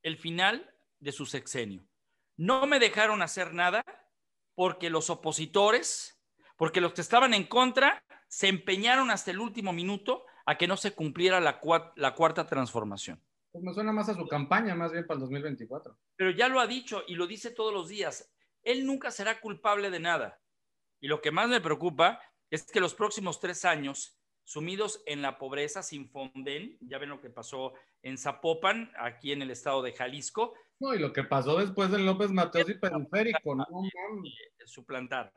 el 0.01 0.17
final 0.17 0.73
de 0.99 1.11
su 1.11 1.27
sexenio. 1.27 1.85
No 2.37 2.65
me 2.65 2.79
dejaron 2.79 3.21
hacer 3.21 3.53
nada 3.53 3.83
porque 4.55 4.89
los 4.89 5.11
opositores, 5.11 6.19
porque 6.57 6.81
los 6.81 6.93
que 6.93 7.01
estaban 7.01 7.35
en 7.35 7.45
contra, 7.45 8.03
se 8.27 8.47
empeñaron 8.47 9.11
hasta 9.11 9.29
el 9.29 9.39
último 9.39 9.71
minuto 9.71 10.25
a 10.47 10.57
que 10.57 10.67
no 10.67 10.75
se 10.75 10.93
cumpliera 10.95 11.39
la, 11.39 11.59
la 11.95 12.15
cuarta 12.15 12.47
transformación. 12.47 13.21
Pues 13.51 13.63
me 13.63 13.73
suena 13.75 13.91
más 13.91 14.09
a 14.09 14.15
su 14.15 14.27
campaña, 14.27 14.73
más 14.73 14.91
bien 14.91 15.05
para 15.05 15.17
el 15.17 15.21
2024. 15.21 15.95
Pero 16.15 16.31
ya 16.31 16.47
lo 16.47 16.59
ha 16.59 16.65
dicho 16.65 17.03
y 17.07 17.13
lo 17.13 17.27
dice 17.27 17.51
todos 17.51 17.71
los 17.71 17.89
días. 17.89 18.31
Él 18.63 18.87
nunca 18.87 19.11
será 19.11 19.39
culpable 19.39 19.91
de 19.91 19.99
nada. 19.99 20.39
Y 20.99 21.07
lo 21.07 21.21
que 21.21 21.31
más 21.31 21.49
me 21.49 21.61
preocupa 21.61 22.21
es 22.49 22.63
que 22.63 22.79
los 22.79 22.93
próximos 22.93 23.39
tres 23.39 23.65
años, 23.65 24.19
sumidos 24.43 25.03
en 25.05 25.21
la 25.21 25.37
pobreza 25.37 25.83
sin 25.83 26.09
fonden, 26.09 26.77
ya 26.81 26.97
ven 26.97 27.09
lo 27.09 27.21
que 27.21 27.29
pasó 27.29 27.73
en 28.01 28.17
Zapopan, 28.17 28.91
aquí 28.97 29.31
en 29.31 29.41
el 29.41 29.51
estado 29.51 29.81
de 29.81 29.93
Jalisco. 29.93 30.53
No, 30.79 30.93
y 30.93 30.99
lo 30.99 31.13
que 31.13 31.23
pasó 31.23 31.57
después 31.57 31.91
de 31.91 31.99
López 31.99 32.31
Mateos 32.31 32.69
y 32.69 32.73
Periférico, 32.75 33.55
no 33.55 33.65
Suplantar. 34.65 35.33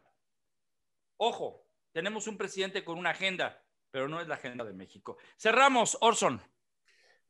Ojo, 1.16 1.66
tenemos 1.92 2.26
un 2.26 2.38
presidente 2.38 2.84
con 2.84 2.98
una 2.98 3.10
agenda, 3.10 3.62
pero 3.90 4.08
no 4.08 4.20
es 4.20 4.28
la 4.28 4.36
agenda 4.36 4.64
de 4.64 4.72
México. 4.72 5.18
Cerramos, 5.36 5.98
Orson. 6.00 6.40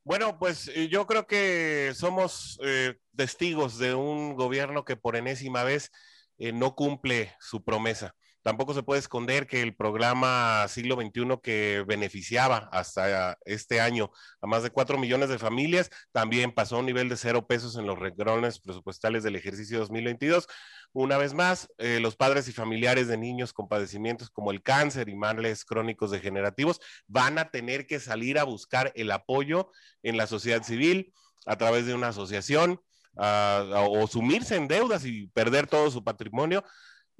Bueno, 0.04 0.38
pues 0.38 0.68
eh, 0.68 0.88
yo 0.88 1.06
creo 1.06 1.26
que 1.26 1.92
somos 1.94 2.58
eh, 2.64 2.98
testigos 3.16 3.78
de 3.78 3.94
un 3.94 4.34
gobierno 4.34 4.84
que 4.84 4.96
por 4.96 5.14
enésima 5.14 5.62
vez 5.62 5.92
eh, 6.38 6.52
no 6.52 6.74
cumple 6.74 7.34
su 7.38 7.62
promesa. 7.62 8.14
Tampoco 8.42 8.74
se 8.74 8.82
puede 8.82 8.98
esconder 8.98 9.46
que 9.46 9.62
el 9.62 9.74
programa 9.74 10.66
Siglo 10.68 10.96
XXI 10.96 11.38
que 11.42 11.84
beneficiaba 11.86 12.68
hasta 12.72 13.38
este 13.44 13.80
año 13.80 14.10
a 14.40 14.46
más 14.46 14.62
de 14.62 14.70
cuatro 14.70 14.98
millones 14.98 15.28
de 15.28 15.38
familias 15.38 15.90
también 16.10 16.52
pasó 16.52 16.76
a 16.76 16.78
un 16.80 16.86
nivel 16.86 17.08
de 17.08 17.16
cero 17.16 17.46
pesos 17.46 17.76
en 17.76 17.86
los 17.86 17.98
regrones 17.98 18.58
presupuestales 18.58 19.22
del 19.22 19.36
ejercicio 19.36 19.78
2022. 19.78 20.48
Una 20.92 21.18
vez 21.18 21.34
más, 21.34 21.68
eh, 21.78 22.00
los 22.00 22.16
padres 22.16 22.48
y 22.48 22.52
familiares 22.52 23.08
de 23.08 23.16
niños 23.16 23.52
con 23.52 23.68
padecimientos 23.68 24.28
como 24.28 24.50
el 24.50 24.62
cáncer 24.62 25.08
y 25.08 25.14
males 25.14 25.64
crónicos 25.64 26.10
degenerativos 26.10 26.80
van 27.06 27.38
a 27.38 27.50
tener 27.50 27.86
que 27.86 28.00
salir 28.00 28.38
a 28.38 28.44
buscar 28.44 28.92
el 28.96 29.10
apoyo 29.12 29.70
en 30.02 30.16
la 30.16 30.26
sociedad 30.26 30.62
civil 30.62 31.14
a 31.46 31.56
través 31.56 31.86
de 31.86 31.94
una 31.94 32.08
asociación 32.08 32.80
o 33.14 34.06
sumirse 34.06 34.56
en 34.56 34.68
deudas 34.68 35.04
y 35.04 35.26
perder 35.28 35.66
todo 35.66 35.90
su 35.90 36.02
patrimonio 36.02 36.64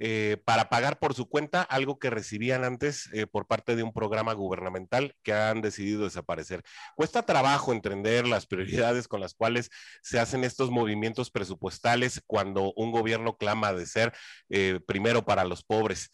eh, 0.05 0.35
para 0.43 0.67
pagar 0.67 0.99
por 0.99 1.13
su 1.13 1.29
cuenta 1.29 1.61
algo 1.61 1.97
que 1.97 2.09
recibían 2.09 2.65
antes 2.65 3.07
eh, 3.13 3.25
por 3.25 3.47
parte 3.47 3.77
de 3.77 3.83
un 3.83 3.93
programa 3.93 4.33
gubernamental 4.33 5.15
que 5.23 5.31
han 5.31 5.61
decidido 5.61 6.03
desaparecer. 6.03 6.61
Cuesta 6.97 7.25
trabajo 7.25 7.71
entender 7.71 8.27
las 8.27 8.45
prioridades 8.45 9.07
con 9.07 9.21
las 9.21 9.33
cuales 9.33 9.69
se 10.01 10.19
hacen 10.19 10.43
estos 10.43 10.71
movimientos 10.71 11.31
presupuestales 11.31 12.21
cuando 12.27 12.73
un 12.75 12.91
gobierno 12.91 13.37
clama 13.37 13.71
de 13.71 13.85
ser 13.85 14.13
eh, 14.49 14.81
primero 14.85 15.23
para 15.23 15.45
los 15.45 15.63
pobres. 15.63 16.11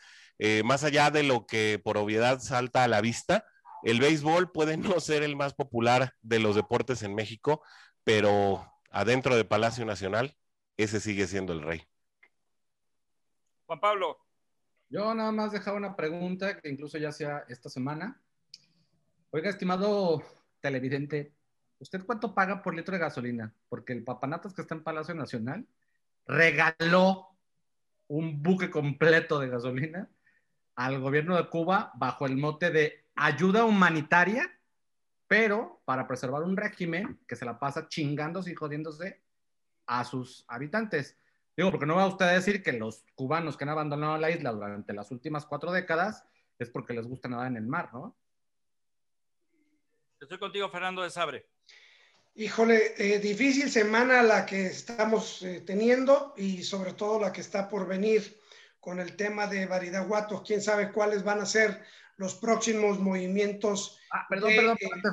más 0.63 0.83
allá 0.83 1.09
de 1.09 1.23
lo 1.23 1.47
que 1.47 1.81
por 1.83 1.97
obviedad 1.97 2.39
salta 2.41 2.83
a 2.83 2.87
la 2.87 3.01
vista, 3.01 3.43
el 3.81 3.99
béisbol 3.99 4.51
puede 4.51 4.77
no 4.77 4.99
ser 4.99 5.23
el 5.23 5.35
más 5.35 5.55
popular 5.55 6.13
de 6.21 6.37
los 6.37 6.55
deportes 6.55 7.01
en 7.01 7.15
México, 7.15 7.63
pero 8.03 8.71
adentro 8.91 9.35
de 9.35 9.45
Palacio 9.45 9.83
Nacional, 9.83 10.35
ese 10.77 10.99
sigue 10.99 11.25
siendo 11.25 11.53
el 11.53 11.63
rey. 11.63 11.88
Juan 13.69 13.79
Pablo. 13.79 14.17
Yo 14.89 15.13
nada 15.13 15.31
más 15.31 15.51
dejaba 15.51 15.77
una 15.77 15.95
pregunta 15.95 16.59
que 16.59 16.69
incluso 16.69 16.97
ya 16.97 17.11
sea 17.11 17.45
esta 17.49 17.69
semana. 17.69 18.19
Oiga, 19.29 19.51
estimado 19.51 20.23
televidente, 20.59 21.35
¿usted 21.77 22.03
cuánto 22.03 22.33
paga 22.33 22.63
por 22.63 22.73
litro 22.73 22.93
de 22.93 22.99
gasolina? 22.99 23.53
Porque 23.69 23.93
el 23.93 24.03
papanatas 24.03 24.55
que 24.55 24.63
está 24.63 24.73
en 24.73 24.81
Palacio 24.81 25.13
Nacional 25.13 25.67
regaló 26.25 27.27
un 28.07 28.41
buque 28.41 28.71
completo 28.71 29.37
de 29.39 29.49
gasolina 29.49 30.09
al 30.73 30.99
gobierno 30.99 31.37
de 31.37 31.47
Cuba 31.47 31.91
bajo 31.93 32.25
el 32.25 32.37
mote 32.37 32.71
de 32.71 33.05
ayuda 33.13 33.65
humanitaria 33.65 34.51
pero 35.27 35.79
para 35.85 36.07
preservar 36.07 36.41
un 36.41 36.57
régimen 36.57 37.19
que 37.27 37.35
se 37.35 37.45
la 37.45 37.59
pasa 37.59 37.87
chingándose 37.87 38.51
y 38.51 38.55
jodiéndose 38.55 39.21
a 39.85 40.03
sus 40.05 40.43
habitantes. 40.47 41.19
Digo, 41.57 41.71
porque 41.71 41.85
no 41.85 41.95
va 41.95 42.07
usted 42.07 42.25
a 42.25 42.31
decir 42.31 42.63
que 42.63 42.73
los 42.73 43.03
cubanos 43.15 43.57
que 43.57 43.65
han 43.65 43.69
abandonado 43.69 44.17
la 44.17 44.31
isla 44.31 44.51
durante 44.51 44.93
las 44.93 45.11
últimas 45.11 45.45
cuatro 45.45 45.71
décadas 45.71 46.23
es 46.57 46.69
porque 46.69 46.93
les 46.93 47.07
gusta 47.07 47.27
nadar 47.27 47.47
en 47.47 47.57
el 47.57 47.67
mar, 47.67 47.89
¿no? 47.93 48.17
Estoy 50.19 50.37
contigo, 50.37 50.69
Fernando 50.69 51.01
de 51.01 51.09
Sabre. 51.09 51.47
Híjole, 52.35 52.93
eh, 52.97 53.19
difícil 53.19 53.69
semana 53.69 54.21
la 54.21 54.45
que 54.45 54.67
estamos 54.67 55.41
eh, 55.43 55.61
teniendo 55.65 56.33
y 56.37 56.63
sobre 56.63 56.93
todo 56.93 57.19
la 57.19 57.31
que 57.31 57.41
está 57.41 57.69
por 57.69 57.87
venir 57.87 58.39
con 58.79 58.99
el 58.99 59.15
tema 59.15 59.47
de 59.47 59.65
Varidaguato. 59.65 60.43
Quién 60.43 60.61
sabe 60.61 60.91
cuáles 60.91 61.23
van 61.23 61.41
a 61.41 61.45
ser 61.45 61.83
los 62.17 62.35
próximos 62.35 62.99
movimientos 62.99 63.97
ah, 64.11 64.25
perdón, 64.29 64.51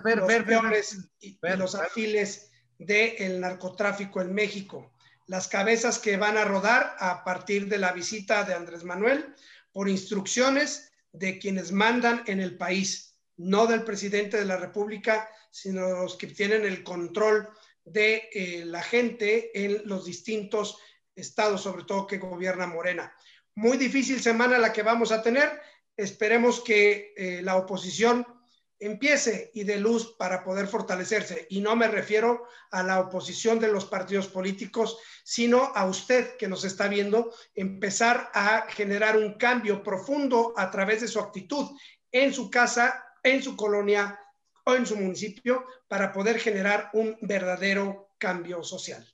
perdón, 0.02 0.70
los 0.70 1.08
y, 1.20 1.38
los 1.56 1.74
afiles 1.76 2.50
del 2.78 3.40
narcotráfico 3.40 4.20
en 4.20 4.34
México. 4.34 4.92
Las 5.26 5.48
cabezas 5.48 5.98
que 5.98 6.16
van 6.16 6.36
a 6.36 6.44
rodar 6.44 6.96
a 6.98 7.24
partir 7.24 7.68
de 7.68 7.78
la 7.78 7.92
visita 7.92 8.44
de 8.44 8.54
Andrés 8.54 8.84
Manuel 8.84 9.34
por 9.72 9.88
instrucciones 9.88 10.92
de 11.12 11.38
quienes 11.38 11.72
mandan 11.72 12.22
en 12.26 12.40
el 12.40 12.56
país, 12.56 13.16
no 13.36 13.66
del 13.66 13.82
presidente 13.82 14.36
de 14.36 14.44
la 14.44 14.56
República, 14.56 15.28
sino 15.50 16.02
los 16.02 16.16
que 16.16 16.28
tienen 16.28 16.64
el 16.64 16.82
control 16.82 17.48
de 17.84 18.28
eh, 18.32 18.64
la 18.64 18.82
gente 18.82 19.50
en 19.54 19.82
los 19.84 20.04
distintos 20.04 20.78
estados, 21.14 21.62
sobre 21.62 21.84
todo 21.84 22.06
que 22.06 22.18
gobierna 22.18 22.66
Morena. 22.66 23.12
Muy 23.54 23.78
difícil 23.78 24.20
semana 24.20 24.58
la 24.58 24.72
que 24.72 24.82
vamos 24.82 25.12
a 25.12 25.22
tener 25.22 25.60
esperemos 25.96 26.60
que 26.60 27.14
eh, 27.16 27.40
la 27.42 27.56
oposición 27.56 28.26
empiece 28.78 29.50
y 29.54 29.64
dé 29.64 29.78
luz 29.78 30.16
para 30.18 30.44
poder 30.44 30.66
fortalecerse. 30.66 31.46
Y 31.50 31.60
no 31.60 31.76
me 31.76 31.88
refiero 31.88 32.46
a 32.70 32.82
la 32.82 33.00
oposición 33.00 33.58
de 33.58 33.72
los 33.72 33.86
partidos 33.86 34.28
políticos, 34.28 34.98
sino 35.24 35.72
a 35.74 35.86
usted 35.86 36.36
que 36.36 36.48
nos 36.48 36.64
está 36.64 36.88
viendo, 36.88 37.32
empezar 37.54 38.30
a 38.34 38.66
generar 38.68 39.16
un 39.16 39.34
cambio 39.34 39.82
profundo 39.82 40.54
a 40.56 40.70
través 40.70 41.00
de 41.00 41.08
su 41.08 41.20
actitud 41.20 41.76
en 42.12 42.32
su 42.32 42.50
casa, 42.50 43.04
en 43.22 43.42
su 43.42 43.56
colonia 43.56 44.20
o 44.64 44.74
en 44.74 44.86
su 44.86 44.96
municipio 44.96 45.66
para 45.88 46.12
poder 46.12 46.38
generar 46.38 46.90
un 46.92 47.16
verdadero 47.20 48.10
cambio 48.18 48.62
social. 48.62 49.06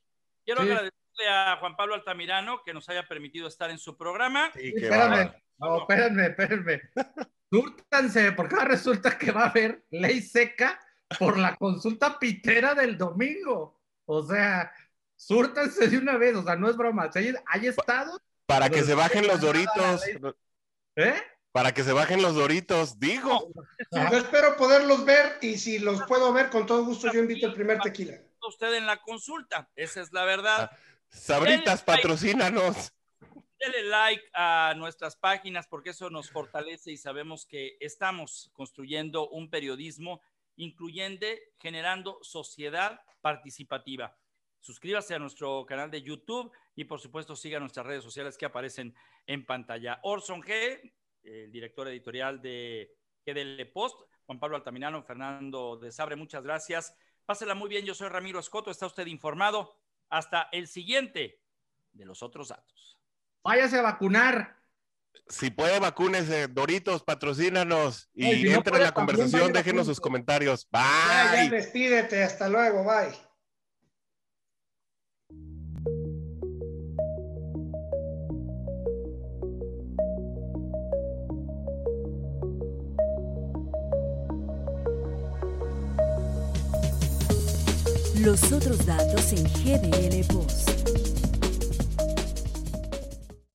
Quiero 0.44 0.62
agradecerle 0.62 1.28
a 1.28 1.56
Juan 1.58 1.76
Pablo 1.76 1.94
Altamirano 1.94 2.62
que 2.64 2.72
nos 2.72 2.88
haya 2.88 3.06
permitido 3.06 3.48
estar 3.48 3.70
en 3.70 3.78
su 3.78 3.96
programa. 3.96 4.50
Sí, 4.54 4.72
espérame, 4.74 5.34
no, 5.58 5.80
espérenme, 5.80 6.26
espérenme. 6.26 6.82
Súrtanse, 7.53 8.32
porque 8.32 8.55
ahora 8.55 8.68
resulta 8.68 9.18
que 9.18 9.30
va 9.30 9.42
a 9.42 9.50
haber 9.50 9.84
ley 9.90 10.22
seca 10.22 10.80
por 11.18 11.36
la 11.36 11.55
consulta 11.57 12.18
pitera 12.18 12.74
del 12.74 12.96
domingo. 12.96 13.78
O 14.07 14.22
sea, 14.26 14.72
súrtanse 15.14 15.88
de 15.88 15.98
una 15.98 16.16
vez, 16.16 16.34
o 16.34 16.42
sea, 16.42 16.57
no 16.57 16.70
es 16.70 16.76
broma. 16.78 17.11
Hay, 17.14 17.34
hay 17.44 17.66
estados. 17.66 18.18
Para 18.46 18.70
que 18.70 18.82
se 18.82 18.94
bajen 18.94 19.26
los 19.26 19.42
doritos. 19.42 20.03
¿Eh? 20.96 21.14
Para 21.53 21.74
que 21.74 21.84
se 21.84 21.92
bajen 21.92 22.22
los 22.22 22.34
doritos, 22.34 22.98
digo. 22.98 23.53
Yo 23.90 24.16
espero 24.16 24.57
poderlos 24.57 25.05
ver 25.05 25.36
y 25.42 25.59
si 25.59 25.78
los 25.78 26.03
puedo 26.05 26.32
ver, 26.32 26.48
con 26.48 26.64
todo 26.64 26.82
gusto 26.86 27.12
yo 27.12 27.20
invito 27.20 27.48
el 27.48 27.53
primer 27.53 27.80
tequila. 27.80 28.18
Usted 28.48 28.72
en 28.76 28.86
la 28.86 29.03
consulta, 29.03 29.68
esa 29.76 30.00
es 30.00 30.11
la 30.14 30.24
verdad. 30.24 30.70
Ah, 30.72 30.78
Sabritas, 31.11 31.82
patrocínanos. 31.82 32.94
Dele 33.62 33.84
like 33.84 34.24
a 34.34 34.74
nuestras 34.76 35.14
páginas 35.14 35.68
porque 35.68 35.90
eso 35.90 36.10
nos 36.10 36.32
fortalece 36.32 36.90
y 36.90 36.96
sabemos 36.96 37.46
que 37.46 37.76
estamos 37.78 38.50
construyendo 38.52 39.28
un 39.28 39.50
periodismo 39.50 40.20
incluyente, 40.56 41.52
generando 41.60 42.18
sociedad 42.22 43.00
participativa. 43.20 44.18
Suscríbase 44.58 45.14
a 45.14 45.20
nuestro 45.20 45.64
canal 45.64 45.92
de 45.92 46.02
YouTube 46.02 46.50
y 46.74 46.82
por 46.84 46.98
supuesto 46.98 47.36
siga 47.36 47.60
nuestras 47.60 47.86
redes 47.86 48.02
sociales 48.02 48.36
que 48.36 48.46
aparecen 48.46 48.96
en 49.26 49.46
pantalla. 49.46 50.00
Orson 50.02 50.42
G, 50.42 50.92
el 51.22 51.52
director 51.52 51.86
editorial 51.86 52.42
de 52.42 52.96
GDL 53.24 53.64
Post, 53.72 54.00
Juan 54.26 54.40
Pablo 54.40 54.56
Altamirano, 54.56 55.04
Fernando 55.04 55.76
de 55.76 55.92
Sabre, 55.92 56.16
muchas 56.16 56.42
gracias. 56.42 56.96
Pásela 57.24 57.54
muy 57.54 57.68
bien, 57.68 57.84
yo 57.84 57.94
soy 57.94 58.08
Ramiro 58.08 58.40
Escoto, 58.40 58.72
está 58.72 58.86
usted 58.86 59.06
informado. 59.06 59.78
Hasta 60.08 60.48
el 60.50 60.66
siguiente 60.66 61.40
de 61.92 62.04
los 62.04 62.24
otros 62.24 62.48
datos. 62.48 63.01
Váyase 63.45 63.78
a 63.78 63.82
vacunar. 63.82 64.57
Si 65.28 65.51
puede, 65.51 65.80
vacúnese. 65.80 66.49
Doritos, 66.49 67.03
patrocínanos. 67.03 68.09
Y 68.14 68.26
Ay, 68.26 68.43
si 68.43 68.53
entre 68.53 68.72
no 68.72 68.78
en 68.78 68.84
la 68.84 68.93
conversación, 68.93 69.53
déjenos 69.53 69.86
sus 69.86 70.01
comentarios. 70.01 70.68
Bye. 70.70 70.82
Ya, 70.82 71.45
ya, 71.45 71.51
despídete. 71.51 72.22
Hasta 72.22 72.49
luego. 72.49 72.84
Bye. 72.84 73.16
Los 88.22 88.53
otros 88.53 88.86
datos 88.86 89.32
en 89.32 89.43
GDL 89.45 90.24
Post. 90.32 90.91